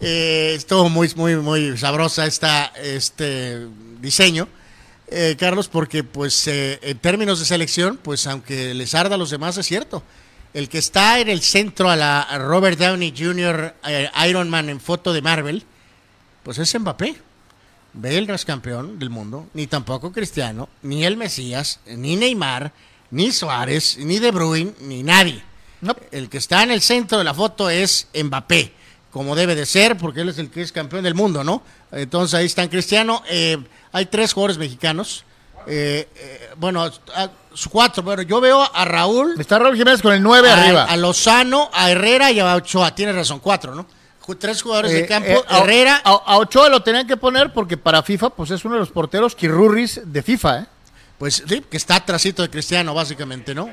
[0.00, 3.66] eh, estuvo muy, muy, muy sabrosa esta, este
[4.00, 4.48] diseño,
[5.08, 9.30] eh, Carlos, porque pues eh, en términos de selección, pues aunque les arda a los
[9.30, 10.02] demás, es cierto.
[10.54, 13.74] El que está en el centro a la a Robert Downey Jr.
[13.88, 15.64] eh, Iron Man en foto de Marvel,
[16.44, 17.16] pues es Mbappé.
[17.92, 22.72] Bale no es campeón del mundo, ni tampoco Cristiano, ni el Mesías, ni Neymar,
[23.10, 25.42] ni Suárez, ni De Bruyne, ni nadie.
[25.80, 25.96] No.
[26.12, 28.72] El que está en el centro de la foto es Mbappé,
[29.10, 31.64] como debe de ser, porque él es el que es campeón del mundo, ¿no?
[31.90, 33.24] Entonces ahí están Cristiano.
[33.28, 33.58] eh,
[33.90, 35.24] hay tres jugadores mexicanos.
[35.66, 37.30] Eh, eh, bueno, a-
[37.70, 38.02] cuatro.
[38.02, 40.84] Bueno, yo veo a Raúl, Está Raúl Jiménez con el 9 a, arriba.
[40.84, 42.94] a Lozano, a Herrera y a Ochoa.
[42.94, 43.86] Tienes razón, cuatro, ¿no?
[44.38, 45.44] Tres jugadores de Eh, campo.
[45.48, 48.80] a- Herrera, A, Ochoa lo tenían que poner porque para FIFA pues es uno de
[48.80, 50.66] los porteros quirurris de FIFA, ¿eh?
[51.18, 53.68] Pues sí, que está atrásito de Cristiano, básicamente, ¿no?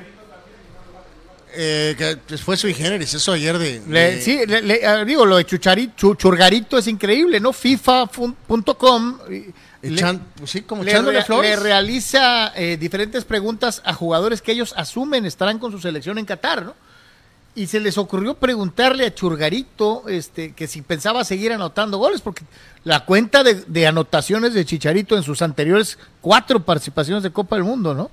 [1.54, 3.82] Eh, que pues, fue sui generis, eso ayer de...
[3.86, 7.52] Le- sí, le- le- digo, lo de Chuchari- Chu- Churgarito es increíble, ¿no?
[7.52, 9.18] FIFA.com
[9.82, 11.50] echan- pues sí, como le, echándole rea- flores.
[11.50, 16.24] le realiza eh, diferentes preguntas a jugadores que ellos asumen estarán con su selección en
[16.24, 16.74] Qatar, ¿no?
[17.54, 22.44] Y se les ocurrió preguntarle a Churgarito este, que si pensaba seguir anotando goles, porque
[22.84, 27.64] la cuenta de, de anotaciones de Chicharito en sus anteriores cuatro participaciones de Copa del
[27.64, 28.10] Mundo, ¿no?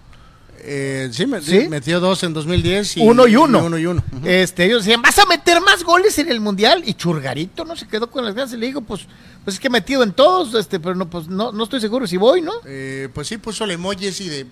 [0.62, 1.62] Eh, sí, me- ¿Sí?
[1.62, 3.64] sí, metió dos en 2010 y uno y uno.
[3.66, 4.04] uno y uno.
[4.24, 6.84] Este, ellos decían, ¿vas a meter más goles en el Mundial?
[6.86, 8.54] Y Churgarito no se quedó con las ganas.
[8.54, 9.02] Y le digo, pues,
[9.44, 12.06] pues es que he metido en todos, este, pero no, pues no, no estoy seguro
[12.08, 12.54] si voy, ¿no?
[12.66, 14.46] Eh, pues sí, puso el emoji así de...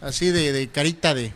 [0.00, 1.32] Así de, de carita de...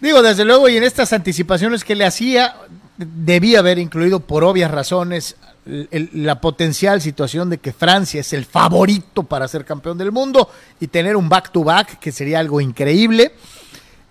[0.00, 2.56] Digo, desde luego, y en estas anticipaciones que le hacía,
[2.96, 5.36] debía haber incluido por obvias razones
[5.66, 10.50] el- la potencial situación de que Francia es el favorito para ser campeón del mundo
[10.80, 13.32] y tener un back-to-back, que sería algo increíble.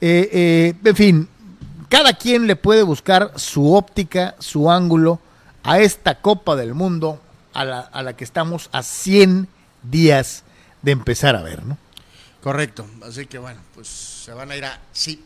[0.02, 1.28] Eh, eh, en fin,
[1.90, 5.20] cada quien le puede buscar su óptica, su ángulo
[5.64, 7.22] a esta Copa del Mundo
[7.54, 9.48] a la, a la que estamos a 100
[9.84, 10.44] días
[10.82, 11.78] de empezar a ver, ¿no?
[12.42, 12.86] Correcto.
[13.08, 15.24] Así que bueno, pues se van a ir a sí.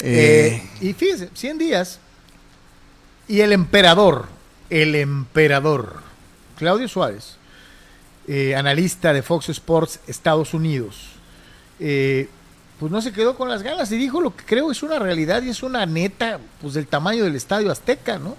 [0.00, 1.98] Eh, y fíjese, 100 días.
[3.28, 4.26] Y el emperador,
[4.70, 6.00] el emperador,
[6.56, 7.36] Claudio Suárez,
[8.28, 10.96] eh, analista de Fox Sports Estados Unidos,
[11.78, 12.28] eh,
[12.78, 15.42] pues no se quedó con las ganas y dijo lo que creo es una realidad
[15.42, 18.36] y es una neta, pues del tamaño del Estadio Azteca, ¿no?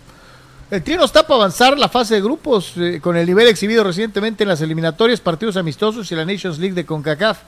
[0.69, 4.43] El Trino está para avanzar la fase de grupos eh, con el nivel exhibido recientemente
[4.43, 7.39] en las eliminatorias, partidos amistosos y la Nations League de CONCACAF.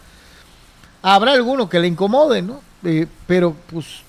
[1.01, 2.61] Habrá alguno que le incomode, ¿no?
[3.27, 4.03] Pero pues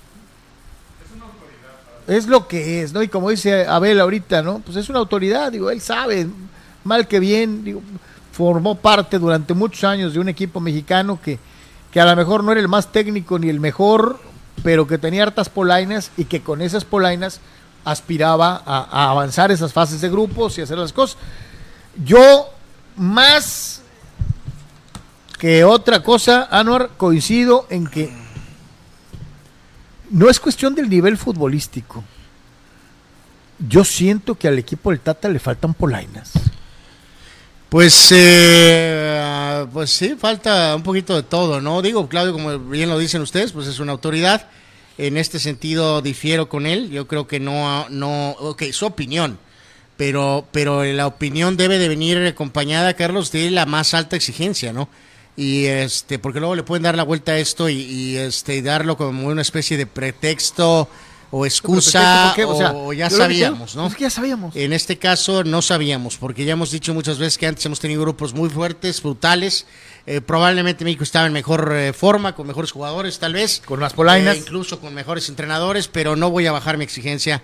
[2.06, 3.02] es lo que es, ¿no?
[3.02, 4.60] Y como dice Abel ahorita, ¿no?
[4.60, 6.26] Pues es una autoridad, digo, él sabe,
[6.84, 7.82] mal que bien, digo,
[8.32, 11.38] formó parte durante muchos años de un equipo mexicano que,
[11.92, 14.18] que a lo mejor no era el más técnico ni el mejor,
[14.62, 17.40] pero que tenía hartas polainas y que con esas polainas
[17.84, 21.16] aspiraba a, a avanzar esas fases de grupos y hacer las cosas.
[22.04, 22.48] Yo,
[22.96, 23.82] más
[25.38, 28.12] que otra cosa, Anuar, coincido en que
[30.10, 32.04] no es cuestión del nivel futbolístico.
[33.58, 36.32] Yo siento que al equipo del Tata le faltan polainas.
[37.68, 41.82] Pues, eh, pues sí, falta un poquito de todo, ¿no?
[41.82, 44.48] Digo, Claudio, como bien lo dicen ustedes, pues es una autoridad.
[44.98, 46.90] En este sentido difiero con él.
[46.90, 49.38] Yo creo que no, no, ok, su opinión,
[49.96, 54.88] pero, pero la opinión debe de venir acompañada, Carlos, de la más alta exigencia, ¿no?
[55.40, 58.60] Y este, porque luego le pueden dar la vuelta a esto y, y, este, y
[58.60, 60.86] darlo como una especie de pretexto
[61.30, 62.34] o excusa.
[62.46, 63.88] O sea, o ya sabíamos, quiero- ¿no?
[63.88, 64.54] Es que ya sabíamos.
[64.54, 68.02] En este caso no sabíamos, porque ya hemos dicho muchas veces que antes hemos tenido
[68.02, 69.64] grupos muy fuertes, brutales.
[70.06, 73.62] Eh, probablemente México estaba en mejor eh, forma, con mejores jugadores tal vez.
[73.64, 74.36] Con más polainas.
[74.36, 77.42] Eh, incluso con mejores entrenadores, pero no voy a bajar mi exigencia.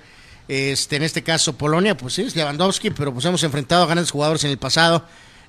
[0.48, 4.10] Este, en este caso Polonia, pues sí, es Lewandowski, pero pues hemos enfrentado a grandes
[4.10, 5.05] jugadores en el pasado.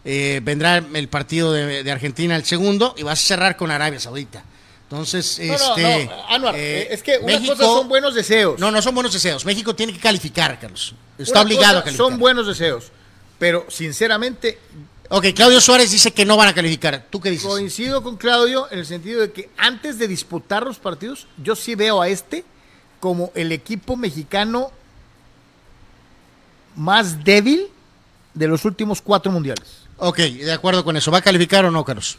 [0.06, 4.00] Eh, vendrá el partido de, de Argentina el segundo y vas a cerrar con Arabia
[4.00, 4.44] Saudita.
[4.84, 8.58] Entonces, No, este, no, Anuar, eh, eh, es que unas México- cosas son buenos deseos.
[8.60, 9.44] No, no son buenos deseos.
[9.44, 10.96] México tiene que calificar, Carlos.
[11.18, 12.08] Está Una obligado a calificar.
[12.10, 12.92] Son buenos deseos.
[13.38, 14.60] Pero sinceramente,
[15.10, 17.06] Ok, Claudio Suárez dice que no van a calificar.
[17.10, 17.48] ¿Tú qué dices?
[17.48, 21.76] coincido con Claudio en el sentido de que antes de disputar los partidos, yo sí
[21.76, 22.44] veo a este
[23.00, 24.70] como el equipo mexicano
[26.76, 27.68] más débil
[28.34, 29.87] de los últimos cuatro mundiales.
[29.98, 31.12] Ok, de acuerdo con eso.
[31.12, 32.18] ¿Va a calificar o no, Carlos?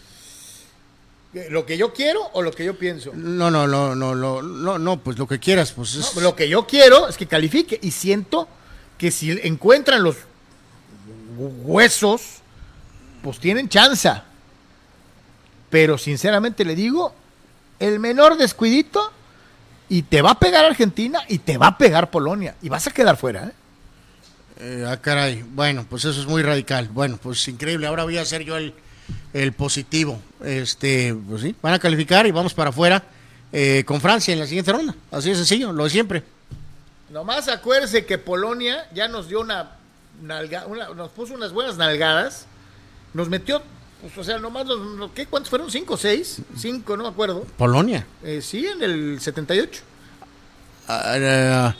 [1.50, 3.12] ¿Lo que yo quiero o lo que yo pienso?
[3.14, 6.34] No, no, no, no, no, no, no, pues lo que quieras, pues es- No, lo
[6.34, 8.48] que yo quiero es que califique y siento
[8.96, 10.16] que si encuentran los
[11.36, 12.22] huesos,
[13.22, 14.10] pues tienen chance.
[15.70, 17.12] Pero sinceramente le digo,
[17.78, 19.12] el menor descuidito
[19.88, 22.90] y te va a pegar Argentina y te va a pegar Polonia y vas a
[22.90, 23.44] quedar fuera.
[23.44, 23.52] ¿eh?
[24.60, 25.43] Eh, ah, caray.
[25.43, 26.89] Bueno, pues eso es muy radical.
[26.89, 27.86] Bueno, pues increíble.
[27.86, 28.74] Ahora voy a hacer yo el,
[29.32, 30.20] el positivo.
[30.44, 33.02] Este, pues sí, van a calificar y vamos para afuera
[33.52, 34.94] eh, con Francia en la siguiente ronda.
[35.10, 36.22] Así de sencillo, lo de siempre.
[37.10, 39.70] Nomás acuérdese que Polonia ya nos dio una,
[40.22, 42.44] nalga- una- nos puso unas buenas nalgadas,
[43.14, 43.62] nos metió,
[44.02, 45.70] pues, o sea, nomás, nos- ¿qué, ¿cuántos fueron?
[45.70, 46.43] ¿Cinco seis?
[46.56, 47.47] Cinco, no me acuerdo.
[47.56, 48.05] Polonia.
[48.22, 49.82] Eh, sí, en el 78.
[50.86, 51.76] Ah, ah,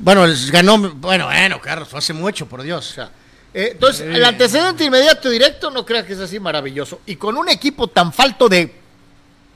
[0.00, 0.78] bueno, ganó.
[0.94, 2.90] Bueno, bueno, Carlos, fue hace mucho, por Dios.
[2.90, 3.10] O sea,
[3.52, 7.00] eh, entonces, el antecedente inmediato y directo no creas que es así maravilloso.
[7.06, 8.74] Y con un equipo tan falto de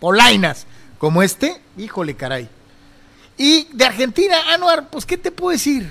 [0.01, 0.67] polainas
[0.99, 2.49] como este, híjole, caray.
[3.37, 5.91] Y de Argentina, Anuar, pues, ¿qué te puedo decir?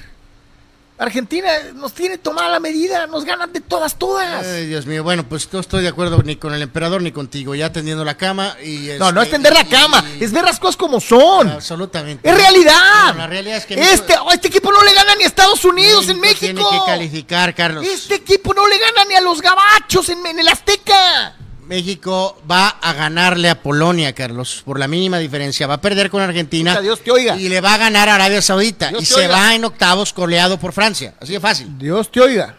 [0.97, 4.45] Argentina nos tiene tomada la medida, nos ganan de todas, todas.
[4.45, 7.55] Ay, Dios mío, bueno, pues no estoy de acuerdo ni con el emperador ni contigo,
[7.55, 8.89] ya tendiendo la cama y...
[8.99, 11.49] no, no es este, tender la y- cama, y- es ver las cosas como son.
[11.49, 12.29] Absolutamente.
[12.29, 13.07] Es realidad.
[13.07, 15.65] No, la realidad es que este, México- este equipo no le gana ni a Estados
[15.65, 16.39] Unidos en México.
[16.39, 17.85] Tiene que calificar, Carlos.
[17.85, 21.35] Este equipo no le gana ni a los gabachos en, en el Azteca.
[21.67, 25.67] México va a ganarle a Polonia, Carlos, por la mínima diferencia.
[25.67, 26.79] Va a perder con Argentina.
[26.81, 27.37] Dios te oiga.
[27.37, 28.89] Y le va a ganar a Arabia Saudita.
[28.89, 29.35] Dios y se oiga.
[29.37, 31.13] va en octavos coleado por Francia.
[31.19, 31.77] Así de fácil.
[31.77, 32.57] Dios te oiga.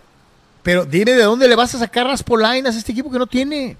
[0.62, 3.26] Pero dime de dónde le vas a sacar las polainas a este equipo que no
[3.26, 3.76] tiene.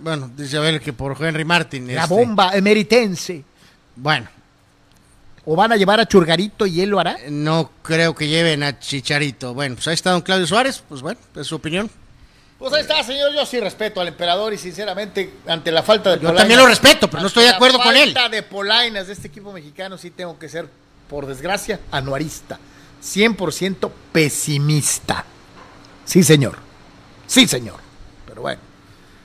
[0.00, 1.92] Bueno, dice a ver que por Henry Martin.
[1.92, 3.44] La este, bomba emeritense.
[3.96, 4.28] Bueno,
[5.44, 7.16] O van a llevar a Churgarito y él lo hará.
[7.28, 9.54] no creo que lleven a Chicharito.
[9.54, 10.82] Bueno, pues ahí está don Claudio Suárez.
[10.88, 11.90] Pues bueno, es su opinión.
[12.58, 13.32] Pues ahí está, señor.
[13.32, 17.08] Yo sí respeto al emperador y sinceramente, ante la falta de Yo también lo respeto,
[17.08, 18.12] pero no estoy de acuerdo con él.
[18.12, 20.68] La falta de polainas de este equipo mexicano sí tengo que ser,
[21.08, 22.58] por desgracia, anuarista.
[23.02, 25.24] 100% pesimista.
[26.04, 26.58] Sí, señor.
[27.28, 27.76] Sí, señor.
[28.26, 28.60] Pero bueno.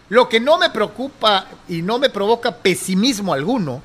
[0.10, 3.82] Lo que no me preocupa y no me provoca pesimismo alguno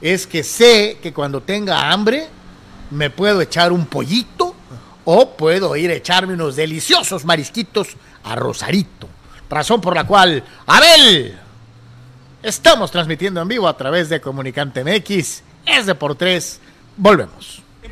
[0.00, 2.28] es que sé que cuando tenga hambre
[2.90, 4.53] me puedo echar un pollito
[5.04, 9.08] o puedo ir a echarme unos deliciosos marisquitos a Rosarito.
[9.48, 11.38] Razón por la cual, Abel,
[12.42, 15.42] estamos transmitiendo en vivo a través de Comunicante MX.
[15.66, 16.60] Es de por tres.
[16.96, 17.63] Volvemos.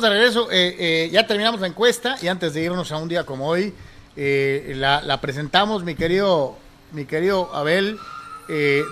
[0.00, 0.50] De regreso.
[0.50, 3.74] eh, eh, ya terminamos la encuesta y antes de irnos a un día como hoy,
[4.16, 6.56] eh, la, presentamos, mi querido,
[6.92, 7.98] mi querido Abel,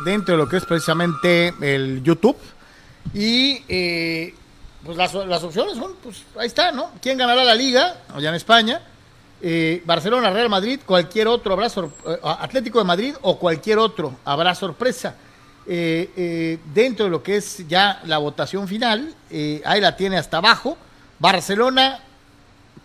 [0.05, 2.37] dentro de lo que es precisamente el YouTube.
[3.15, 3.61] Y
[4.85, 6.91] pues las, las opciones son, pues ahí está, ¿no?
[7.01, 8.83] ¿Quién ganará la liga allá en España?
[9.87, 11.69] Barcelona, Real Madrid, cualquier otro habrá
[12.39, 15.15] Atlético de Madrid o cualquier otro habrá sorpresa.
[15.65, 19.15] Dentro de lo que es ya la votación final,
[19.65, 20.77] ahí la tiene hasta abajo.
[21.19, 22.01] Barcelona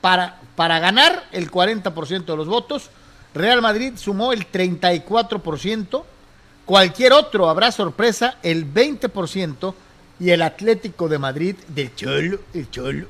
[0.01, 2.89] para, para ganar el 40% de los votos.
[3.33, 6.03] Real Madrid sumó el 34%.
[6.65, 9.73] Cualquier otro habrá sorpresa el 20%.
[10.19, 13.07] Y el Atlético de Madrid del Cholo, el Cholo,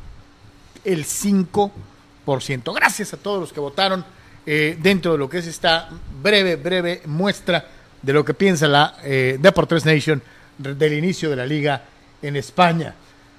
[0.84, 2.74] el 5%.
[2.74, 4.06] Gracias a todos los que votaron
[4.46, 5.90] eh, dentro de lo que es esta
[6.22, 7.66] breve, breve muestra
[8.02, 10.22] de lo que piensa la eh, Deportes Nation
[10.58, 11.82] del inicio de la liga
[12.22, 12.96] en España.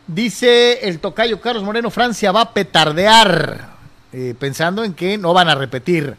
[0.07, 3.71] Dice el tocayo Carlos Moreno, Francia va a petardear,
[4.13, 6.17] eh, pensando en que no van a repetir.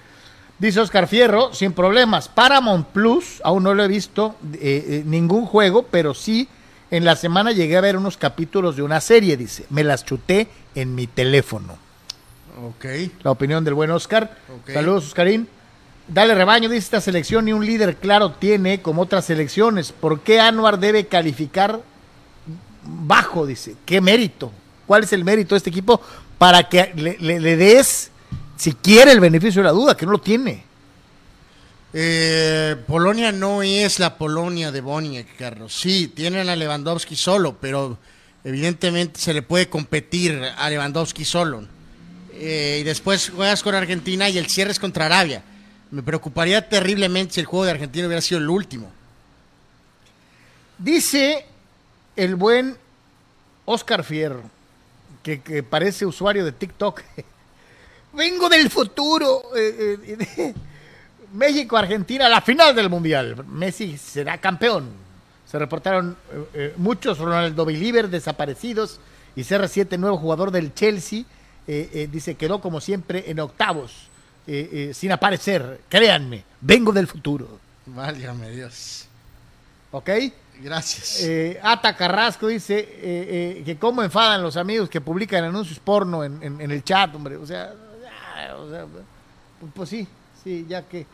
[0.58, 2.28] Dice Oscar Fierro, sin problemas.
[2.28, 6.48] Paramount Plus, aún no lo he visto eh, eh, ningún juego, pero sí
[6.90, 9.66] en la semana llegué a ver unos capítulos de una serie, dice.
[9.70, 11.78] Me las chuté en mi teléfono.
[12.64, 12.86] Ok.
[13.22, 14.38] La opinión del buen Oscar.
[14.72, 15.48] Saludos, Oscarín.
[16.08, 19.92] Dale rebaño, dice esta selección, ni un líder claro tiene como otras selecciones.
[19.92, 21.82] ¿Por qué Anuar debe calificar
[22.86, 23.46] bajo?
[23.46, 23.76] Dice.
[23.86, 24.52] ¿Qué mérito?
[24.88, 26.02] ¿Cuál es el mérito de este equipo
[26.38, 28.12] para que le, le- le des,
[28.58, 30.64] si quiere, el beneficio de la duda, que no lo tiene?
[31.94, 35.74] Eh, Polonia no es la Polonia de Boniek, Carlos.
[35.74, 37.98] Sí, tienen a Lewandowski solo, pero
[38.44, 41.64] evidentemente se le puede competir a Lewandowski solo.
[42.34, 45.42] Eh, y después juegas con Argentina y el cierre es contra Arabia.
[45.90, 48.92] Me preocuparía terriblemente si el juego de Argentina hubiera sido el último.
[50.78, 51.46] Dice
[52.16, 52.78] el buen
[53.66, 54.44] Oscar Fierro,
[55.24, 57.02] que, que parece usuario de TikTok.
[58.14, 59.44] Vengo del futuro.
[59.56, 60.54] eh, eh,
[61.34, 63.46] México-Argentina, la final del Mundial.
[63.48, 64.90] Messi será campeón.
[65.46, 66.16] Se reportaron
[66.54, 69.00] eh, muchos Ronaldo Believer desaparecidos
[69.36, 71.24] y CR7, nuevo jugador del Chelsea,
[71.68, 74.08] dice quedó como siempre en octavos,
[74.94, 75.82] sin aparecer.
[75.90, 77.60] Créanme, vengo del futuro.
[77.88, 79.08] Válgame Dios.
[79.92, 80.10] ¿Ok?
[80.62, 81.22] Gracias.
[81.24, 86.24] Eh, Ata Carrasco dice eh, eh, que cómo enfadan los amigos que publican anuncios porno
[86.24, 87.36] en, en- en el chat, hombre.
[87.38, 90.08] O sea, ya, o sea, pues, pues sí,
[90.44, 91.06] sí, ya que.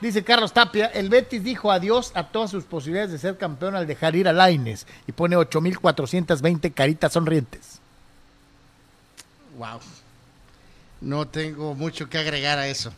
[0.00, 3.84] Dice Carlos Tapia, el Betis dijo adiós a todas sus posibilidades de ser campeón al
[3.84, 7.80] dejar ir a Laines y pone 8.420 caritas sonrientes.
[9.56, 9.80] Wow.
[11.00, 12.92] No tengo mucho que agregar a eso.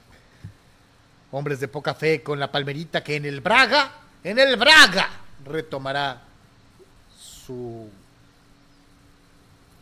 [1.30, 3.92] Hombres de poca fe con la palmerita que en el Braga,
[4.22, 5.08] en el Braga,
[5.44, 6.22] retomará
[7.18, 7.88] su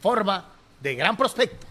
[0.01, 0.45] forma
[0.81, 1.67] de gran prospecto.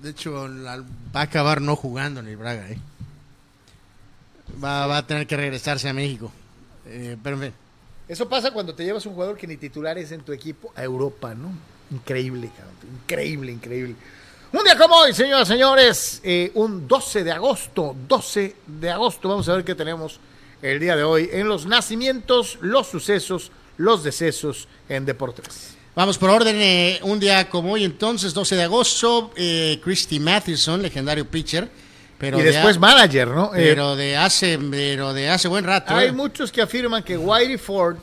[0.00, 0.78] De hecho, la-
[1.14, 2.68] va a acabar no jugando en el Braga.
[2.70, 2.78] ¿eh?
[4.62, 6.32] Va, va a tener que regresarse a México.
[6.86, 7.52] Eh, pero en fin.
[8.08, 10.82] Eso pasa cuando te llevas un jugador que ni titular es en tu equipo a
[10.82, 11.52] Europa, ¿no?
[11.90, 12.74] Increíble, cabrón.
[13.02, 13.94] Increíble, increíble.
[14.52, 19.28] Un día como hoy, señoras y señores, eh, un 12 de agosto, 12 de agosto,
[19.28, 20.20] vamos a ver qué tenemos
[20.62, 25.74] el día de hoy en los nacimientos, los sucesos, los decesos en Deportes.
[25.94, 26.56] Vamos por orden.
[26.58, 31.68] eh, un día como hoy, entonces, 12 de agosto, eh, Christy Matheson, legendario pitcher.
[32.18, 33.46] Pero y de después a- manager, ¿no?
[33.54, 35.92] Eh, pero de hace, pero de hace buen rato.
[35.94, 36.12] hay eh.
[36.12, 37.96] muchos que afirman que Whitey Ford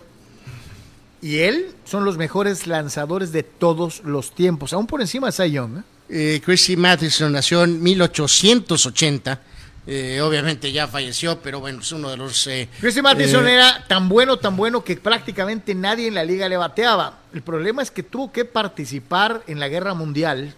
[1.21, 5.51] y él son los mejores lanzadores de todos los tiempos, aún por encima de Cy
[5.51, 5.83] Young.
[6.09, 9.41] Eh, Christy Matheson nació en 1880.
[9.87, 12.45] Eh, obviamente ya falleció, pero bueno, es uno de los.
[12.47, 16.47] eh, Christy Matheson eh, era tan bueno, tan bueno que prácticamente nadie en la liga
[16.47, 17.19] le bateaba.
[17.33, 20.53] El problema es que tuvo que participar en la guerra mundial,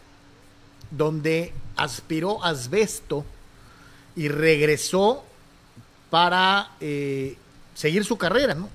[0.89, 3.26] donde aspiró asbesto
[4.15, 5.23] y regresó
[6.10, 7.38] para eh,
[7.73, 8.69] seguir su carrera, ¿no?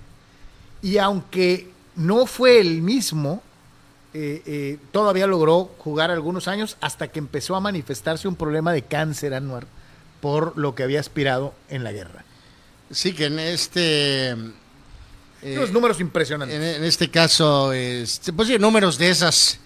[0.80, 3.42] Y aunque no fue el mismo,
[4.14, 8.82] eh, eh, todavía logró jugar algunos años hasta que empezó a manifestarse un problema de
[8.82, 9.66] cáncer anual
[10.20, 12.24] por lo que había aspirado en la guerra.
[12.90, 14.30] Sí, que en este.
[14.30, 16.56] eh, Unos números impresionantes.
[16.56, 19.58] en, en este caso, este, pues sí, números de esas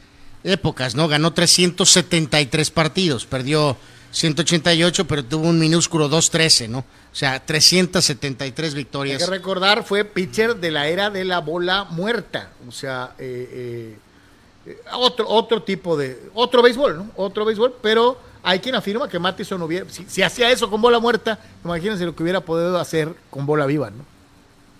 [0.42, 1.06] épocas, ¿no?
[1.08, 3.76] Ganó 373 partidos, perdió
[4.12, 6.78] 188, pero tuvo un minúsculo 213, ¿no?
[6.78, 9.22] O sea, 373 Hay victorias.
[9.22, 12.50] que recordar, fue pitcher de la era de la bola muerta.
[12.68, 13.98] O sea, eh, eh,
[14.66, 16.18] eh, otro, otro tipo de.
[16.34, 17.10] Otro béisbol, ¿no?
[17.16, 19.86] Otro béisbol, pero hay quien afirma que Mattison hubiera.
[19.90, 23.66] Si, si hacía eso con bola muerta, imagínense lo que hubiera podido hacer con bola
[23.66, 24.04] viva, ¿no?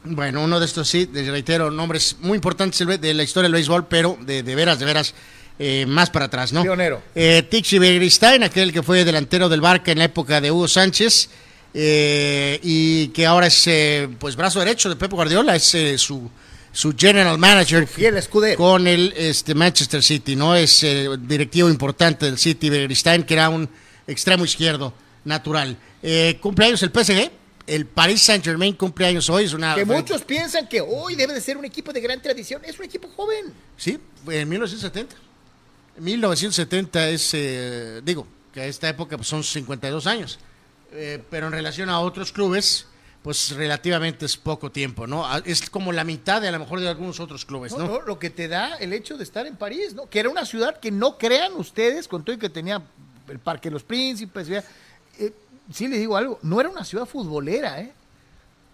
[0.02, 3.86] Bueno, uno de estos sí, les reitero, nombres muy importantes de la historia del béisbol,
[3.86, 5.14] pero de, de veras, de veras,
[5.58, 6.62] eh, más para atrás, ¿no?
[6.62, 7.02] Pionero.
[7.14, 11.28] Eh, Tixi Beristain, aquel que fue delantero del Barca en la época de Hugo Sánchez,
[11.74, 16.30] eh, y que ahora es, eh, pues, brazo derecho de Pep Guardiola, es su,
[16.72, 18.56] su general manager escudero.
[18.56, 20.54] con el este, Manchester City, ¿no?
[20.54, 23.68] Es el directivo importante del City, Beristain, que era un
[24.06, 24.92] extremo izquierdo
[25.24, 25.76] natural.
[26.02, 27.30] Eh, cumpleaños el PSG,
[27.66, 29.74] el Paris Saint Germain cumpleaños hoy, es una...
[29.74, 32.62] Que muchos piensan que hoy debe de ser un equipo de gran tradición.
[32.64, 33.52] Es un equipo joven.
[33.76, 33.98] Sí,
[34.28, 35.16] en 1970.
[35.98, 40.38] 1970 es, eh, digo, que a esta época pues, son 52 años.
[40.92, 42.86] Eh, pero en relación a otros clubes,
[43.22, 45.26] pues relativamente es poco tiempo, ¿no?
[45.26, 47.86] Ah, Es como la mitad de a lo mejor de algunos otros clubes, No, ¿no?
[47.86, 50.08] no, lo que te da el hecho de estar en París, ¿no?
[50.08, 52.80] Que era una ciudad que no crean ustedes, con todo y que tenía
[53.28, 54.48] el Parque de los Príncipes.
[54.48, 54.62] eh,
[55.72, 57.92] sí les digo algo, no era una ciudad futbolera, ¿eh?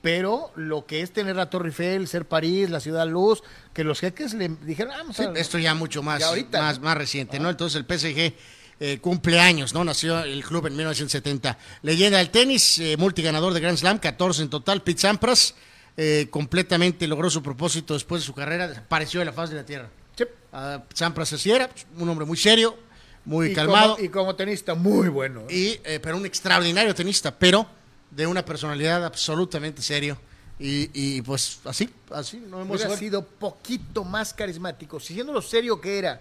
[0.03, 3.43] Pero lo que es tener la Torre Eiffel, ser París, la ciudad luz,
[3.75, 5.33] que los jeques le dijeron, "Ah, vamos Sí, a...
[5.33, 6.85] esto ya mucho más, Ya ahorita, más, ¿no?
[6.85, 7.51] más reciente, ¿no?
[7.51, 8.35] Entonces el PSG
[8.81, 9.85] eh, cumple años, ¿no?
[9.85, 11.59] Nació el club en 1970.
[11.83, 14.83] Leyenda del tenis, eh, multiganador de Grand Slam, 14 en total.
[14.83, 15.55] Pete Sampras
[15.99, 19.65] eh, completamente logró su propósito después de su carrera, desapareció de la faz de la
[19.65, 19.89] tierra.
[20.15, 20.25] Sí.
[20.53, 22.77] Ah, Sampras así era, pues, un hombre muy serio,
[23.25, 25.45] muy y calmado, Como, y como tenista, muy bueno.
[25.49, 25.55] ¿eh?
[25.55, 27.67] y, eh, pero un extraordinario tenista, pero
[28.11, 30.19] de una personalidad absolutamente serio.
[30.59, 35.01] Y, y, pues así, así, no hemos sido poquito más carismático.
[35.01, 36.21] Siendo lo serio que era,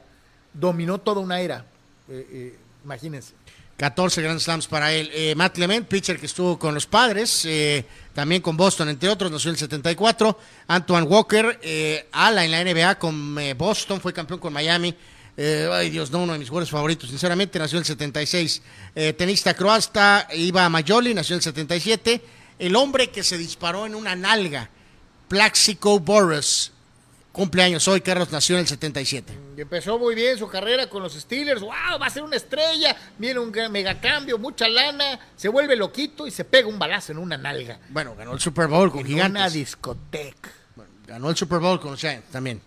[0.53, 1.65] dominó toda una era.
[2.09, 3.33] Eh, eh, imagínense.
[3.77, 5.09] 14 Grand Slams para él.
[5.13, 7.45] Eh, Matt Clement, pitcher que estuvo con los padres,
[8.13, 10.39] también con Boston, entre otros, nació en el 74.
[10.67, 14.95] Antoine Walker, eh, ala en la NBA con Boston, fue campeón con Miami.
[15.37, 18.61] Ay Dios, no, uno de mis jugadores favoritos, sinceramente, nació en el 76.
[18.95, 22.21] Eh, tenista croata, Iva Majoli, nació en el 77.
[22.57, 24.69] El hombre que se disparó en una nalga,
[25.27, 26.71] Plaxico Boris,
[27.35, 29.33] cumpleaños hoy, Carlos nació en el 77.
[29.57, 31.61] Y empezó muy bien su carrera con los Steelers.
[31.61, 31.99] ¡Wow!
[32.01, 32.95] Va a ser una estrella.
[33.17, 35.19] Viene un megacambio, mucha lana.
[35.35, 37.77] Se vuelve loquito y se pega un balazo en una nalga.
[37.89, 39.41] Bueno, ganó el Super Bowl con En gigantes.
[39.41, 40.49] una discoteca.
[40.75, 42.61] Bueno, ganó el Super Bowl con los Giants también.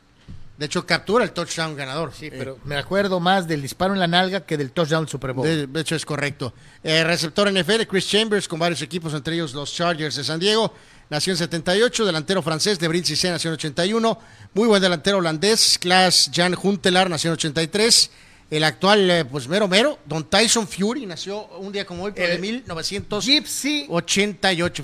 [0.59, 2.13] De hecho, captura el touchdown ganador.
[2.13, 5.33] Sí, Eh, pero me acuerdo más del disparo en la nalga que del touchdown Super
[5.33, 5.47] Bowl.
[5.47, 6.53] de, de hecho, es correcto.
[6.83, 10.75] Eh, receptor NFL, Chris Chambers, con varios equipos, entre ellos los Chargers de San Diego.
[11.11, 14.19] Nació en 78, delantero francés de Brindisi C, nació en 81,
[14.55, 18.11] muy buen delantero holandés, Klaas Jan Huntelaar, nació en 83,
[18.51, 22.29] el actual, eh, pues mero mero, Don Tyson Fury, nació un día como hoy, pero
[22.29, 23.33] de El 1988.
[23.33, 23.87] Gypsy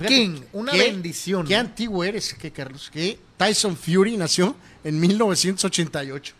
[0.06, 6.34] King, una bendición, Qué antiguo eres, que Carlos, que Tyson Fury nació en 1988.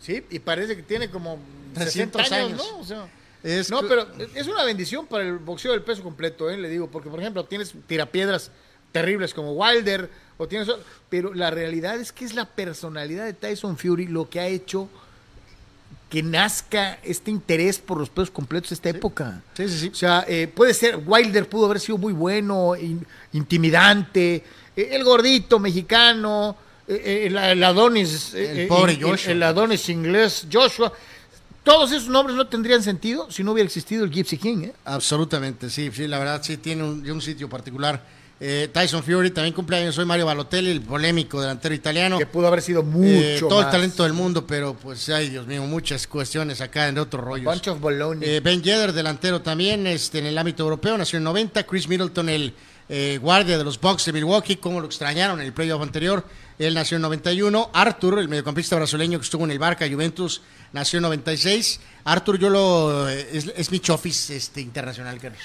[0.00, 1.38] Sí, y parece que tiene como
[1.74, 2.72] 300 60 años, años.
[2.72, 2.78] ¿no?
[2.78, 3.08] O sea,
[3.42, 6.56] Es no, pero es una bendición para el boxeo del peso completo, ¿eh?
[6.56, 8.50] le digo, porque por ejemplo tienes tirapiedras
[8.94, 10.08] terribles como Wilder,
[10.38, 10.68] o tienes,
[11.10, 14.88] pero la realidad es que es la personalidad de Tyson Fury lo que ha hecho
[16.08, 19.42] que nazca este interés por los pesos completos de esta época.
[19.56, 19.88] Sí, sí, sí.
[19.88, 24.44] O sea, eh, puede ser, Wilder pudo haber sido muy bueno, in- intimidante,
[24.76, 26.56] eh, el gordito mexicano,
[26.86, 29.32] eh, eh, el, el Adonis, El pobre el- Joshua.
[29.32, 30.92] el Adonis inglés, Joshua.
[31.64, 34.68] Todos esos nombres no tendrían sentido si no hubiera existido el Gypsy King.
[34.84, 38.00] Absolutamente, sí, sí, la verdad sí tiene un, un sitio particular.
[38.46, 42.18] Eh, Tyson Fury también cumpleaños, soy Mario Balotelli, el polémico delantero italiano.
[42.18, 45.46] Que pudo haber sido Eh, mucho todo el talento del mundo, pero pues, ay Dios
[45.46, 47.46] mío, muchas cuestiones acá en otros rollos.
[47.46, 48.28] Bunch of baloney.
[48.28, 51.62] Eh, ben Yedder, delantero también, este, en el ámbito europeo, nació en 90.
[51.62, 52.52] Chris Middleton, el
[52.90, 56.22] eh, guardia de los Bucks de Milwaukee, como lo extrañaron en el playoff anterior,
[56.58, 57.70] él nació en 91.
[57.72, 60.42] Arthur, el mediocampista brasileño que estuvo en el Barca Juventus,
[60.74, 61.80] nació en 96.
[62.04, 63.08] Arthur, yo lo.
[63.08, 65.40] eh, es, es mi chofis este, internacional, Carlos.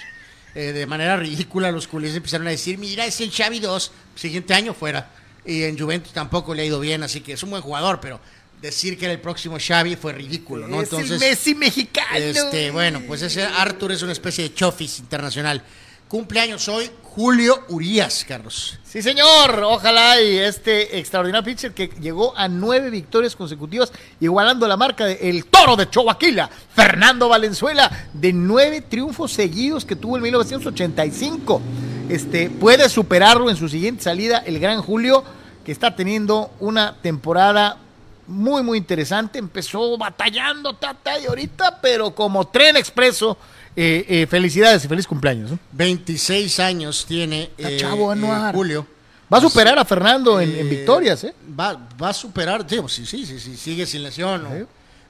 [0.56, 4.54] Eh, de manera ridícula, los culés empezaron a decir: Mira, es el Xavi 2, siguiente
[4.54, 5.12] año fuera.
[5.46, 8.20] Y en Juventus tampoco le ha ido bien, así que es un buen jugador, pero
[8.62, 10.82] decir que era el próximo Xavi fue ridículo, ¿no?
[10.82, 12.18] es el Messi mexicano.
[12.18, 15.64] Este, bueno, pues ese Arthur es una especie de chofis internacional.
[16.10, 18.80] Cumpleaños hoy Julio Urias, Carlos.
[18.84, 19.62] Sí, señor.
[19.64, 25.30] Ojalá y este extraordinario pitcher que llegó a nueve victorias consecutivas, igualando la marca de
[25.30, 31.62] El Toro de Choaquila, Fernando Valenzuela, de nueve triunfos seguidos que tuvo en 1985.
[32.10, 35.24] Este, puede superarlo en su siguiente salida el gran Julio,
[35.64, 37.78] que está teniendo una temporada
[38.26, 39.38] muy, muy interesante.
[39.38, 43.38] Empezó batallando, tata, y ahorita, pero como tren expreso.
[43.76, 45.52] Eh, eh, felicidades y feliz cumpleaños.
[45.52, 45.60] ¿no?
[45.74, 48.56] 26 años tiene Está eh, chavo, eh, Anuar.
[48.56, 48.86] Julio.
[49.32, 51.36] Va a superar a Fernando en, en victorias, ¿eh?
[51.58, 54.46] Va, va a superar, digo, sí, sí, sí, sí, sigue sin lesión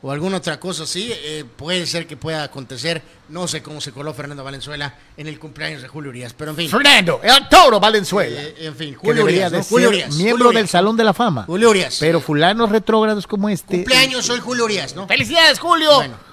[0.02, 1.14] o, alguna otra cosa así,
[1.58, 3.02] puede ser que pueda acontecer.
[3.28, 6.58] No sé cómo se coló Fernando Valenzuela en el cumpleaños de Julio Urias, pero en
[6.58, 6.70] fin.
[6.70, 8.42] Fernando, el toro Valenzuela.
[8.60, 9.64] En fin, Julio Urias, de ¿no?
[9.66, 10.70] Julio ser Urias, miembro Julio del.
[10.70, 11.44] Salón de la Fama.
[11.46, 11.98] Julio Urias.
[12.00, 13.76] Pero fulanos retrógrados como este.
[13.76, 15.06] Cumpleaños soy Julio Urias, ¿no?
[15.06, 15.94] ¡Felicidades, Julio!
[15.96, 16.29] Bueno.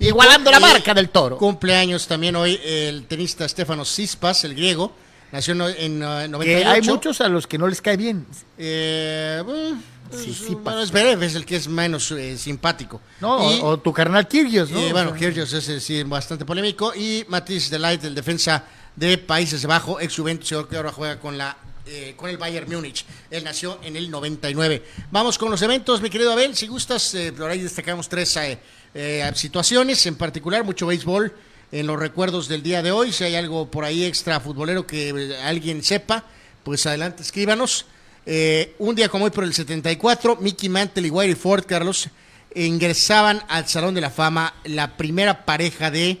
[0.00, 1.36] Igualando la marca del toro.
[1.38, 4.92] Cumpleaños también hoy el tenista Stefanos Cispas, el griego.
[5.32, 6.42] Nació en, en, eh, 98.
[6.44, 8.26] Que hay muchos a los que no les cae bien.
[8.56, 9.80] Eh, bueno,
[10.10, 10.62] Sí, es- Tsitsipas.
[10.64, 13.00] bueno, Zverev es el que es menos eh, simpático.
[13.20, 14.80] No, Y, o, o tu carnal Kirgios, ¿no?
[14.80, 16.94] eh, bueno, sea, Kyrgios es eh, sí, bastante polémico.
[16.94, 18.64] Y Matisse Delight, el defensa
[18.96, 23.04] de Países Bajos, ex Juventus, que ahora juega con la eh, con el Bayern Múnich.
[23.30, 24.82] Él nació en el 99.
[25.10, 26.54] Vamos con los eventos, mi querido Abel.
[26.56, 28.58] Si gustas, eh, por ahí destacamos tres eh,
[29.00, 31.32] eh, situaciones, en particular mucho béisbol
[31.70, 33.12] en los recuerdos del día de hoy.
[33.12, 36.24] Si hay algo por ahí extra futbolero que eh, alguien sepa,
[36.64, 37.86] pues adelante, escríbanos.
[38.26, 42.08] Eh, un día como hoy, por el 74, Mickey Mantle y Whitey Ford, Carlos,
[42.56, 46.18] ingresaban al Salón de la Fama la primera pareja de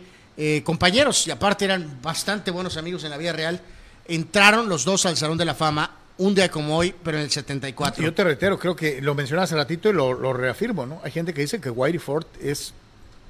[0.62, 3.60] compañeros, y aparte eran bastante buenos amigos en la vida real.
[4.06, 7.30] Entraron los dos al Salón de la Fama un día como hoy, pero en el
[7.30, 8.02] 74.
[8.02, 11.00] Yo te reitero, creo que lo mencioné hace ratito y lo, lo reafirmo, ¿no?
[11.04, 12.74] Hay gente que dice que Whitey Ford es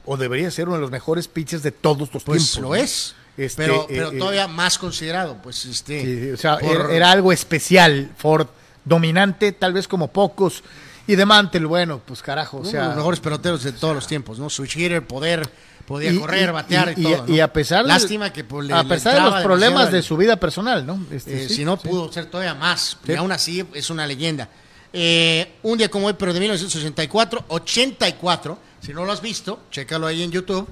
[0.05, 2.59] o debería ser uno de los mejores pitchers de todos los pues tiempos.
[2.63, 6.03] lo es, Este, pero, eh, pero eh, todavía más considerado, pues este.
[6.03, 8.47] Sí, o sea, por- era, algo especial, Ford,
[8.85, 10.63] dominante, tal vez como pocos.
[11.07, 12.81] Y de Mantle, bueno, pues carajo, o uno sea.
[12.83, 14.49] de los mejores peloteros de todos los tiempos, ¿no?
[14.51, 15.49] Switch hitter, poder,
[15.89, 17.27] podía y- correr, batear y, y- todo.
[17.27, 17.35] ¿no?
[17.35, 20.17] y a pesar de, Lástima que pues, le- a pesar de los problemas de su
[20.17, 21.05] vida personal, ¿no?
[21.11, 21.89] Este, Eh, sí, si no, sí.
[21.89, 22.99] pudo ser todavía más.
[23.05, 23.13] Sí.
[23.13, 24.49] Y aún así es una leyenda.
[24.93, 30.07] Eh, un día como hoy, pero de 1984, 84, si no lo has visto, chécalo
[30.07, 30.69] ahí en YouTube.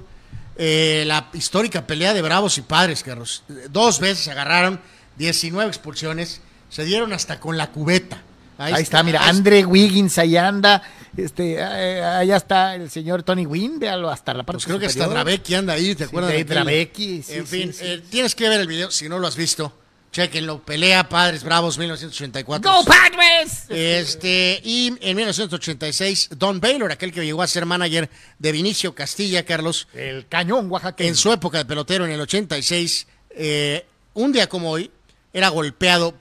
[0.59, 3.43] eh, la histórica pelea de Bravos y Padres, Carlos.
[3.69, 4.79] Dos veces se agarraron,
[5.17, 8.23] 19 expulsiones, se dieron hasta con la cubeta.
[8.57, 10.81] Ahí, está, mira, Andre Wiggins, ahí anda.
[11.15, 14.85] Este, eh, allá está el señor Tony Wynn, véalo hasta la parte Pues creo que
[14.87, 15.13] hasta superior.
[15.25, 16.31] Dravecki anda ahí, ¿te Sí, acuerdas?
[16.31, 16.47] de aquel?
[16.55, 17.79] Dravecki, sí, en sí, fin, sí.
[17.85, 19.73] eh, tienes que ver el video si no lo has visto.
[20.11, 22.71] Chequenlo, pelea Padres Bravos 1984.
[22.71, 23.65] ¡Go Padres!
[23.69, 28.09] Este, y en 1986, Don Baylor, aquel que llegó a ser manager
[28.39, 31.09] de Vinicio Castilla, Carlos, El cañón oaxaqueño.
[31.09, 34.89] en su época de pelotero en el 86, eh, un día como hoy,
[35.33, 36.15] era golpeado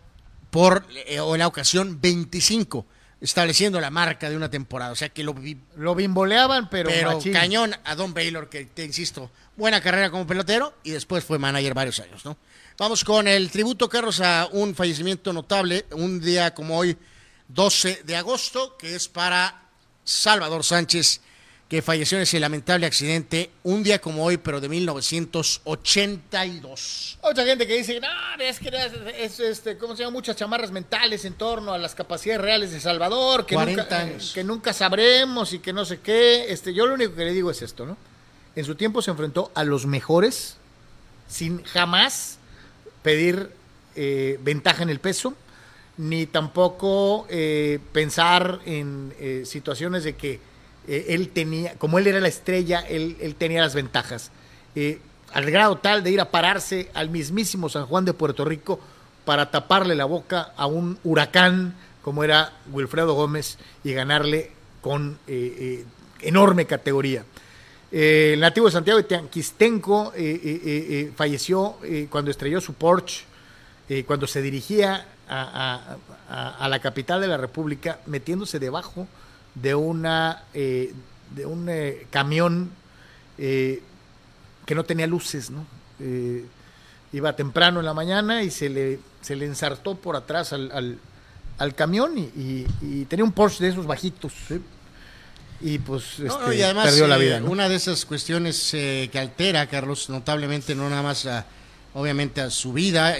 [0.51, 2.87] por, eh, o la ocasión 25,
[3.21, 4.93] estableciendo la marca de una temporada.
[4.93, 5.35] O sea que lo
[5.77, 7.33] Lo bimboleaban, pero, pero machín.
[7.33, 11.75] cañón a Don Baylor, que te insisto, buena carrera como pelotero y después fue manager
[11.75, 12.37] varios años, ¿no?
[12.79, 16.97] Vamos con el tributo, Carlos, a un fallecimiento notable, un día como hoy,
[17.49, 19.63] 12 de agosto, que es para
[20.05, 21.23] Salvador Sánchez,
[21.69, 27.19] que falleció en ese lamentable accidente, un día como hoy, pero de 1982.
[27.23, 28.07] Otra gente que dice, no,
[28.39, 30.13] es que es, es, este, ¿cómo se llama?
[30.13, 34.31] Muchas chamarras mentales en torno a las capacidades reales de Salvador, que, 40 nunca, años.
[34.33, 36.53] que nunca sabremos y que no sé qué.
[36.53, 37.97] Este, yo lo único que le digo es esto, ¿no?
[38.55, 40.59] En su tiempo se enfrentó a los mejores
[41.29, 42.39] sin jamás
[43.03, 43.51] pedir
[43.97, 45.35] eh, ventaja en el peso,
[45.97, 50.39] ni tampoco eh, pensar en eh, situaciones de que
[50.87, 54.31] eh, él tenía, como él era la estrella, él, tenía las ventajas.
[54.75, 55.01] Eh,
[55.33, 58.79] al grado tal de ir a pararse al mismísimo San Juan de Puerto Rico
[59.25, 65.85] para taparle la boca a un huracán como era Wilfredo Gómez y ganarle con eh,
[66.21, 67.25] enorme categoría.
[67.91, 73.25] El nativo de Santiago de Teanquistenco eh, falleció cuando estrelló su Porsche,
[74.07, 79.09] cuando se dirigía a la capital de la República, metiéndose debajo
[79.57, 80.93] de una eh,
[81.35, 82.71] de un eh, camión
[83.39, 83.83] eh,
[84.65, 85.67] que no tenía luces, ¿no?
[86.01, 86.45] Eh,
[87.13, 90.99] iba temprano en la mañana y se le, se le ensartó por atrás al, al-
[91.59, 94.33] al camión y, y- y tenía un Porsche de esos bajitos.
[94.49, 94.61] ¿sí?
[95.63, 97.41] Y pues No, este, no, y además, perdió la eh, vida.
[97.41, 97.51] ¿no?
[97.51, 101.47] una de esas cuestiones eh, que altera, Carlos, notablemente, no nada más a,
[101.95, 103.15] obviamente a su vida,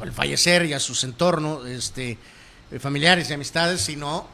[0.00, 2.16] al fallecer y a sus entornos, este,
[2.80, 4.26] familiares y amistades, sino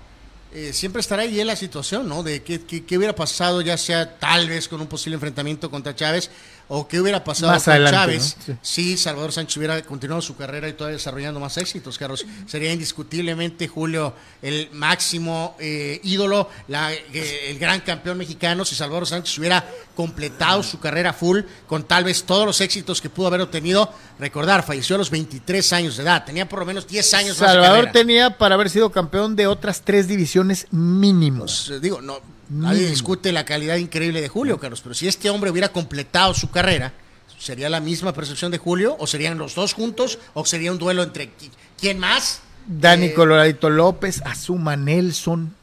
[0.52, 2.22] eh, siempre estará ahí en la situación, ¿no?
[2.22, 6.30] De qué, hubiera pasado, ya sea tal vez con un posible enfrentamiento contra Chávez,
[6.72, 8.56] o qué hubiera pasado Más con adelante, Chávez ¿no?
[8.62, 12.24] si Salvador Sánchez hubiera continuado su carrera y todavía desarrollando más éxitos, Carlos.
[12.46, 19.06] Sería indiscutiblemente Julio el máximo eh, ídolo, la- eh, el gran campeón mexicano, si Salvador
[19.06, 23.40] Sánchez hubiera completado su carrera full con tal vez todos los éxitos que pudo haber
[23.40, 23.92] obtenido.
[24.20, 27.50] Recordar, falleció a los 23 años de edad, tenía por lo menos 10 años más
[27.50, 31.64] de Salvador tenía para haber sido campeón de otras tres divisiones mínimos.
[31.66, 32.20] Pues, eh, digo, no,
[32.50, 36.50] nadie discute la calidad increíble de Julio, Carlos, pero si este hombre hubiera completado su
[36.50, 36.92] carrera,
[37.38, 38.96] ¿sería la misma percepción de Julio?
[38.98, 40.18] ¿O serían los dos juntos?
[40.34, 42.40] ¿O sería un duelo entre qui- quién más?
[42.66, 45.54] Dani Eh, Coloradito López, Azuma Nelson,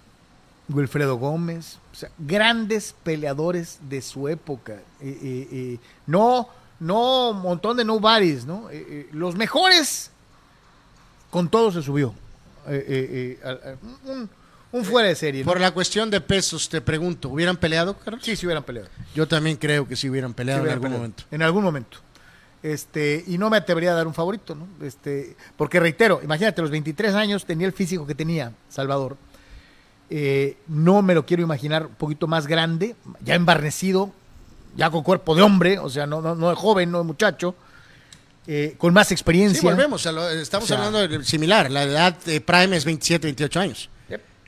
[0.69, 4.73] Wilfredo Gómez, o sea, grandes peleadores de su época.
[4.99, 6.49] Eh, eh, eh, no,
[6.79, 8.67] no un montón de nobodies, ¿no?
[9.11, 10.09] Los mejores,
[11.29, 12.13] con todo se subió.
[14.05, 14.29] Un,
[14.71, 15.43] un fuera de serie.
[15.43, 15.49] ¿no?
[15.51, 18.21] Por la cuestión de pesos, te pregunto, ¿hubieran peleado, Carlos?
[18.23, 18.89] Sí, se hubieran peleado.
[19.15, 20.99] Yo también creo que sí hubieran peleado Sí, en algún peleado.
[21.01, 21.23] momento.
[21.31, 21.97] En algún momento.
[22.63, 24.67] Este, y no me atrevería a dar un favorito, ¿no?
[24.85, 29.15] Este, porque reitero, imagínate, los 23 años tenía el físico que tenía Salvador.
[30.09, 34.11] Eh, no me lo quiero imaginar un poquito más grande, ya embarnecido,
[34.75, 37.55] ya con cuerpo de hombre, o sea, no, no, no de joven, no de muchacho,
[38.47, 39.59] eh, con más experiencia.
[39.59, 42.85] Sí, volvemos, a lo- estamos O sea- hablando de similar, la edad de Prime es
[42.85, 43.89] 27, 28 años.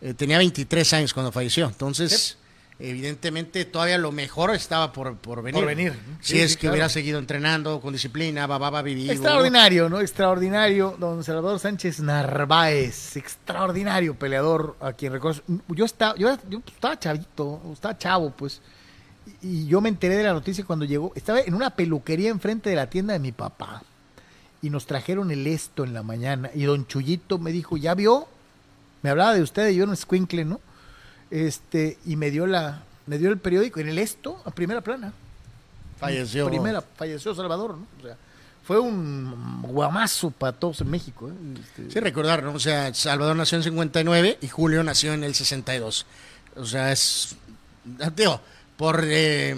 [0.02, 2.38] Eh, tenía 23 años cuando falleció, entonces
[2.82, 5.60] evidentemente todavía lo mejor estaba por, por venir.
[5.60, 6.18] Por venir, ¿no?
[6.22, 6.74] Si Sí, es sí, que claro.
[6.76, 9.12] hubiera seguido entrenando con disciplina, bababa vivido.
[9.12, 10.00] Extraordinario, ¿no?
[10.00, 15.44] Extraordinario, don Salvador Sánchez Narváez, extraordinario peleador a quien reconozco.
[15.68, 18.62] Yo estaba, yo, yo estaba chavito, estaba chavo, pues,
[19.42, 21.12] y y yo me enteré de la noticia cuando llegó.
[21.16, 23.84] Estaba en una peluquería enfrente de la tienda de mi papá
[24.62, 28.28] y nos trajeron el esto en la mañana y don Chuyito me dijo, ¿ya vio?
[29.02, 30.60] Me hablaba de usted y yo en Squinkle, ¿no?
[31.32, 35.14] Este, y me dio la, me dio el periódico en el esto a primera plana.
[36.00, 36.48] Falleció.
[36.48, 37.88] Primera, falleció Salvador, ¿no?
[38.00, 38.16] O sea,
[38.64, 41.30] fue un guamazo para todos en México.
[41.30, 41.34] ¿eh?
[41.60, 42.54] Este, Sí, recordar, ¿no?
[42.54, 46.06] O sea, Salvador nació en 59 y Julio nació en el 62.
[46.56, 47.36] O sea, es.
[48.16, 48.40] Digo,
[48.78, 49.02] por.
[49.06, 49.56] eh,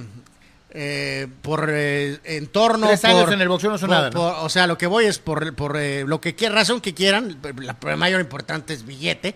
[0.72, 2.88] eh, por eh, entorno.
[2.88, 4.20] Tres años por- en el boxeo no son por- nada, ¿no?
[4.20, 6.94] por- o sea, lo que voy es por, por eh, lo que quieran, razón que
[6.94, 7.38] quieran.
[7.60, 9.36] La mayor importante es billete.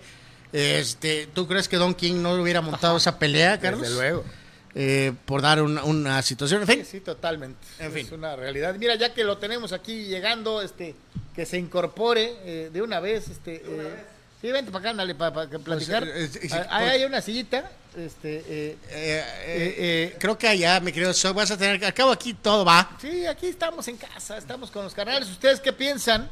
[0.53, 3.81] Este, ¿Tú crees que Don King no hubiera montado esa pelea, Carlos?
[3.81, 4.23] Desde luego.
[4.77, 6.61] Eh, por dar una, una situación.
[6.61, 7.57] En fin, Sí, sí, totalmente.
[7.79, 8.07] En es fin.
[8.17, 8.75] una realidad.
[8.77, 10.95] Mira, ya que lo tenemos aquí llegando, este,
[11.33, 13.95] que se incorpore eh, de una vez, este, eh,
[14.45, 16.03] sí, vente para acá, ándale, para platicar.
[16.03, 20.37] eh, eh, sí, Ah, Ahí hay una sillita, este, eh, eh, eh, eh, eh, creo
[20.37, 21.83] que allá, mi querido, Soy, vas a tener.
[21.83, 22.89] Al cabo aquí todo va.
[23.01, 25.29] Sí, aquí estamos en casa, estamos con los canales.
[25.29, 26.29] ¿Ustedes qué piensan?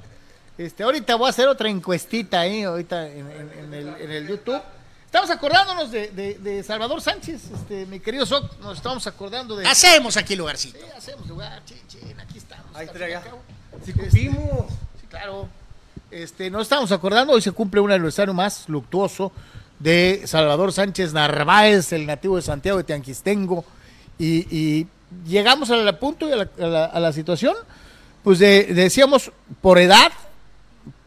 [0.57, 4.27] Este, ahorita voy a hacer otra encuestita ahí, ahorita en, en- en el, en el
[4.27, 4.61] YouTube.
[5.06, 9.65] Estamos acordándonos de, de- de Salvador Sánchez, este, mi querido Soc, nos estamos acordando de...
[9.68, 10.80] Hacemos aquí lugarcito.
[10.80, 12.65] Sí, hacemos lugar, chin, chin, aquí estamos.
[12.76, 12.88] Ahí
[13.23, 13.41] cabo.
[13.85, 14.68] Si Este.
[15.02, 15.48] Sí, claro.
[16.14, 19.31] Este, nos estamos acordando, hoy se cumple un aniversario más luctuoso
[19.80, 23.65] de Salvador Sánchez Narváez, el nativo de Santiago de Tianquistengo,
[24.19, 24.85] y,
[25.27, 27.56] llegamos al punto y a la, situación,
[28.23, 30.11] pues decíamos, por edad,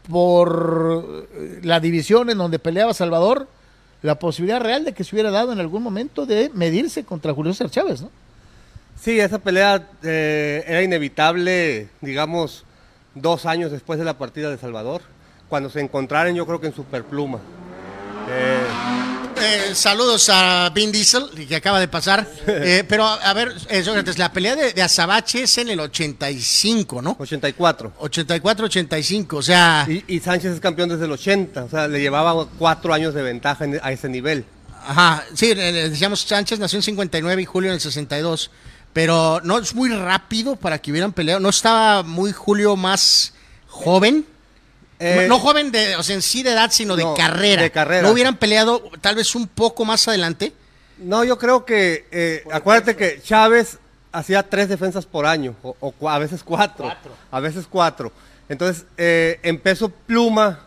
[0.09, 1.29] por
[1.63, 3.47] la división en donde peleaba Salvador,
[4.01, 7.53] la posibilidad real de que se hubiera dado en algún momento de medirse contra Julio
[7.53, 8.11] César Chávez, ¿no?
[8.99, 12.65] Sí, esa pelea eh, era inevitable, digamos,
[13.21, 15.01] dos años después de la partida de Salvador,
[15.49, 17.39] cuando se encontraron yo creo que en Superpluma.
[18.29, 18.59] Eh,
[19.39, 22.27] eh, saludos a Vin Diesel, que acaba de pasar.
[22.47, 23.53] Eh, pero a ver,
[24.17, 27.15] la pelea de, Azabache es en el 85, ¿no?
[27.19, 27.93] 84.
[27.99, 29.87] 84-85, o sea...
[30.07, 33.65] Y, Sánchez es campeón desde el 80, o sea, le llevaba cuatro años de ventaja
[33.81, 34.45] a ese nivel.
[34.85, 38.49] Ajá, sí, decíamos Sánchez nació en 59 y Julio en el 62,
[38.97, 41.39] pero no es muy rápido para que hubieran peleado.
[41.39, 43.31] ¿No estaba muy Julio más
[43.67, 44.25] joven?
[44.97, 47.61] Eh, no joven de, o sea, en sí de edad, sino de carrera.
[47.61, 48.01] De carrera.
[48.01, 50.51] ¿No hubieran peleado tal vez un poco más adelante?
[50.97, 53.77] No, yo creo que, eh, acuérdate que Chávez
[54.11, 56.91] hacía tres defensas por año, o, a veces cuatro,
[57.29, 58.11] A veces cuatro.
[58.49, 60.61] Entonces, eh, en peso pluma,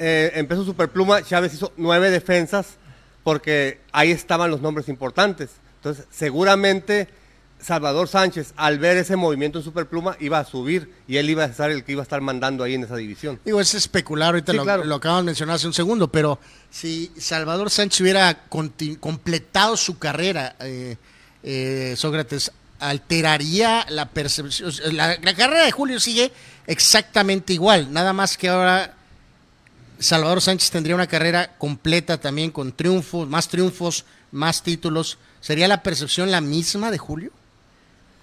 [0.00, 2.78] eh, en peso superpluma, Chávez hizo nueve defensas
[3.22, 5.50] porque ahí estaban los nombres importantes.
[5.76, 7.22] Entonces, seguramente
[7.64, 11.52] Salvador Sánchez, al ver ese movimiento en Superpluma, iba a subir y él iba a
[11.52, 13.40] ser el que iba a estar mandando ahí en esa división.
[13.42, 16.38] Digo, es especular, ahorita lo, acabamos de mencionar hace un segundo, pero
[16.70, 18.44] si Salvador Sánchez hubiera
[19.00, 20.96] completado su carrera, eh,
[21.42, 24.70] eh, Sócrates, alteraría la percepción.
[24.94, 26.32] La, la, carrera de Julio sigue
[26.66, 28.94] exactamente igual, nada más que ahora
[29.98, 35.16] Salvador Sánchez tendría una carrera completa también con triunfos, más triunfos, más títulos.
[35.40, 37.32] ¿Sería la percepción la misma de Julio?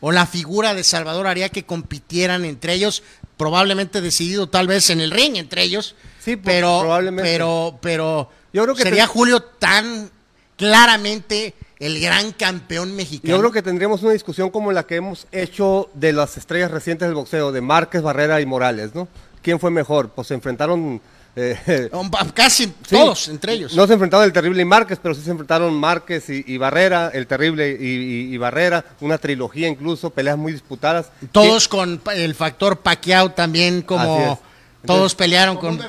[0.02, 3.04] O la figura de Salvador haría que compitieran entre ellos,
[3.38, 5.96] probablemente decidido tal vez en el ring entre ellos.
[6.20, 7.32] Sí, pues, pero, probablemente.
[7.32, 10.12] Pero, pero Yo creo que sería Julio tan
[10.58, 13.34] claramente el gran campeón mexicano.
[13.34, 17.08] Yo creo que tendríamos una discusión como la que hemos hecho de las estrellas recientes
[17.08, 19.08] del boxeo, de Márquez, Barrera y Morales, ¿no?
[19.42, 20.10] ¿Quién fue mejor?
[20.10, 21.02] Pues se enfrentaron
[21.36, 21.90] eh,
[22.34, 23.76] Casi todos, entre ellos.
[23.76, 27.28] No se enfrentaron el Terrible y Márquez, pero sí se enfrentaron Márquez y, Barrera, el
[27.28, 31.10] Terrible y, Barrera, una trilogía incluso, peleas muy disputadas.
[31.32, 34.40] Todos con el factor Pacquiao también como...
[34.86, 35.80] todos pelearon con,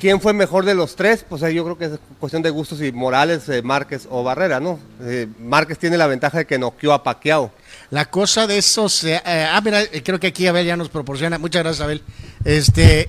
[0.00, 1.24] ¿Quién fue mejor de los tres?
[1.26, 4.80] Pues yo creo que es cuestión de gustos y Morales, eh, Márquez o Barrera, ¿no?
[5.02, 7.52] Eh, Márquez tiene la ventaja de que noqueó a Pacquiao.
[7.90, 9.06] La cosa de esos...
[9.24, 11.38] ah, mira, creo que aquí Abel ya nos proporciona...
[11.38, 12.02] Muchas gracias, Abel.
[12.44, 13.08] Este...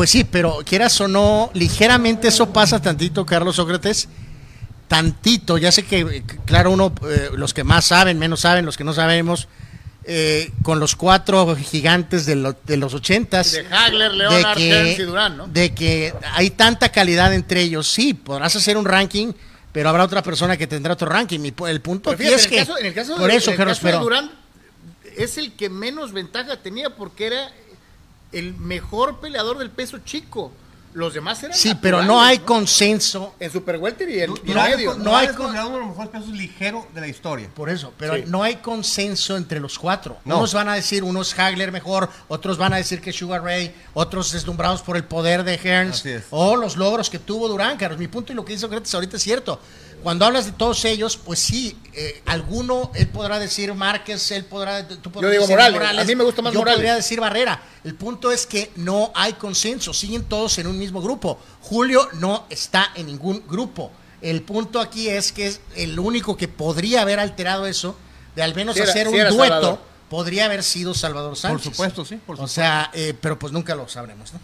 [0.00, 4.08] Pues sí, pero quieras o no, ligeramente eso pasa tantito, Carlos Sócrates.
[4.88, 8.84] Tantito, ya sé que, claro, uno, eh, los que más saben, menos saben, los que
[8.84, 9.46] no sabemos,
[10.04, 13.52] eh, con los cuatro gigantes de, de los ochentas.
[13.52, 15.48] De Hagler, Leonard, de y Durán, ¿no?
[15.48, 17.86] De que hay tanta calidad entre ellos.
[17.86, 19.34] Sí, podrás hacer un ranking,
[19.70, 21.40] pero habrá otra persona que tendrá otro ranking.
[21.68, 22.60] el punto aquí es que.
[22.60, 24.30] en el caso por eso, Carlos, de Durán
[25.18, 27.52] es el que menos ventaja tenía porque era
[28.32, 30.52] el mejor peleador del peso chico.
[30.92, 31.56] Los demás eran.
[31.56, 33.36] Sí, pero no hay consenso.
[33.38, 34.94] En Super Welter y en, no, medio.
[34.94, 35.68] No, hay consenso.
[35.68, 37.48] uno de los mejores pesos ligeros de la historia.
[37.54, 40.16] Por eso, pero no hay consenso entre los cuatro.
[40.24, 44.32] Unos van a decir, unos Hagler mejor, otros van a decir que Sugar Ray, otros
[44.32, 48.00] deslumbrados por el poder de Hearns, o los logros que tuvo Durán, Carlos.
[48.00, 49.60] Mi punto y lo que dice Sócrates ahorita es cierto
[50.00, 54.86] cuando hablas de todos ellos, pues sí, eh, alguno, él podrá decir Márquez, él podrá,
[54.86, 56.78] tú podrás yo digo Morales, a mí me gusta más yo Morales.
[56.78, 57.62] podría decir Barrera.
[57.84, 61.38] El punto es que no hay consenso, siguen todos en un mismo grupo.
[61.60, 63.90] Julio no está en ningún grupo.
[64.22, 67.96] El punto aquí es que es el único que podría haber alterado eso,
[68.36, 71.64] de al menos hacer un dueto, podría haber sido Salvador Sánchez.
[71.64, 72.20] Por supuesto, sí.
[72.26, 74.40] O sea, eh, pero pues nunca lo sabremos, ¿no?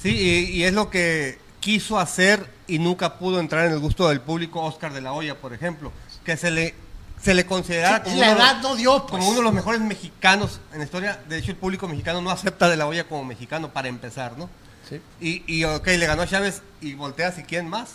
[0.00, 4.20] Sí, y es lo que quiso hacer y nunca pudo entrar en el gusto del
[4.20, 5.92] público Oscar de la Hoya, por ejemplo,
[6.24, 6.74] que se le
[7.22, 10.78] se le considera como, la edad no dio, como uno de los mejores mexicanos en
[10.78, 11.20] la historia.
[11.28, 14.48] De hecho, el público mexicano no acepta de la Hoya como mexicano para empezar, ¿no?
[14.88, 15.02] Sí.
[15.20, 17.90] Y, y ok, le ganó a Chávez y volteas y quién más.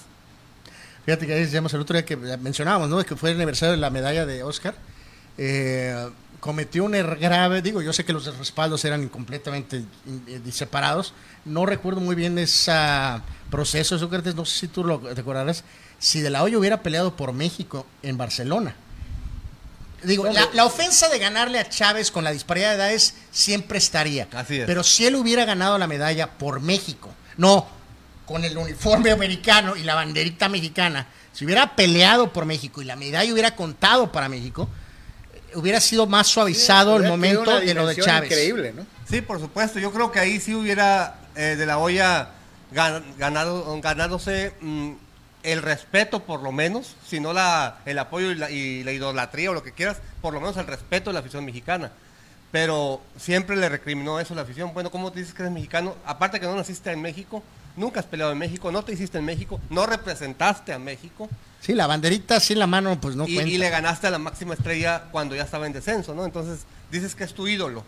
[1.05, 3.03] Fíjate que decíamos el otro día que mencionábamos, ¿no?
[3.03, 4.75] Que fue el aniversario de la medalla de Oscar.
[5.37, 6.09] Eh,
[6.45, 9.83] cometió un error grave, digo, yo sé que los respaldos eran completamente
[10.27, 11.11] eh, separados,
[11.43, 12.71] no recuerdo muy bien ese
[13.49, 15.63] proceso, Sócrates, no sé si tú lo, te acordarás,
[15.97, 18.75] si De La Hoya hubiera peleado por México en Barcelona.
[20.03, 24.27] Digo, la, ofensa de ganarle a Chávez con la disparidad de edades siempre estaría.
[24.31, 24.67] Así es.
[24.67, 27.67] Pero si él hubiera ganado la medalla por México, no
[28.27, 32.95] con el uniforme americano y la banderita mexicana, si hubiera peleado por México y la
[32.95, 34.69] medalla hubiera contado para México,
[35.55, 38.31] hubiera sido más suavizado el momento de lo de Chávez.
[38.31, 38.85] Increíble, ¿no?
[39.09, 39.79] Sí, por supuesto.
[39.79, 42.29] Yo creo que ahí sí hubiera eh, de la olla
[42.71, 44.91] ganado, ganándose mm,
[45.43, 49.51] el respeto por lo menos, si no la, el apoyo y la, y la idolatría
[49.51, 51.91] o lo que quieras, por lo menos el respeto de la afición mexicana.
[52.51, 54.73] Pero siempre le recriminó eso a la afición.
[54.73, 55.95] Bueno, ¿cómo te dices que eres mexicano?
[56.05, 57.43] Aparte que no naciste en México,
[57.77, 61.29] nunca has peleado en México, no te hiciste en México, no representaste a México.
[61.61, 63.51] Sí, la banderita sin la mano, pues no y, cuenta.
[63.51, 66.25] y le ganaste a la máxima estrella cuando ya estaba en descenso, ¿no?
[66.25, 66.59] Entonces
[66.91, 67.83] dices que es tu ídolo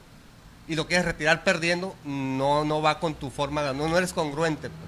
[0.68, 4.70] y lo quieres retirar perdiendo, no, no va con tu forma, no, no eres congruente.
[4.70, 4.82] pues.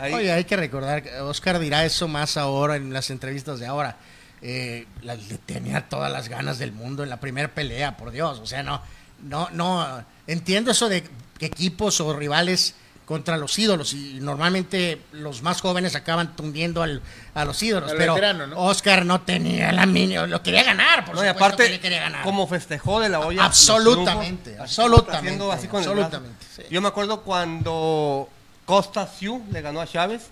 [0.00, 3.96] Ahí- Oye, hay que recordar, Oscar dirá eso más ahora en las entrevistas de ahora.
[4.40, 8.38] Eh, la- le tenía todas las ganas del mundo en la primera pelea, por Dios.
[8.38, 8.80] O sea, no,
[9.24, 10.04] no, no.
[10.28, 11.02] Entiendo eso de
[11.38, 12.76] que equipos o rivales
[13.08, 17.00] contra los ídolos y normalmente los más jóvenes acaban tundiendo al,
[17.32, 17.90] a los ídolos.
[17.92, 18.58] Al pero veterano, ¿no?
[18.58, 21.80] Oscar no tenía la mínima, lo quería ganar, por No, y supuesto aparte, que le
[21.80, 22.22] quería ganar.
[22.22, 23.46] como festejó de la olla.
[23.46, 26.62] Absolutamente, triunfos, absolutamente, así con absolutamente, sí.
[26.70, 28.28] Yo me acuerdo cuando
[28.66, 30.24] Costa Siu le ganó a Chávez.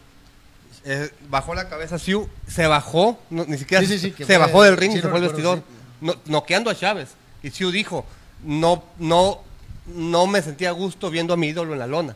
[0.85, 4.35] eh, bajó la cabeza Siu, se bajó, no, ni siquiera Sí, sí, sí, que se
[4.37, 5.63] fue- bajó del ring sí y se fue al vestidor,
[6.03, 7.09] no- noqueando a Chávez.
[7.43, 8.05] Y Siu dijo,
[8.45, 9.41] no, no,
[9.87, 12.15] no me sentía a gusto viendo a mi ídolo en la lona.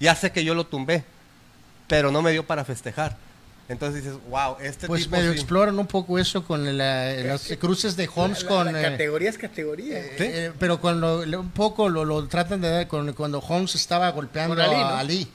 [0.00, 1.04] Ya sé que yo lo tumbé,
[1.88, 3.16] pero no me dio para festejar.
[3.68, 5.38] Entonces dices, wow, este Pues tipo medio sí".
[5.38, 8.72] exploran un poco eso con la- las cruces de Holmes La- con...
[8.72, 9.98] la eh, categoría es categoría.
[9.98, 14.08] Eh, eh, pero cuando un poco lo, lo tratan de dar con, cuando Holmes estaba
[14.12, 14.80] golpeando Con Ali, ¿no?
[14.86, 15.28] a Ali.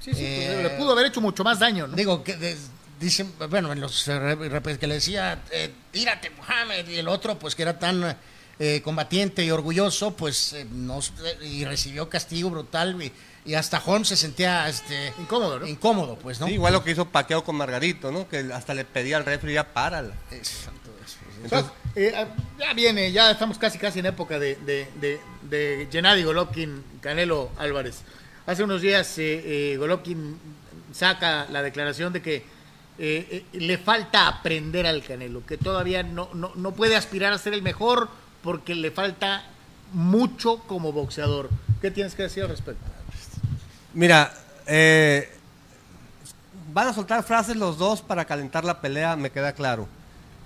[0.00, 1.94] sí, sí, eh, pues, le pudo haber hecho mucho más daño, ¿no?
[1.94, 2.56] Digo que de-
[2.98, 7.54] dicen, bueno, en los eh, que le decía, eh, tírate Mohamed, y el otro, pues
[7.54, 8.16] que era tan
[8.58, 10.98] eh, combatiente y orgulloso, pues eh, no,
[11.44, 13.12] y recibió castigo brutal y,
[13.46, 15.66] y hasta Holmes se sentía este, Incómodo, ¿no?
[15.66, 16.46] incómodo, pues, ¿no?
[16.46, 18.28] Sí, igual lo que hizo Paqueo con Margarito, ¿no?
[18.28, 20.14] Que hasta le pedía al refri ya párala.
[20.30, 22.26] Es- entonces, Entonces, eh, ah,
[22.58, 27.50] ya viene, ya estamos casi casi en época de, de, de, de Gennady Golovkin, Canelo
[27.58, 28.00] Álvarez.
[28.46, 30.38] Hace unos días eh, eh, Golovkin
[30.92, 32.44] saca la declaración de que eh,
[32.98, 37.52] eh, le falta aprender al Canelo, que todavía no, no, no puede aspirar a ser
[37.54, 38.08] el mejor
[38.42, 39.44] porque le falta
[39.92, 41.50] mucho como boxeador.
[41.80, 42.82] ¿Qué tienes que decir al respecto?
[43.96, 44.30] Mira,
[44.66, 45.26] eh,
[46.70, 49.88] van a soltar frases los dos para calentar la pelea, me queda claro.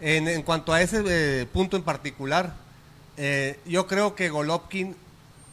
[0.01, 2.53] En, cuanto a ese eh, punto en particular,
[3.17, 4.95] eh, yo creo que Golovkin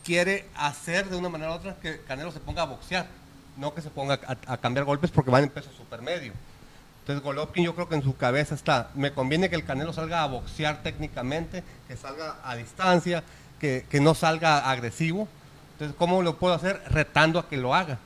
[0.05, 3.07] quiere hacer de una manera u otra que Canelo se ponga a boxear,
[3.57, 6.33] no que se ponga a, cambiar golpes porque van en peso supermedio.
[6.99, 10.21] Entonces Golovkin yo creo que en su cabeza está, me conviene que el Canelo salga
[10.21, 13.23] a boxear técnicamente, que salga a distancia,
[13.57, 15.27] que no salga agresivo.
[15.77, 16.81] Entonces, ¿cómo lo puedo hacer?
[16.89, 17.99] Retando a que lo haga.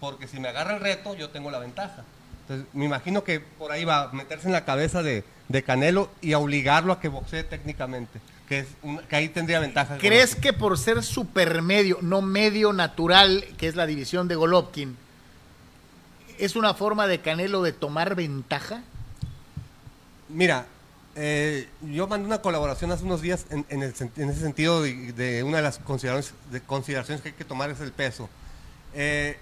[0.00, 2.02] Porque si me agarra el reto, yo tengo la ventaja.
[2.42, 6.08] Entonces, me imagino que por ahí va a meterse en la cabeza de, de Canelo
[6.22, 8.20] y a obligarlo a que boxee técnicamente.
[8.48, 9.98] Que, es un- que ahí tendría ventaja.
[9.98, 14.96] ¿Crees que por ser supermedio, no medio natural, que es la división de Golovkin,
[16.38, 18.80] es una forma de Canelo de tomar ventaja?
[20.30, 20.64] Mira,
[21.20, 25.64] eh, yo mandé una colaboración hace unos días en, en ese sentido de, una de
[25.64, 28.28] las consideraciones, de consideraciones que hay que tomar es el peso.
[28.94, 29.36] Eh,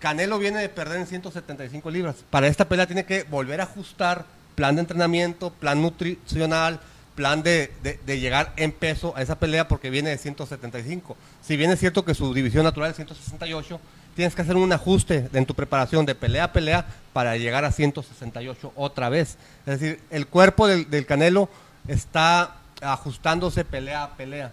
[0.00, 2.16] Canelo viene de perder en 175 libras.
[2.28, 6.78] Para esta pelea tiene que volver a ajustar plan de entrenamiento, plan nutricional,
[7.14, 7.70] plan de
[8.06, 11.16] llegar en peso a esa pelea porque viene de 175.
[11.40, 13.80] Si bien es cierto que su división natural es 168,
[14.14, 17.72] tienes que hacer un ajuste en tu preparación de pelea a pelea para llegar a
[17.72, 19.36] 168 otra vez.
[19.66, 21.48] Es decir, el cuerpo del, Canelo
[21.88, 24.52] está ajustándose pelea a pelea,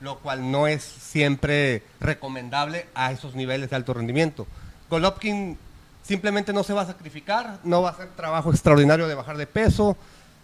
[0.00, 4.46] lo cual no es siempre recomendable a esos niveles de alto rendimiento.
[4.90, 5.58] Golovkin
[6.02, 9.46] simplemente no se va a sacrificar, no va a hacer trabajo extraordinario de bajar de
[9.46, 9.96] peso.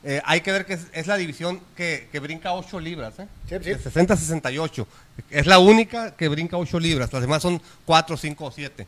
[0.07, 3.27] Eh, hay que ver que es, es la división que, que brinca 8 libras, ¿eh?
[3.49, 3.71] Sí, sí.
[3.71, 4.87] de 60 a 68.
[5.31, 8.87] Es la única que brinca 8 libras, las demás son 4, 5 o 7.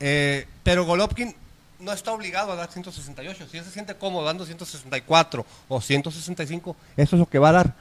[0.00, 1.34] Eh, pero Golovkin
[1.78, 3.48] no está obligado a dar 168.
[3.50, 7.52] Si él se siente cómodo dando 164 o 165, eso es lo que va a
[7.52, 7.74] dar.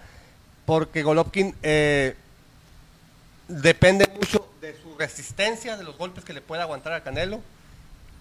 [0.66, 2.16] Porque Golovkin eh,
[3.48, 7.42] depende mucho de su resistencia, de los golpes que le pueda aguantar a Canelo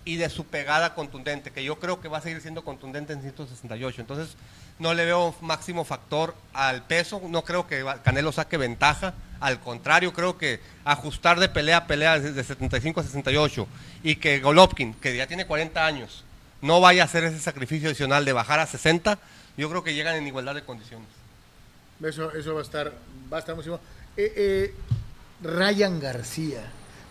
[0.09, 3.21] y de su pegada contundente, que yo creo que va a seguir siendo contundente en
[3.21, 4.01] 168.
[4.01, 4.37] Entonces,
[4.79, 10.15] no le veo máximo factor al peso, no creo que Canelo saque ventaja, al contrario,
[10.15, 13.69] creo que ajustar de pelea a pelea de 75 a 68
[14.03, 16.25] y que Golovkin, que ya tiene 40 años,
[16.63, 19.19] no vaya a hacer ese sacrificio adicional de bajar a 60,
[19.59, 21.09] yo creo que llegan en igualdad de condiciones.
[22.03, 22.95] Eso, eso va a estar,
[23.31, 23.79] va a estar bueno.
[24.17, 24.75] Eh, eh,
[25.43, 26.63] Ryan García,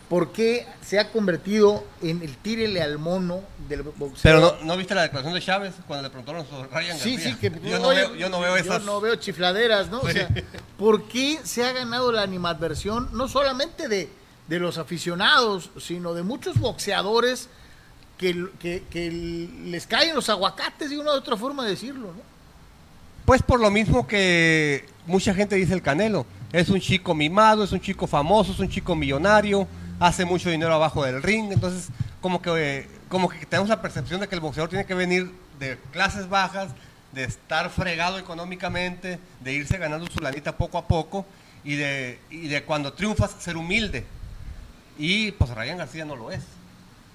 [0.09, 4.19] ¿por qué se ha convertido en el tírele al mono del boxeo?
[4.23, 7.31] Pero no, ¿no viste la declaración de Chávez cuando le preguntaron sobre Ryan Sí, García?
[7.33, 8.79] sí, que yo, no oye, veo, yo no veo esas...
[8.79, 9.99] Yo no veo chifladeras, ¿no?
[9.99, 10.29] O sea,
[10.77, 14.09] ¿por qué se ha ganado la animadversión no solamente de,
[14.47, 17.49] de los aficionados, sino de muchos boxeadores
[18.17, 22.37] que, que- que les caen los aguacates, de una u otra forma de decirlo, ¿no?
[23.25, 26.25] Pues por lo mismo que mucha gente dice el Canelo.
[26.53, 29.67] Es un chico mimado, es un chico famoso, es un chico millonario,
[29.99, 31.51] hace mucho dinero abajo del ring.
[31.51, 31.89] Entonces,
[32.21, 35.77] como que, como que tenemos la percepción de que el boxeador tiene que venir de
[35.91, 36.69] clases bajas,
[37.11, 41.25] de estar fregado económicamente, de irse ganando su lanita poco a poco
[41.63, 44.05] y de, y de cuando triunfas ser humilde.
[44.97, 46.43] Y pues Ryan García no lo es.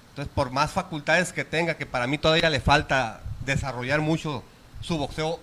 [0.09, 4.43] Entonces, por más facultades que tenga, que para mí todavía le falta desarrollar mucho
[4.81, 5.39] su boxeo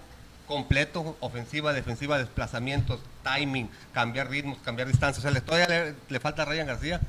[0.46, 5.24] completo, ofensiva, defensiva, desplazamientos, timing, cambiar ritmos, cambiar distancias.
[5.24, 7.00] O sea, todavía le, le falta a Ryan García.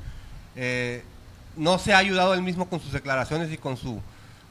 [0.56, 1.02] Eh,
[1.56, 4.00] no se ha ayudado él mismo con sus declaraciones y con su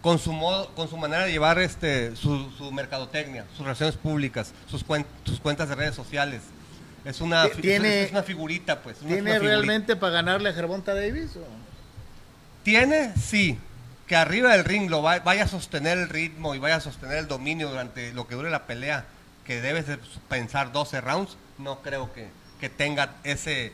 [0.02, 4.52] con su modo, con su manera de llevar este su, su mercadotecnia, sus relaciones públicas,
[4.68, 6.42] sus, cuen- sus cuentas de redes sociales.
[7.06, 8.98] Es una, Tiene- es, una figurita, pues.
[8.98, 9.56] es una- ¿Tiene una figurita.
[9.58, 11.36] realmente para ganarle a Gervonta Davis?
[11.36, 11.46] o?
[12.64, 13.58] Tiene, sí.
[14.08, 17.18] Que arriba del ring lo va- vaya a sostener el ritmo y vaya a sostener
[17.18, 19.06] el dominio durante lo que dure la pelea,
[19.46, 19.98] que debes de
[20.30, 22.28] pensar 12 rounds, no creo que,
[22.60, 23.72] que tenga ese,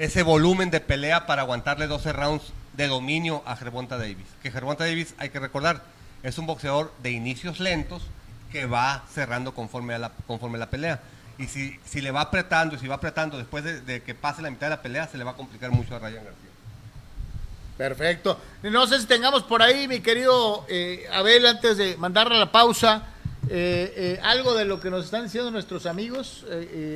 [0.00, 4.26] ese volumen de pelea para aguantarle 12 rounds de dominio a Gervonta Davis.
[4.42, 5.82] Que Gervonta Davis, hay que recordar,
[6.22, 8.02] es un boxeador de inicios lentos
[8.50, 11.00] que va cerrando conforme, a la, conforme la pelea.
[11.38, 14.48] Y si, si le va apretando y si va apretando después de, que pase la
[14.48, 16.50] mitad de la pelea, se le va a complicar mucho a Ryan García.
[17.76, 18.40] Perfecto.
[18.62, 23.02] No sé si tengamos por ahí, mi querido eh, Abel, antes de mandarle la pausa,
[23.50, 26.46] eh, eh, algo de lo que nos están diciendo nuestros amigos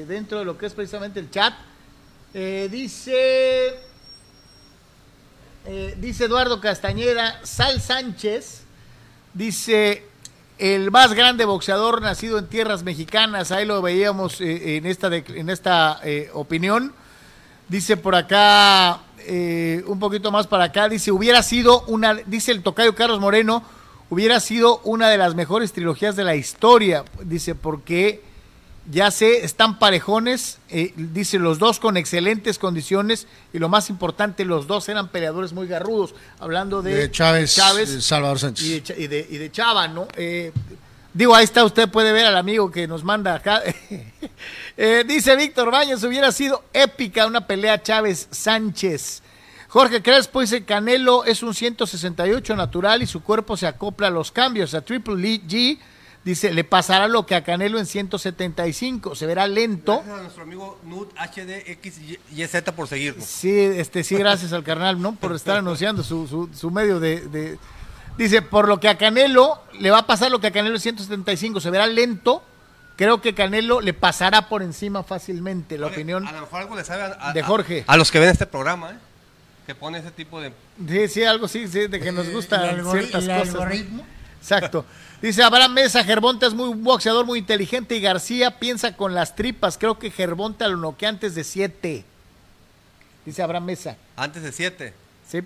[0.08, 1.52] dentro de lo que es precisamente el chat.
[2.36, 3.76] Eh, dice,
[5.66, 8.62] eh, dice Eduardo Castañeda, Sal Sánchez,
[9.34, 10.02] dice,
[10.58, 15.48] el más grande boxeador nacido en tierras mexicanas, ahí lo veíamos eh, en esta, en
[15.48, 16.00] esta
[16.32, 16.92] opinión.
[17.68, 18.98] Dice por acá,
[19.86, 23.62] un poquito más para acá, dice, hubiera sido una, dice el tocayo Carlos Moreno,
[24.10, 27.04] hubiera sido una de las mejores trilogías de la historia.
[27.22, 28.33] Dice, porque
[28.90, 34.44] ya sé, están parejones, eh, dice, los dos con excelentes condiciones y lo más importante,
[34.44, 36.14] los dos eran peleadores muy garrudos.
[36.38, 38.66] Hablando de, De Chávez, eh, Salvador Sánchez.
[38.66, 40.06] y de, Cha- y de, y de Chava, ¿no?
[40.16, 40.52] Eh,
[41.14, 43.62] digo, ahí está, usted puede ver al amigo que nos manda acá.
[44.76, 49.22] Eh, dice Víctor Baños, hubiera sido épica una pelea Chávez-Sánchez.
[49.68, 54.32] Jorge Crespo dice, Canelo es un 168 natural y su cuerpo se acopla a los
[54.32, 54.74] cambios.
[54.74, 55.78] A Triple G
[56.24, 59.96] dice, le pasará lo que a Canelo en 175, se verá lento.
[59.96, 63.24] Gracias a nuestro amigo Nut HDXYZ por seguirnos.
[63.24, 65.14] Sí, este, sí, gracias al carnal, ¿no?
[65.14, 67.58] Por estar anunciando su, su, su medio de, de-
[68.16, 70.80] Dice, por lo que a Canelo le va a pasar lo que a Canelo en
[70.80, 72.44] 175, se verá lento.
[72.96, 75.76] Creo que Canelo le pasará por encima fácilmente.
[75.78, 77.84] La Oye, opinión A lo mejor algo le sabe a, a- de Jorge.
[77.88, 78.98] A, a los que ven este programa, ¿eh?
[79.66, 80.52] Que pone ese tipo de.
[80.88, 83.72] Sí, sí, algo sí, sí, de que nos gustan el algori- ciertas el cosas.
[84.40, 84.84] Exacto.
[85.24, 89.34] Dice Abraham Mesa, Gervonta es muy un boxeador muy inteligente y García piensa con las
[89.34, 89.78] tripas.
[89.78, 92.04] Creo que Gervonta lo noquea antes de siete.
[93.24, 93.96] Dice Abraham Mesa.
[94.16, 94.92] Antes de 7.
[95.26, 95.38] Sí.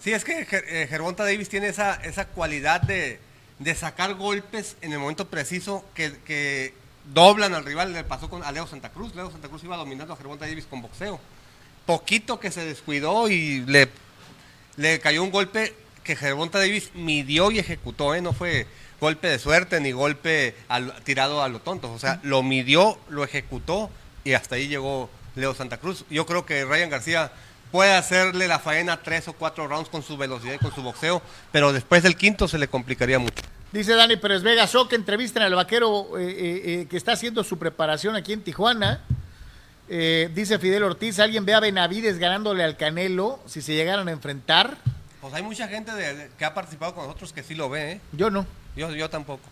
[0.00, 3.20] Sí, es que Ger- eh, Gervonta Davis tiene esa, esa cualidad de,
[3.58, 6.72] de sacar golpes en el momento preciso que, que
[7.12, 7.92] doblan al rival.
[7.92, 9.14] Le pasó con a Leo Santa Cruz.
[9.14, 11.20] Leo Santa Cruz iba dominando a Gervonta Davis con boxeo.
[11.84, 13.90] Poquito que se descuidó y le,
[14.78, 15.74] le cayó un golpe
[16.06, 18.14] que Gervonta Davis midió y ejecutó.
[18.14, 18.22] ¿eh?
[18.22, 18.66] No fue
[19.00, 21.92] golpe de suerte ni golpe al- tirado a lo tonto.
[21.92, 23.90] O sea, lo midió, lo ejecutó
[24.24, 26.04] y hasta ahí llegó Leo Santa Cruz.
[26.08, 27.30] Yo creo que Ryan García
[27.72, 31.20] puede hacerle la faena tres o cuatro rounds con su velocidad y con su boxeo,
[31.52, 33.42] pero después del quinto se le complicaría mucho.
[33.72, 37.42] Dice Dani Pérez Vega, so que entrevistan al vaquero eh, eh, eh, que está haciendo
[37.44, 39.00] su preparación aquí en Tijuana.
[39.88, 44.12] Eh, dice Fidel Ortiz, ¿alguien ve a Benavides ganándole al Canelo si se llegaran a
[44.12, 44.76] enfrentar?
[45.26, 48.00] Pues hay mucha gente de- que ha participado con nosotros que sí lo ve, ¿eh?
[48.12, 48.46] Yo no.
[48.76, 49.42] Yo, yo tampoco.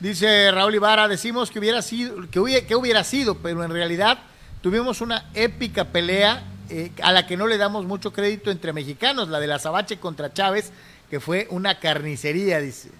[0.00, 4.18] Dice Raúl Ibarra, decimos que hubiera sido, que hubiera, que hubiera sido, pero en realidad
[4.62, 9.28] tuvimos una épica pelea eh, a la que no le damos mucho crédito entre mexicanos,
[9.28, 10.72] la de la Sabache contra Chávez,
[11.08, 12.90] que fue una carnicería, dice.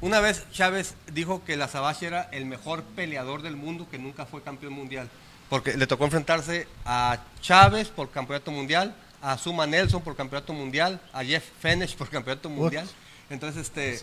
[0.00, 4.24] Una vez Chávez dijo que la Sabache era el mejor peleador del mundo que nunca
[4.24, 5.10] fue campeón mundial.
[5.50, 8.94] Porque le tocó enfrentarse a Chávez por campeonato mundial,
[9.24, 12.86] a Suma Nelson por campeonato mundial, a Jeff Fenech por campeonato mundial.
[13.30, 13.98] Entonces, este,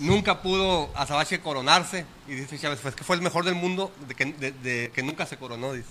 [0.00, 2.04] nunca pudo a Sabache coronarse.
[2.26, 5.02] Y dice Chávez, pues que fue el mejor del mundo de que, de- de que
[5.02, 5.88] nunca se coronó, dice.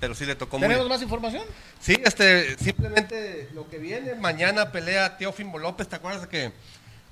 [0.00, 1.42] Pero sí le tocó muy ¿Tenemos más información?
[1.78, 6.52] Sí, este, simplemente lo que viene, mañana pelea Teófimo López, ¿te acuerdas que,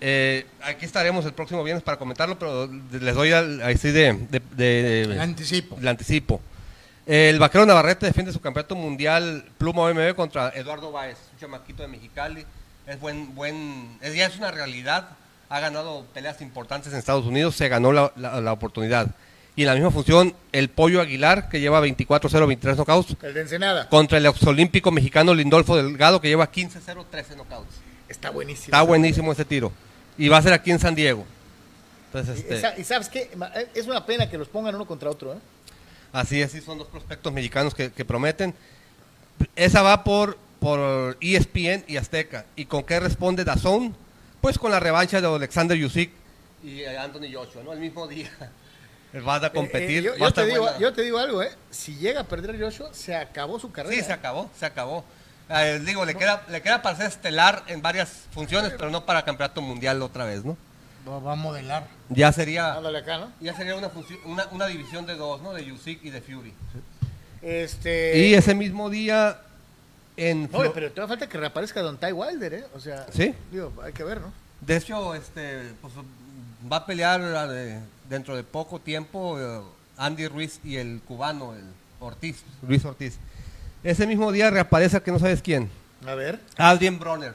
[0.00, 3.60] Eh, aquí estaremos el próximo viernes para comentarlo, pero les doy al-
[4.30, 6.40] de, de- de- de- Anticipo.
[7.06, 11.88] El vaquero Navarrete defiende su campeonato mundial Pluma OMB contra Eduardo Báez, un chamaquito de
[11.88, 12.44] Mexicali.
[12.86, 15.08] Es buen, buen, es, ya es una realidad.
[15.50, 19.08] Ha ganado peleas importantes en Estados Unidos, se ganó la, la- la oportunidad.
[19.56, 23.40] Y en la misma función, el Pollo Aguilar, que lleva 24-0, 23 knockouts, El de
[23.42, 23.88] Ensenada.
[23.88, 27.76] contra el exolímpico mexicano Lindolfo Delgado, que lleva 15-0, 13 knockouts.
[28.08, 28.66] Está buenísimo.
[28.66, 29.72] Está buenísimo ese tiro.
[30.18, 31.24] Y va a ser aquí en San Diego.
[32.06, 34.86] Entonces, Y, este, esa- y sabes qué, eh, es una pena que los pongan uno
[34.86, 35.38] contra otro, ¿eh?
[36.12, 38.54] Así es, sí, son dos prospectos mexicanos que, que prometen.
[39.56, 42.46] Esa va por, por ESPN y Azteca.
[42.54, 43.96] ¿Y con qué responde Dazón?
[44.40, 46.12] Pues con la revancha de Alexander Yusik
[46.62, 47.72] y eh, Anthony Joshua, ¿no?
[47.72, 48.30] El mismo día.
[49.24, 49.90] Van a competir.
[49.90, 51.50] Eh, eh, yo, yo te digo, yo te digo algo, ¿eh?
[51.70, 53.94] Si llega a perder Joshua, se acabó su carrera.
[53.96, 55.04] Sí, se acabó, se acabó.
[55.50, 59.24] Eh, digo, le queda, le queda para ser estelar en varias funciones, pero no para
[59.24, 60.56] campeonato mundial otra vez, ¿no?
[61.06, 61.86] Va va a modelar.
[62.08, 63.30] Ya sería, Ándale acá, ¿no?
[63.40, 65.52] ya sería una, función- una, una división de dos, ¿no?
[65.52, 66.54] De Yusik y de Fury.
[67.42, 68.18] Este.
[68.28, 69.38] Y ese mismo día
[70.16, 70.48] en...
[70.52, 72.64] Oye, Flo- pero todavía falta que reaparezca Don Ty Wilder, ¿eh?
[72.74, 73.34] O sea, ¿Sí?
[73.52, 74.32] digo, hay que ver, ¿no?
[74.62, 75.92] De hecho, este, pues,
[76.72, 79.60] va a pelear de- dentro de poco tiempo eh,
[79.98, 81.64] Andy Ruiz y el cubano, el
[82.00, 83.18] Ortiz, Luis Ortiz.
[83.84, 85.70] Ese mismo día reaparece que no sabes quién,
[86.06, 86.40] A ver.
[86.56, 87.34] Adrien Bronner,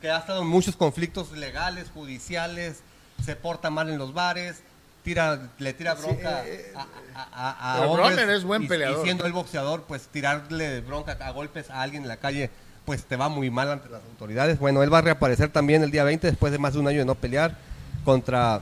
[0.00, 2.80] que ha estado en muchos conflictos legales, judiciales,
[3.24, 4.62] se porta mal en los bares,
[5.04, 6.80] tira, le tira Sí, bronca eh, a,
[7.14, 9.00] a- a- a pero hombres, Bronner es buen y- peleador.
[9.00, 12.50] Y siendo el boxeador, pues tirarle bronca a golpes a alguien en la calle,
[12.86, 14.58] pues te va muy mal ante las autoridades.
[14.58, 16.98] Bueno, él va a reaparecer también el día 20, después de más de un año
[17.00, 17.56] de no pelear,
[18.04, 18.60] contra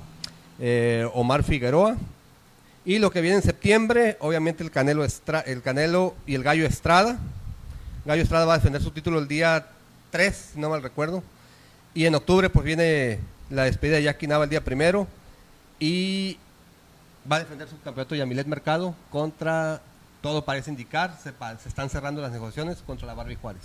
[0.61, 1.97] eh, Omar Figueroa.
[2.85, 7.19] Y lo que viene en septiembre, obviamente el Canelo, el Canelo y el Gallo Estrada.
[8.05, 9.69] Gallo Estrada va a defender su título el día
[10.11, 11.23] 3, si no mal recuerdo.
[11.95, 15.07] Y en octubre pues viene la despedida de Jackie Nava el día primero.
[15.79, 16.39] Y
[17.31, 19.81] va a defender su campeonato Yamilet Mercado contra,
[20.21, 21.33] todo parece indicar, se,
[21.63, 23.63] se están cerrando las negociaciones contra la Barbie Juárez.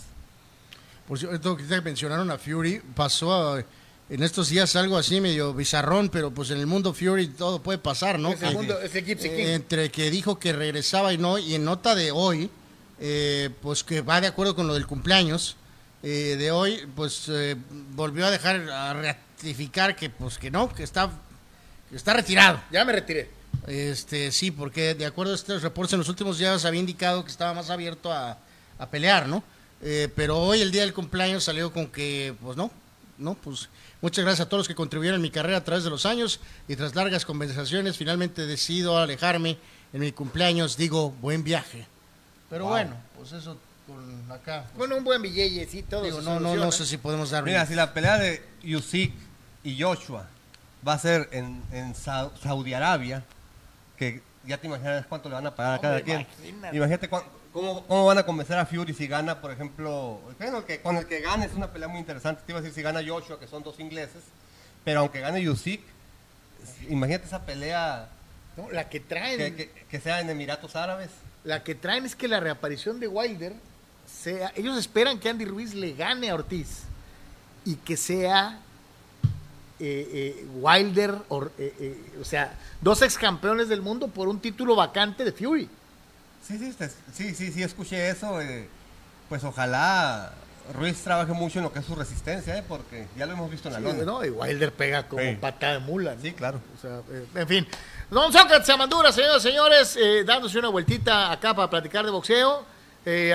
[1.08, 3.64] Por cierto, que mencionaron a Fury, pasó a-
[4.10, 7.78] en estos días algo así medio bizarrón, pero pues en el mundo Fury todo puede
[7.78, 8.30] pasar, ¿no?
[8.32, 9.46] Es el Que- mundo- Gypsy King.
[9.48, 12.50] entre que dijo que regresaba y no, y en nota de hoy,
[13.00, 15.56] eh, pues que va de acuerdo con lo del cumpleaños
[16.04, 17.56] eh, de hoy, pues eh,
[17.96, 21.10] volvió a dejar, a ratificar que pues que no, que está,
[21.90, 22.62] que está retirado.
[22.72, 23.30] Ya me retiré.
[23.66, 27.32] Este, sí, porque de acuerdo a estos reportes en los últimos días había indicado que
[27.32, 28.38] estaba más abierto a,
[28.80, 29.44] a pelear, ¿no?
[29.82, 32.72] Eh, pero hoy, el día del cumpleaños, salió con que, pues no,
[33.18, 33.68] no, pues
[34.02, 36.40] muchas gracias a todos los que contribuyeron en mi carrera a través de los años
[36.68, 39.58] y tras largas conversaciones finalmente decido alejarme
[39.94, 41.88] en mi cumpleaños, digo, buen viaje.
[42.50, 42.72] Pero Wow.
[42.74, 43.58] bueno, pues eso
[43.88, 44.64] con acá.
[44.66, 47.44] pues, Bueno, un buen billete, sí, todo digo, no, no, no sé si podemos dar
[47.44, 48.44] Mira, si la pelea de
[48.76, 49.14] Usyk
[49.64, 50.28] y Joshua
[50.88, 53.24] va a ser en, en Sa- Saudi Arabia,
[53.98, 56.28] que ya te imaginas cuánto le van a pagar a cada quien.
[56.44, 56.78] imagínate.
[56.78, 57.24] Imagínate cuán-
[57.58, 61.08] cómo, cómo van a convencer a Fury si gana, por ejemplo, bueno, que con el
[61.08, 62.44] que gane es una pelea muy interesante.
[62.46, 64.22] Te iba a decir si gana Joshua, que son dos ingleses,
[64.86, 65.82] pero aunque gane Usyk,
[66.90, 68.10] imagínate esa pelea
[68.56, 71.10] No, la que traen, que, que- que sea en Emiratos Árabes.
[71.44, 73.54] la que traen es que la reaparición de Wilder
[74.08, 76.84] sea, ellos esperan que Andy Ruiz le gane a Ortiz
[77.66, 78.60] y que sea
[79.80, 80.10] eh,
[80.40, 85.24] eh, Wilder, or- eh, o sea, dos ex campeones del mundo por un título vacante
[85.24, 85.70] de Fury.
[86.48, 88.40] Sí, sí, te- sí, sí, sí, escuché eso.
[88.42, 88.68] eh,
[89.30, 90.32] pues ojalá
[90.74, 93.68] Ruiz trabaje mucho en lo que es su resistencia, eh, porque ya lo hemos visto
[93.70, 94.04] en la Sí, lona.
[94.04, 94.24] ¿no?
[94.26, 95.38] Y Wilder pega como Sí.
[95.40, 96.16] patada de mula.
[96.16, 96.22] ¿no?
[96.22, 96.60] Sí, claro.
[96.78, 97.68] O sea, eh, en fin.
[98.10, 102.66] Don Sócrates Amandura, señoras y señores, eh, dándose una vueltita acá para platicar de boxeo.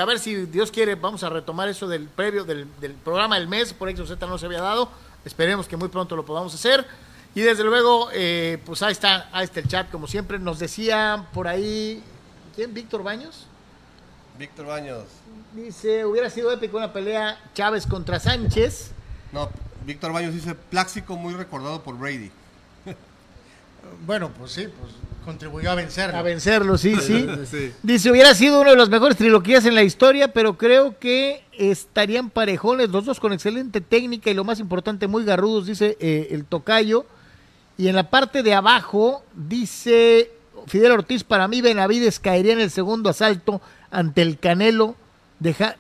[0.00, 3.48] A ver si Dios quiere, vamos a retomar eso del previo, del, del programa del
[3.48, 4.90] mes, por eso Z no se había dado.
[5.24, 6.86] Esperemos que muy pronto lo podamos hacer.
[7.34, 8.10] Y desde luego,
[8.66, 10.38] pues ahí está, ahí está el chat, como siempre.
[10.38, 12.04] Nos decía por ahí,
[12.54, 12.72] ¿quién?
[12.72, 13.46] ¿Víctor Baños?
[14.38, 15.04] Víctor Baños.
[15.54, 18.92] Dice, hubiera sido épico una pelea Chávez contra Sánchez.
[19.32, 19.50] No,
[19.84, 22.30] Víctor Baños dice, Pláxico muy recordado por Brady.
[24.06, 24.92] Bueno, pues sí, pues
[25.24, 26.16] contribuyó a vencerlo.
[26.16, 27.26] A vencerlo, sí, sí.
[27.50, 27.72] Sí.
[27.82, 32.30] Dice, hubiera sido uno de las mejores trilogías en la historia, pero creo que estarían
[32.30, 36.44] parejones, los dos con excelente técnica y lo más importante, muy garrudos, dice eh, el
[36.44, 37.06] tocayo.
[37.76, 40.30] Y en la parte de abajo dice
[40.66, 43.60] Fidel Ortiz, para mí Benavides caería en el segundo asalto
[43.90, 44.96] ante el Canelo,
[45.38, 45.76] deja,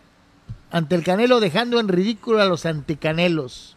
[0.70, 3.76] ante el Canelo dejando en ridículo a los anticanelos.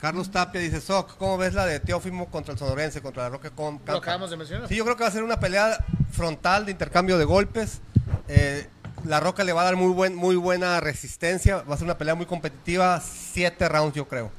[0.00, 3.50] Carlos Tapia dice, Soc, ¿cómo ves la de Teófimo contra el Sonorense, contra la Roca
[3.50, 4.68] con Lo acabamos de mencionar.
[4.68, 7.80] Sí, yo creo que va a ser una pelea frontal de intercambio de golpes.
[8.28, 8.68] Eh,
[9.04, 11.62] la Roca le va a dar muy, buen, muy buena resistencia.
[11.62, 13.00] Va a ser una pelea muy competitiva.
[13.00, 14.30] Siete rounds, yo creo.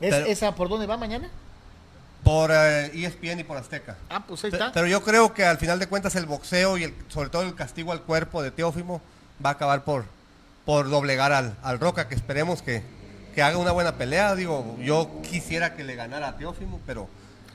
[0.00, 1.30] ¿Es, Pero- ¿Esa por dónde va mañana?
[2.26, 3.96] Por eh, ESPN y por Azteca.
[4.10, 4.72] Ah, pues ahí está.
[4.72, 7.54] Pero yo creo que al final de cuentas el boxeo y el, sobre todo el
[7.54, 9.00] castigo al cuerpo de Teófimo
[9.44, 10.06] va a acabar por,
[10.64, 12.82] por doblegar al, al Roca, que esperemos que,
[13.32, 14.34] que haga una buena pelea.
[14.34, 17.08] Digo, yo quisiera que le ganara a Teófimo, pero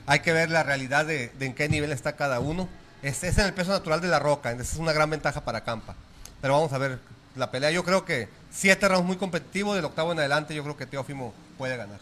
[0.06, 2.66] hay que ver la realidad de, de en qué nivel está cada uno.
[3.02, 5.64] Es, es en el peso natural de la Roca, esa es una gran ventaja para
[5.64, 5.96] Campa.
[6.40, 6.98] Pero vamos a ver
[7.36, 7.70] la pelea.
[7.72, 11.34] Yo creo que siete rounds muy competitivos, del octavo en adelante yo creo que Teófimo
[11.58, 12.00] puede ganar.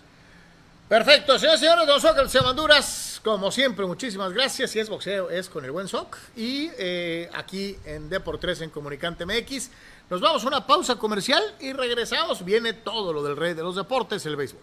[0.91, 4.73] Perfecto, señores y señores, Don Soccer de Honduras, como siempre, muchísimas gracias.
[4.73, 6.17] Si es boxeo, es con el buen Soc.
[6.35, 9.71] Y eh, aquí en Deport3 en Comunicante MX,
[10.11, 12.45] nos vamos a una pausa comercial y regresamos.
[12.45, 14.63] Viene todo lo del rey de los deportes, el béisbol.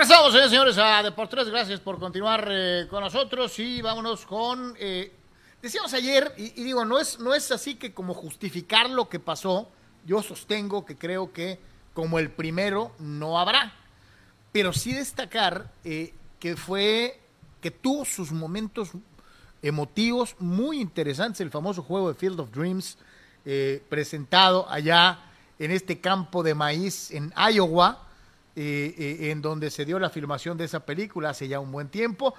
[0.00, 1.48] Regresamos, señores señores, a Deportes.
[1.50, 4.74] Gracias por continuar eh, con nosotros y vámonos con.
[4.78, 5.12] eh,
[5.60, 9.20] decíamos ayer, y, y digo, no es, no es así que como justificar lo que
[9.20, 9.68] pasó.
[10.06, 11.60] Yo sostengo que creo que
[11.92, 13.74] como el primero no habrá.
[14.52, 17.20] Pero sí destacar eh, que fue.
[17.60, 18.92] que tuvo sus momentos
[19.60, 21.42] emotivos muy interesantes.
[21.42, 22.96] El famoso juego de Field of Dreams,
[23.44, 25.18] eh, presentado allá
[25.58, 28.06] en este campo de maíz en Iowa
[28.56, 31.88] eh, eh, en donde se dio la filmación de esa película hace ya un buen
[31.88, 32.34] tiempo.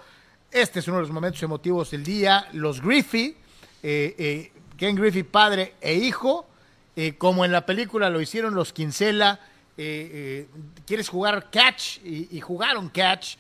[0.51, 2.47] Este es uno de los momentos emotivos del día.
[2.51, 3.37] Los Griffey,
[3.81, 6.45] eh, eh, Ken Griffey, padre e hijo,
[6.95, 9.39] eh, como en la película lo hicieron los Kinsella.
[9.77, 10.47] eh,
[10.85, 11.99] ¿Quieres jugar catch?
[12.03, 13.37] Y, y jugaron catch.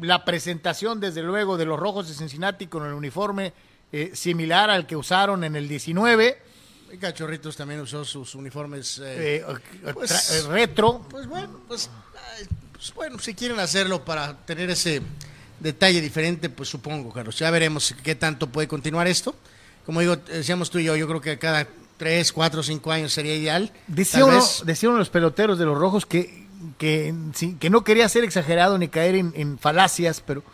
[0.00, 3.52] La presentación, desde luego, de los Rojos de Cincinnati con el uniforme
[4.12, 6.38] similar al que usaron en el 19.
[6.94, 11.04] Y Cachorritos también usó sus uniformes eh, eh, Pues- eh, retro.
[11.10, 11.90] Pues bueno, pues,
[12.72, 15.02] pues bueno, si quieren hacerlo para tener ese
[15.58, 17.36] detalle diferente, pues supongo, Carlos.
[17.36, 19.34] Ya veremos qué tanto puede continuar esto.
[19.84, 21.66] Como digo, decíamos tú y yo, yo creo que cada
[21.96, 23.72] tres, cuatro, cinco años sería ideal.
[23.88, 26.46] Decía uno, vez- decía uno de los peloteros de los rojos que,
[26.78, 30.44] que, sí, que no quería ser exagerado ni caer en, en falacias, pero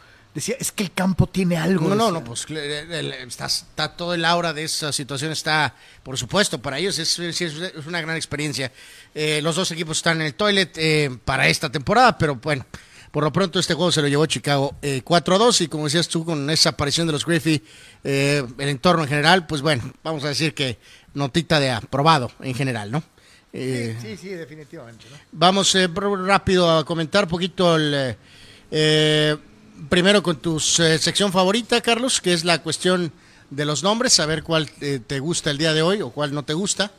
[0.41, 1.89] decía, es que el campo tiene algo.
[1.89, 6.61] No, no, no, pues está, está todo el aura de esa situación, está, por supuesto,
[6.61, 7.19] para ellos es,
[7.87, 8.73] una gran experiencia.
[9.15, 12.67] Eh, los dos equipos están en el toilet eh, para esta temporada, pero bueno,
[13.11, 16.25] por lo pronto este juego se lo llevó Chicago eh, 4-2 y como decías tú,
[16.25, 17.63] con esa aparición de los Griffey,
[18.05, 20.79] eh, el entorno en general, pues bueno, vamos a decir que
[21.15, 23.03] notita de aprobado en general, ¿no?
[23.53, 25.07] Eh, Sí, sí, definitivamente.
[25.11, 25.17] ¿no?
[25.33, 25.77] Vamos
[26.25, 28.17] rápido a comentar un poquito el...
[28.71, 29.37] eh,
[29.89, 33.13] primero con tu eh, sección favorita, Carlos, que es la cuestión
[33.51, 36.45] de los nombres, saber cuál eh, te gusta el día de hoy o cuál no
[36.45, 36.91] te gusta.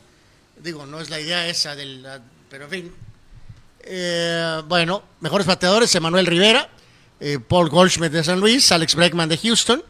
[0.62, 2.06] Digo, no es la idea esa del...
[2.48, 2.92] Pero en fin.
[3.84, 6.68] Eh, bueno, mejores bateadores, Emanuel Rivera,
[7.18, 9.82] eh, Paul Goldschmidt de San Luis, Alex Bregman de Houston,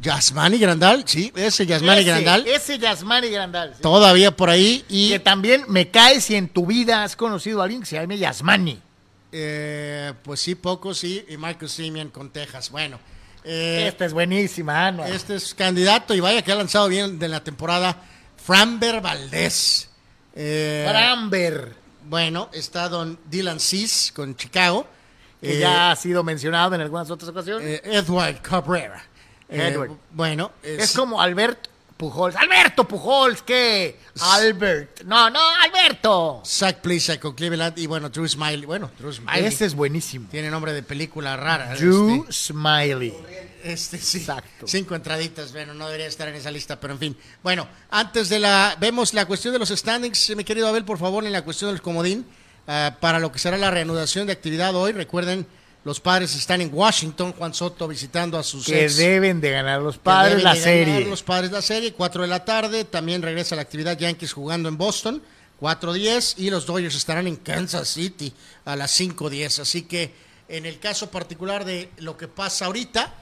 [0.00, 2.46] Yasmani Grandal, sí, ese Yasmani ese, Grandal.
[2.46, 3.74] Ese Yasmani Grandal.
[3.74, 3.82] sí.
[3.82, 7.64] Todavía por ahí y Que también me cae si en tu vida has conocido a
[7.64, 8.80] alguien que se llame Yasmani.
[9.38, 12.70] Eh, pues sí, poco sí, y Michael Simeon con Texas.
[12.70, 12.98] Bueno,
[13.44, 15.08] eh, Esta es buenísima, Ana.
[15.08, 18.02] Este es candidato y vaya que ha lanzado bien de la temporada.
[18.42, 19.90] Framber Valdés.
[20.34, 24.86] Eh, Framber, bueno, está don Dylan Cis con Chicago.
[25.40, 27.82] que ya ha sido mencionado en algunas otras ocasiones.
[27.84, 29.04] Edward Cabrera.
[29.48, 29.92] Edward.
[30.12, 32.36] bueno, es como Albert Pujols.
[32.36, 33.98] Alberto Pujols, ¿qué?
[34.20, 35.02] Albert.
[35.04, 36.42] No, no, Alberto.
[36.44, 38.66] Zach Plesac con Cleveland y bueno, Drew Smiley.
[38.66, 39.44] Bueno, Drew Smiley.
[39.46, 40.28] Ese es buenísimo.
[40.30, 41.74] Tiene nombre de película rara.
[41.74, 43.14] Drew Este, Smiley.
[43.64, 44.18] este sí.
[44.18, 44.66] Exacto.
[44.68, 47.16] Cinco entraditas, bueno, no debería estar en esa lista, pero en fin.
[47.42, 48.76] Bueno, antes de la.
[48.78, 51.80] Vemos la cuestión de los standings, mi querido Abel, por favor, en la cuestión del
[51.80, 52.26] comodín.
[52.66, 54.92] ah, para lo que será la reanudación de actividad hoy.
[54.92, 55.46] Recuerden,
[55.86, 58.96] los padres están en Washington, Juan Soto visitando a sus Que ex.
[58.96, 61.04] deben de ganar los padres deben la de ganar serie.
[61.08, 62.84] Los padres la serie, 4 de la tarde.
[62.84, 65.22] También regresa la actividad Yankees jugando en Boston,
[65.60, 66.34] 4-10.
[66.38, 68.32] Y los Dodgers estarán en Kansas City
[68.64, 69.60] a las 5-10.
[69.60, 70.12] Así que
[70.48, 73.14] en el caso particular de lo que pasa ahorita,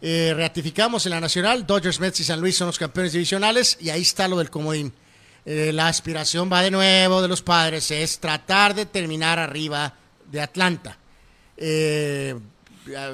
[0.00, 3.76] eh, ratificamos en la nacional: Dodgers, Mets y San Luis son los campeones divisionales.
[3.78, 4.90] Y ahí está lo del comodín.
[5.44, 9.92] Eh, la aspiración va de nuevo de los padres, es tratar de terminar arriba
[10.32, 10.96] de Atlanta.
[11.56, 12.38] Eh,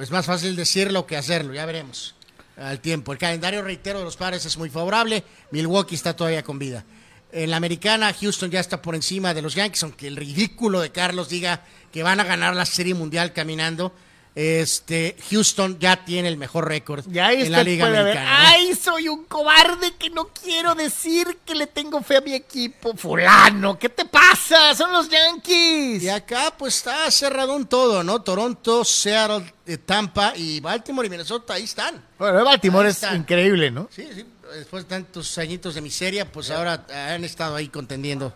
[0.01, 2.15] es más fácil decirlo que hacerlo, ya veremos
[2.57, 3.13] al tiempo.
[3.13, 5.25] El calendario, reitero, de los padres es muy favorable.
[5.51, 6.85] Milwaukee está todavía con vida.
[7.33, 10.93] En la americana, Houston ya está por encima de los Yankees, aunque el ridículo de
[10.93, 13.95] Carlos diga que van a ganar la Serie Mundial caminando.
[14.35, 17.87] Este, Houston ya tiene el mejor récord en la Liga.
[17.87, 18.25] Americana.
[18.25, 18.49] ¿no?
[18.49, 22.97] Ay, soy un cobarde que no quiero decir que le tengo fe a mi equipo.
[22.97, 24.75] Fulano, ¿qué te pasa?
[24.75, 26.03] Son los Yankees.
[26.03, 28.23] Y acá pues está cerrado un todo, ¿no?
[28.23, 32.03] Toronto, Seattle, eh, Tampa y Baltimore y Minnesota, ahí están.
[32.19, 33.89] Bueno, Baltimore Ahí es increíble, ¿no?
[33.95, 38.35] Sí, sí, después de tantos añitos de miseria, pues ahora han estado ahí contendiendo.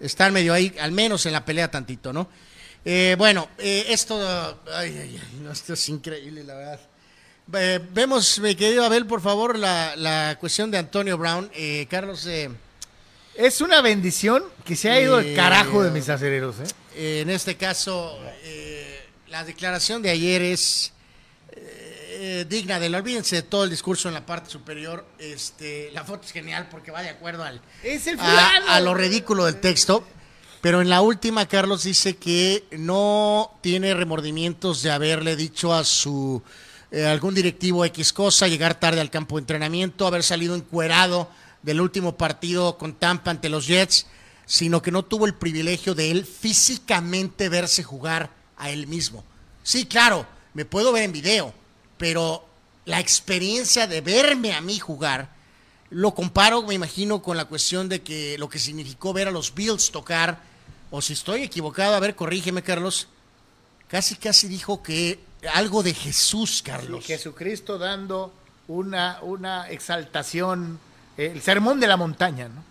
[0.00, 2.28] Están medio ahí, al menos en la pelea tantito, ¿no?
[2.84, 4.18] Eh, bueno, eh, esto,
[4.74, 5.20] ay, ay,
[5.50, 6.80] esto es increíble, la verdad.
[7.54, 11.50] Eh, vemos, mi querido Abel, por favor, la, la cuestión de Antonio Brown.
[11.54, 12.50] Eh, Carlos, eh,
[13.34, 17.20] Es una bendición que se ha ido el carajo de mis acereros, ¿eh?
[17.22, 20.90] En este caso, eh, la declaración de ayer es
[22.48, 25.04] digna de lo olvídense de todo el discurso en la parte superior.
[25.18, 29.44] Este, la foto es genial porque va de acuerdo al, Es el a lo ridículo
[29.44, 30.06] del texto.
[30.64, 36.42] Pero en la última, Carlos dice que no tiene remordimientos de haberle dicho a su
[36.90, 41.28] eh, algún directivo X cosa, llegar tarde al campo de entrenamiento, haber salido encuerado
[41.62, 44.06] del último partido con Tampa ante los Jets,
[44.46, 49.22] sino que no tuvo el privilegio de él físicamente verse jugar a él mismo.
[49.62, 51.52] Sí, claro, me puedo ver en video,
[51.98, 52.42] pero
[52.86, 55.28] la experiencia de verme a mí jugar,
[55.90, 59.54] lo comparo, me imagino, con la cuestión de que lo que significó ver a los
[59.54, 60.53] Bills tocar,
[60.96, 63.08] o si estoy equivocado, a ver, corrígeme, Carlos,
[63.88, 65.18] casi, casi dijo que
[65.52, 67.04] algo de Jesús, Carlos.
[67.04, 68.32] Jesucristo dando
[68.68, 70.78] una, una exaltación,
[71.18, 72.62] eh, el sermón de la montaña, ¿no?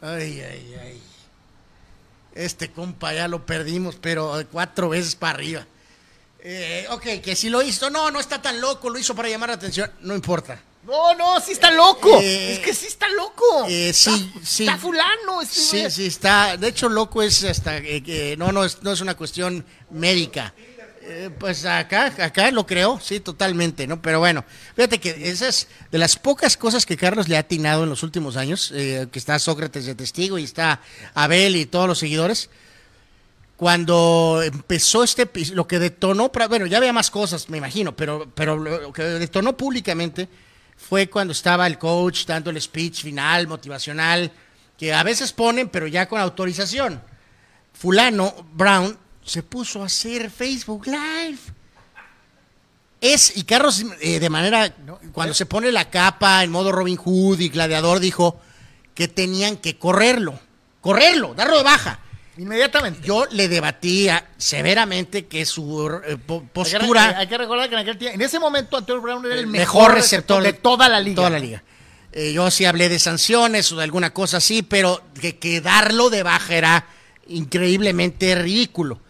[0.00, 1.02] Ay, ay, ay.
[2.36, 5.66] Este compa ya lo perdimos, pero cuatro veces para arriba.
[6.38, 9.48] Eh, ok, que si lo hizo, no, no está tan loco, lo hizo para llamar
[9.48, 10.60] la atención, no importa.
[10.84, 12.20] No, no, sí está loco.
[12.20, 13.66] Eh, es que sí está loco.
[13.68, 14.62] Eh, sí, está, sí.
[14.64, 15.42] Está fulano.
[15.42, 15.90] este Sí, güey.
[15.90, 16.56] sí, está.
[16.56, 20.54] De hecho, loco es hasta eh, que no, no es, no es una cuestión médica.
[21.12, 24.00] Eh, pues acá, acá lo creo, sí, totalmente, ¿no?
[24.00, 24.44] Pero bueno,
[24.76, 28.36] fíjate que esas de las pocas cosas que Carlos le ha atinado en los últimos
[28.36, 30.80] años, eh, que está Sócrates de testigo y está
[31.14, 32.48] Abel y todos los seguidores.
[33.56, 38.56] Cuando empezó este, lo que detonó, bueno, ya había más cosas, me imagino, pero, pero
[38.56, 40.28] lo que detonó públicamente
[40.88, 44.32] fue cuando estaba el coach dando el speech final, motivacional,
[44.76, 47.00] que a veces ponen, pero ya con autorización.
[47.72, 51.38] Fulano, Brown, se puso a hacer Facebook Live.
[53.00, 54.74] Es, y Carlos, eh, de manera,
[55.12, 58.40] cuando se pone la capa en modo Robin Hood y gladiador, dijo
[58.94, 60.38] que tenían que correrlo,
[60.80, 62.00] correrlo, darlo de baja.
[62.40, 63.06] Inmediatamente.
[63.06, 66.48] Yo le debatía severamente que su eh, po- Hay que-
[66.78, 69.40] postura Hay que recordar que en aquel tiempo, en ese momento Antonio Brown era el,
[69.40, 71.16] el mejor, receptor de toda la liga.
[71.16, 71.62] Toda la liga.
[72.12, 76.08] Eh, yo sí hablé de sanciones o de alguna cosa así, pero que, que darlo
[76.10, 76.86] de baja era
[77.28, 79.00] increíblemente ridículo.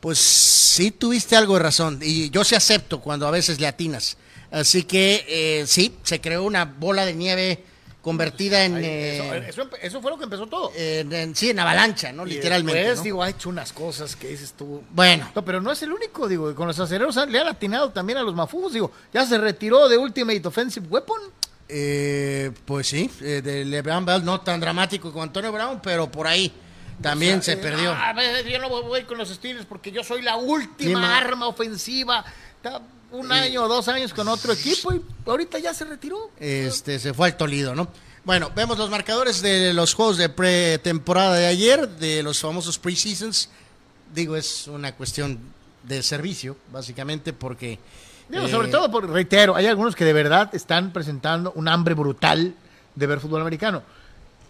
[0.00, 4.16] Pues sí tuviste algo de razón y yo sí acepto cuando a veces le atinas.
[4.50, 7.64] Así que eh, sí, se creó una bola de nieve
[8.08, 10.72] convertida en, Ay, eh, eso, eso empe- eso fue lo que empezó todo.
[10.74, 12.26] en- en- sí, en avalancha, ¿no?
[12.26, 12.94] Y Literalmente.
[12.94, 13.02] ¿no?
[13.02, 14.82] digo, ha hecho unas cosas que dices tú.
[14.90, 18.18] Bueno, No, pero no es el único, digo, con los acereros le han atinado también
[18.18, 21.20] a los mafús, digo, ya se retiró de Ultimate Offensive Weapon.
[21.68, 26.26] eh, pues sí, eh, de LeBron Bell no tan dramático como Antonio Brown, pero por
[26.26, 26.50] ahí
[27.02, 27.92] también O sea, se eh, perdió.
[27.92, 32.24] A ver, yo no voy con los Steelers porque yo soy la última arma ofensiva.
[32.56, 32.80] Está
[33.10, 36.30] un año o dos años con otro equipo y ahorita ya se retiró.
[36.38, 37.88] Este, se fue al Tolido, ¿no?
[38.24, 43.48] Bueno, vemos los marcadores de los juegos de pretemporada de ayer, de los famosos preseasons.
[44.14, 45.38] Digo, es una cuestión
[45.82, 47.78] de servicio, básicamente, porque...
[48.28, 51.94] Digo, eh, sobre todo, por, reitero, hay algunos que de verdad están presentando un hambre
[51.94, 52.54] brutal
[52.94, 53.82] de ver fútbol americano.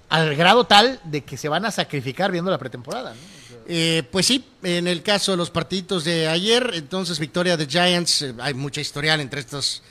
[0.09, 3.15] Al grado tal de que se van a sacrificar viendo la pretemporada.
[3.15, 3.48] ¿no?
[3.71, 8.23] Eh, pues sí, en el caso de los partiditos de ayer, entonces victoria de Giants,
[8.23, 9.83] eh, hay mucha historial entre estas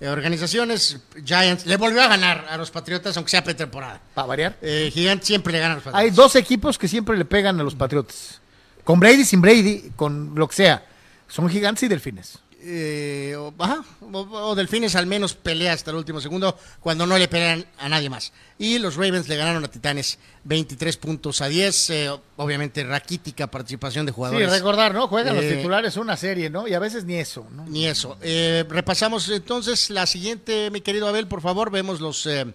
[0.00, 0.98] eh, organizaciones.
[1.24, 4.00] Giants le volvió a ganar a los Patriotas, aunque sea pretemporada.
[4.14, 4.56] Para variar.
[4.62, 6.16] Eh, Gigantes siempre le gana a los Hay Patriotas.
[6.16, 8.40] dos equipos que siempre le pegan a los Patriotas.
[8.84, 10.86] Con Brady, sin Brady, con lo que sea.
[11.26, 12.38] Son gigantes y delfines.
[12.66, 14.08] Eh, o, ajá, o-
[14.50, 18.08] o Delfines al menos pelea hasta el último segundo cuando no le pelean a nadie
[18.08, 18.32] más.
[18.58, 21.90] Y los Ravens le ganaron a Titanes 23 puntos a 10.
[21.90, 24.50] eh, obviamente raquítica participación de Sí, jugadores.
[24.50, 25.08] recordar, ¿no?
[25.08, 26.66] Juegan los Eh, titulares una serie, ¿no?
[26.66, 27.66] Y a veces ni eso, ¿no?
[27.66, 28.16] Ni eso.
[28.22, 32.46] Eh, repasamos entonces la siguiente, mi querido Abel, por favor, vemos los, eh,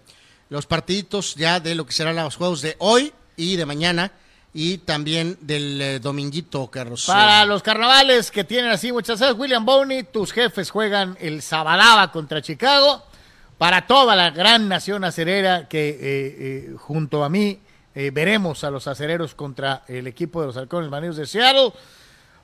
[0.49, 4.11] los partiditos ya de lo que serán los juegos de hoy y de mañana
[4.53, 7.05] y también del eh, dominguito, Carlos.
[7.05, 12.11] Para los carnavales que tienen así muchas veces, William Boney, tus jefes juegan el Sabadaba
[12.11, 13.03] contra Chicago.
[13.59, 17.59] Para toda la gran nación acerera que eh, eh, junto a mí
[17.93, 21.73] eh, veremos a los acereros contra el equipo de los halcones marinos de Seattle.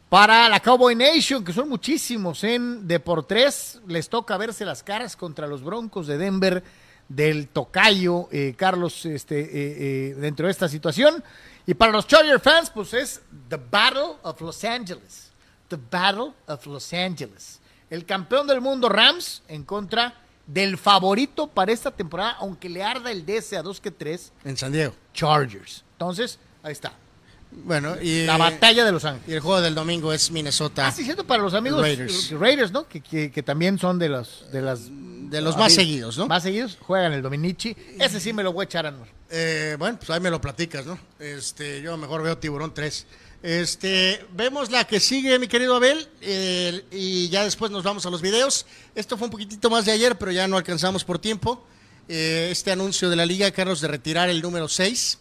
[0.09, 5.47] Para la Cowboy Nation, que son muchísimos en Deportes, les toca verse las caras contra
[5.47, 6.61] los Broncos de Denver
[7.07, 11.23] del Tocayo, eh, Carlos, este, dentro de esta situación.
[11.67, 15.31] Y para los Charger fans, pues es The Battle of Los Angeles.
[15.67, 17.59] The Battle of Los Angeles.
[17.89, 20.13] El campeón del mundo Rams en contra
[20.45, 24.57] del favorito para esta temporada, aunque le arda el DS a 2 que 3, en
[24.57, 24.93] San Diego.
[25.13, 25.83] Chargers.
[25.93, 26.93] Entonces, ahí está.
[27.51, 29.29] Bueno, y, La batalla de Los Ángeles.
[29.29, 30.87] y el juego del domingo es Minnesota.
[30.87, 32.31] Ah, sí, cierto, para los amigos Raiders.
[32.31, 32.87] Raiders, ¿no?
[32.87, 34.81] Que, que- que también son de los, de las...
[34.91, 36.27] De los más seguidos, ¿no?
[36.27, 37.75] Más seguidos, juegan el Dominici.
[37.99, 39.07] Ese sí me lo voy a echar a Anuar.
[39.29, 40.97] Eh, bueno, pues ahí me lo platicas, ¿no?
[41.19, 43.05] Este, yo mejor veo Tiburón 3.
[43.43, 48.09] Este, vemos la que sigue, mi querido Abel, eh, y ya después nos vamos a
[48.09, 48.65] los videos.
[48.95, 51.63] Esto fue un poquitito más de ayer, pero ya no alcanzamos por tiempo.
[52.07, 55.19] Eh, este anuncio de la liga, Carlos, de retirar el número 6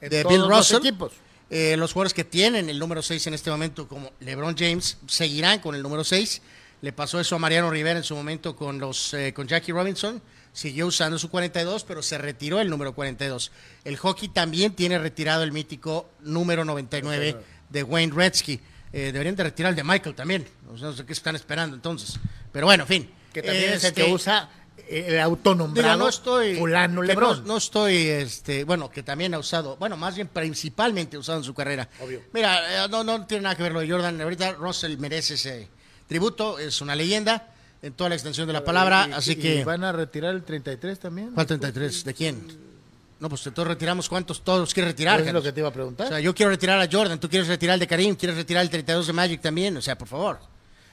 [0.00, 0.76] En de todos Bill los Russell.
[0.78, 1.12] equipos.
[1.48, 5.60] Eh, los jugadores que tienen el número 6 en este momento, como LeBron James, seguirán
[5.60, 6.42] con el número 6.
[6.82, 10.20] Le pasó eso a Mariano Rivera en su momento con, los, eh, con Jackie Robinson.
[10.56, 13.52] Siguió usando su 42, pero se retiró el número 42.
[13.84, 17.36] El hockey también tiene retirado el mítico número 99
[17.68, 18.58] de Wayne Gretzky.
[18.90, 20.48] Eh, deberían de retirar el de Michael también.
[20.66, 22.18] No sé, no sé qué están esperando entonces.
[22.52, 23.10] Pero bueno, en fin.
[23.34, 24.48] Que también es el Este, que usa
[24.88, 26.56] el autonombrado Digo, no estoy.
[26.56, 27.40] fulano que Lebrón.
[27.42, 31.36] No, no estoy, este, bueno, que también ha usado, bueno, más bien principalmente ha usado
[31.36, 31.86] en su carrera.
[32.00, 32.22] Obvio.
[32.32, 34.18] Mira, eh, no, no tiene nada que ver lo de Jordan.
[34.22, 35.68] Ahorita Russell merece ese
[36.08, 39.64] tributo, es una leyenda en toda la extensión de la palabra, Y- así y que.
[39.64, 41.30] van a retirar el 33 también.
[41.32, 42.04] ¿Cuál 33?
[42.04, 42.66] ¿De quién?
[43.18, 45.20] No, pues todos retiramos cuántos todos quieres retirar.
[45.20, 46.06] Es lo que te iba a preguntar.
[46.06, 48.62] O sea, yo quiero retirar a Jordan, tú quieres retirar el de Karim, quieres retirar
[48.62, 50.38] el 32 de Magic también, o sea, por favor.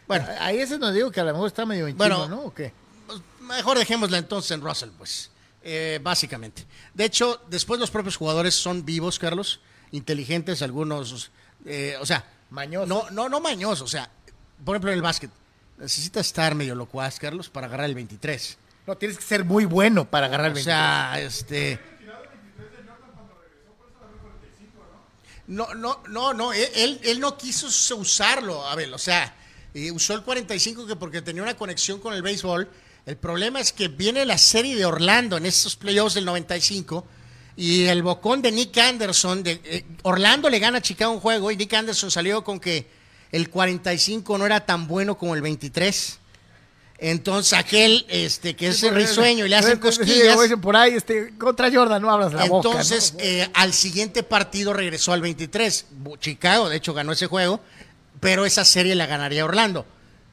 [0.07, 2.43] Bueno, Ahí ese nos digo que a lo mejor está medio en Bueno, ¿no?
[2.45, 2.71] ¿O qué?
[3.07, 5.31] Pues, mejor dejémosla entonces en Russell, pues,
[5.63, 6.65] eh, básicamente.
[6.93, 9.59] De hecho, después los propios jugadores son vivos, Carlos,
[9.91, 11.31] inteligentes, algunos,
[11.65, 12.87] eh, o sea, Mañosos.
[12.87, 14.09] No, no, no mañosos, o sea,
[14.63, 15.31] por ejemplo en el básquet,
[15.77, 18.57] necesitas estar medio locuaz, Carlos, para agarrar el 23.
[18.87, 20.65] No, tienes que ser muy bueno para agarrar el O 23.
[20.65, 21.79] sea, este...
[25.45, 27.67] No, no, no, no, él, él, no quiso
[27.97, 29.35] usarlo, Abel, o sea,
[29.73, 32.69] y usó el 45 que porque tenía una conexión con el béisbol.
[33.05, 37.05] El problema es que viene la serie de Orlando en estos playoffs del 95
[37.57, 41.51] y el bocón de Nick Anderson, de, eh, Orlando le gana a Chicago un juego
[41.51, 42.87] y Nick Anderson salió con que
[43.33, 46.19] el 45 no era tan bueno como el 23.
[46.99, 50.41] Entonces aquel, este, que es Sí, risueño y le hacen Sí, sí, cosquillas.
[50.41, 52.69] dicen por ahí, este, contra Jordan no abras la boca.
[52.69, 53.19] Entonces, ¿no?
[53.19, 55.87] eh, al siguiente partido regresó al 23.
[56.01, 57.59] Bu- Chicago, de hecho, ganó ese juego,
[58.21, 59.85] pero esa serie la ganaría Orlando.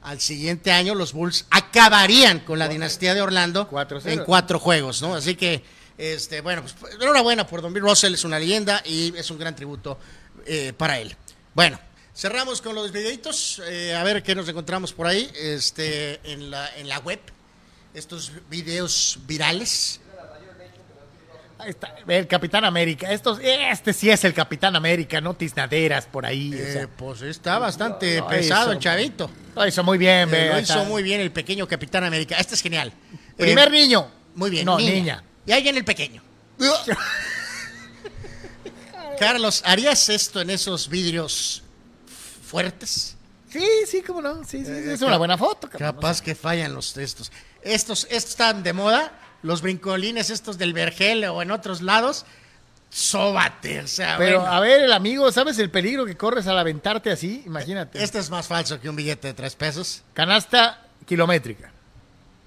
[0.03, 4.07] Al siguiente año, los Bulls acabarían con la dinastía de Orlando 4-0.
[4.09, 5.13] en cuatro juegos, ¿no?
[5.15, 5.63] Así que,
[5.97, 9.55] este, bueno, pues enhorabuena por Don Bill Russell, es una leyenda y es un gran
[9.55, 9.99] tributo
[10.45, 11.15] eh, para él.
[11.53, 11.79] Bueno,
[12.21, 16.69] Cerramos con los videitos, eh, a ver qué nos encontramos por ahí, este, en la,
[16.77, 17.19] en la web,
[17.95, 19.99] estos videos virales.
[21.57, 23.11] Ahí está, el Capitán América.
[23.11, 26.53] Estos, este sí es el Capitán América, no tiznaderas por ahí.
[26.53, 26.83] o sea.
[26.83, 28.71] Eh, pues está bastante pesado hizo.
[28.73, 29.31] el chavito.
[29.55, 32.35] Lo hizo muy bien, Eh, lo hizo muy bien el pequeño Capitán América.
[32.37, 32.93] Este es genial.
[33.35, 34.11] Primer Eh, niño.
[34.35, 34.67] Muy bien.
[34.67, 35.23] No, niña.
[35.47, 36.21] Y ahí viene el pequeño.
[39.19, 41.63] Carlos, ¿harías esto en esos vidrios
[42.51, 43.15] fuertes?
[43.49, 44.43] Sí, sí, cómo no.
[44.43, 45.69] Sí, sí, Eh, es una buena foto.
[45.69, 45.93] cabrón.
[45.93, 47.31] Capaz que fallan los estos.
[47.63, 49.11] Estos, estos están de moda.
[49.43, 52.25] Los brincolines estos del Vergel o en otros lados.
[52.89, 53.79] Sóbate.
[53.81, 54.53] O sea, Pero bueno.
[54.53, 57.41] a ver, el amigo, ¿sabes el peligro que corres al aventarte así?
[57.45, 58.03] Imagínate.
[58.03, 60.03] Este es más falso que un billete de tres pesos.
[60.13, 61.71] Canasta kilométrica.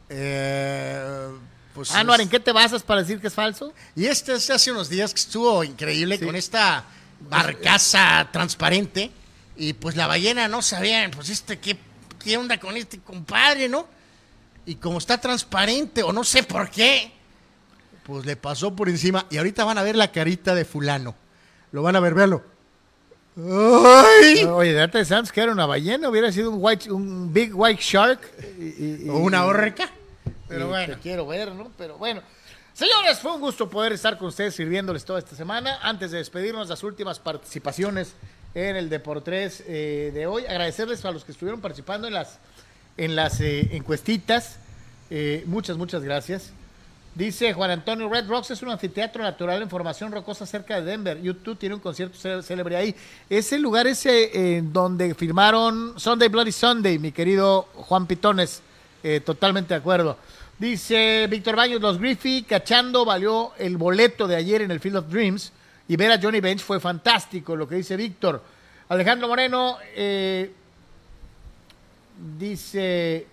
[0.09, 1.29] Eh,
[1.75, 3.73] pues Anuar, es- ¿en qué te basas para decir que es falso?
[3.97, 6.25] Y este es hace unos días que estuvo increíble Sí.
[6.25, 6.85] con esta
[7.21, 9.11] barcaza transparente.
[9.57, 11.77] Y pues la ballena no sabía, pues este, ¿qué,
[12.23, 13.87] qué onda con este compadre, no?
[14.67, 17.13] Y como está transparente, o no sé por qué,
[18.05, 19.27] pues le pasó por encima.
[19.31, 21.15] Y ahorita van a ver la carita de fulano.
[21.73, 22.43] Lo van a ver, véanlo.
[23.37, 24.45] ¡Ay!
[24.45, 27.83] Oye, de antes sabes que era una ballena, hubiera sido un white, un big white
[27.83, 28.21] shark.
[28.59, 29.91] y- y- O una orca.
[30.49, 30.95] Pero bueno.
[30.95, 31.71] te quiero ver, ¿no?
[31.77, 32.23] Pero bueno.
[32.73, 35.79] Señores, fue un gusto poder estar con ustedes sirviéndoles toda esta semana.
[35.83, 38.15] Antes de despedirnos, las últimas participaciones
[38.55, 40.45] en el Deportes eh, de hoy.
[40.47, 42.39] Agradecerles a los que estuvieron participando en las,
[42.97, 44.57] en las eh, encuestitas.
[45.11, 46.53] Eh, muchas, muchas gracias.
[47.15, 51.21] Dice Juan Antonio, Red Rocks es un anfiteatro natural en formación rocosa cerca de Denver.
[51.23, 52.95] YouTube tiene un concierto cé- célebre ahí.
[53.31, 58.63] Ese lugar ese eh, donde firmaron Sunday Bloody Sunday, mi querido Juan Pitones.
[59.27, 60.17] Totalmente de acuerdo.
[60.59, 65.09] Dice Víctor Baños, los Griffey cachando valió el boleto de ayer en el Field of
[65.11, 65.53] Dreams
[65.89, 68.43] y ver a Johnny Bench fue fantástico, lo que dice Víctor.
[68.89, 70.51] Alejandro Moreno eh,
[72.39, 73.27] dice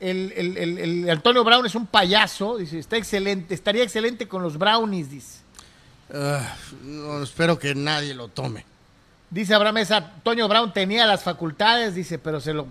[0.00, 4.42] el, el- el- el Antonio Brown es un payaso, dice, está excelente, estaría excelente con
[4.42, 5.38] los Brownies, dice.
[6.12, 8.64] Ah, no, espero que nadie lo tome.
[9.30, 12.66] Dice Abraham Mesa, Toño Brown tenía las facultades, dice, pero se lo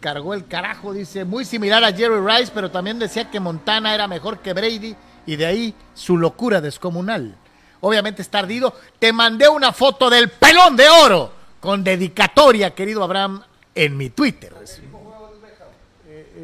[0.00, 4.08] cargó el carajo, dice, muy similar a Jerry Rice, pero también decía que Montana era
[4.08, 4.96] mejor que Brady
[5.26, 7.36] y de ahí su locura descomunal.
[7.84, 8.74] Obviamente está ardido.
[8.98, 11.30] Te mandé una foto del pelón de oro
[11.60, 13.42] con dedicatoria, querido Abraham,
[13.74, 14.52] en mi Twitter.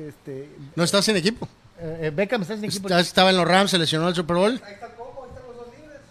[0.08, 1.48] Este, ¿No estás en equipo?
[1.78, 2.88] eh, eh, Beckham, ¿estás en equipo?
[2.88, 4.60] Está- Estaba en los Rams, se lesionó el Super Bowl.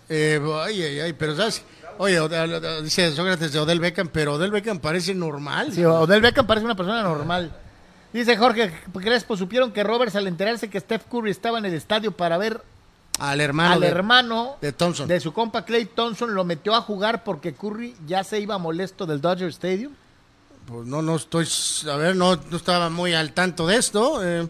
[0.10, 1.62] Eh, ay, ay, ay, pero sabes,
[2.00, 2.20] oye,
[2.82, 5.72] dice Sócrates de Odell Beckham, pero Odell Beckham parece normal.
[5.72, 7.52] Sí, Odell Beckham parece una persona normal.
[8.12, 12.12] Dice Jorge Crespo, supieron que Roberts al enterarse que Steph Curry estaba en el estadio
[12.12, 12.60] para ver
[13.20, 15.08] Al hermano al de, hermano de Thompson.
[15.08, 19.06] de su compa Clay Thompson, lo metió a jugar porque Curry ya se iba molesto
[19.06, 19.94] del Dodger Stadium.
[20.66, 21.48] Pues no, no estoy,
[21.92, 24.24] a ver, no, no estaba muy al tanto de esto.
[24.24, 24.48] eh,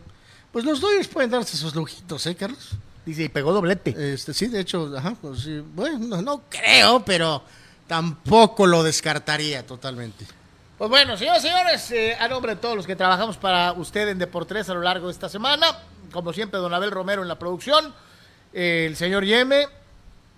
[0.51, 2.71] pues los Dodgers pueden darse esos lujitos, ¿eh, Carlos?
[3.05, 4.13] Dice, y pegó doblete.
[4.13, 7.43] Este, sí, de hecho, ajá, pues sí, bueno, no, creo, pero
[7.87, 10.25] tampoco lo descartaría totalmente.
[10.77, 14.07] Pues bueno, señores y señores, eh, a nombre de todos los que trabajamos para usted
[14.09, 15.67] en Deportes a lo largo de esta semana,
[16.11, 17.93] como siempre, don Abel Romero en la producción,
[18.53, 19.67] el señor Yeme,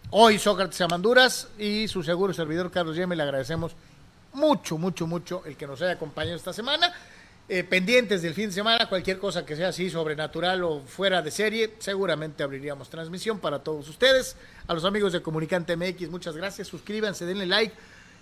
[0.10, 3.74] hoy Sócrates Amanduras y su seguro servidor Carlos Yeme, le agradecemos
[4.34, 6.94] mucho, mucho, mucho el que nos haya acompañado esta semana.
[7.50, 11.32] Eh, pendientes del fin de semana, cualquier cosa que sea así sobrenatural o fuera de
[11.32, 14.38] serie, seguramente abriríamos transmisión para todos ustedes.
[14.68, 17.74] A los amigos de Comunicante MX, muchas gracias, suscríbanse, denle like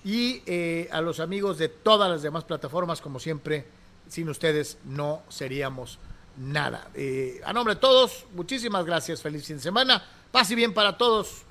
[0.04, 3.66] y eh, a los amigos de todas las demás plataformas, como siempre,
[4.08, 6.00] sin ustedes no seríamos
[6.40, 6.88] nada.
[6.96, 9.22] Eh, a nombre de todos, muchísimas gracias.
[9.22, 10.04] Feliz fin de semana.
[10.32, 11.44] Paz y bien para todos.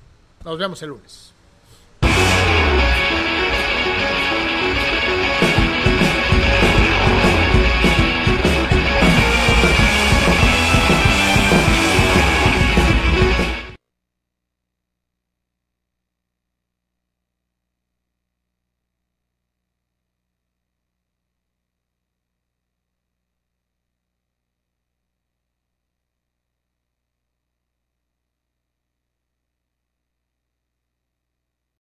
[0.43, 1.33] Nos vemos el lunes.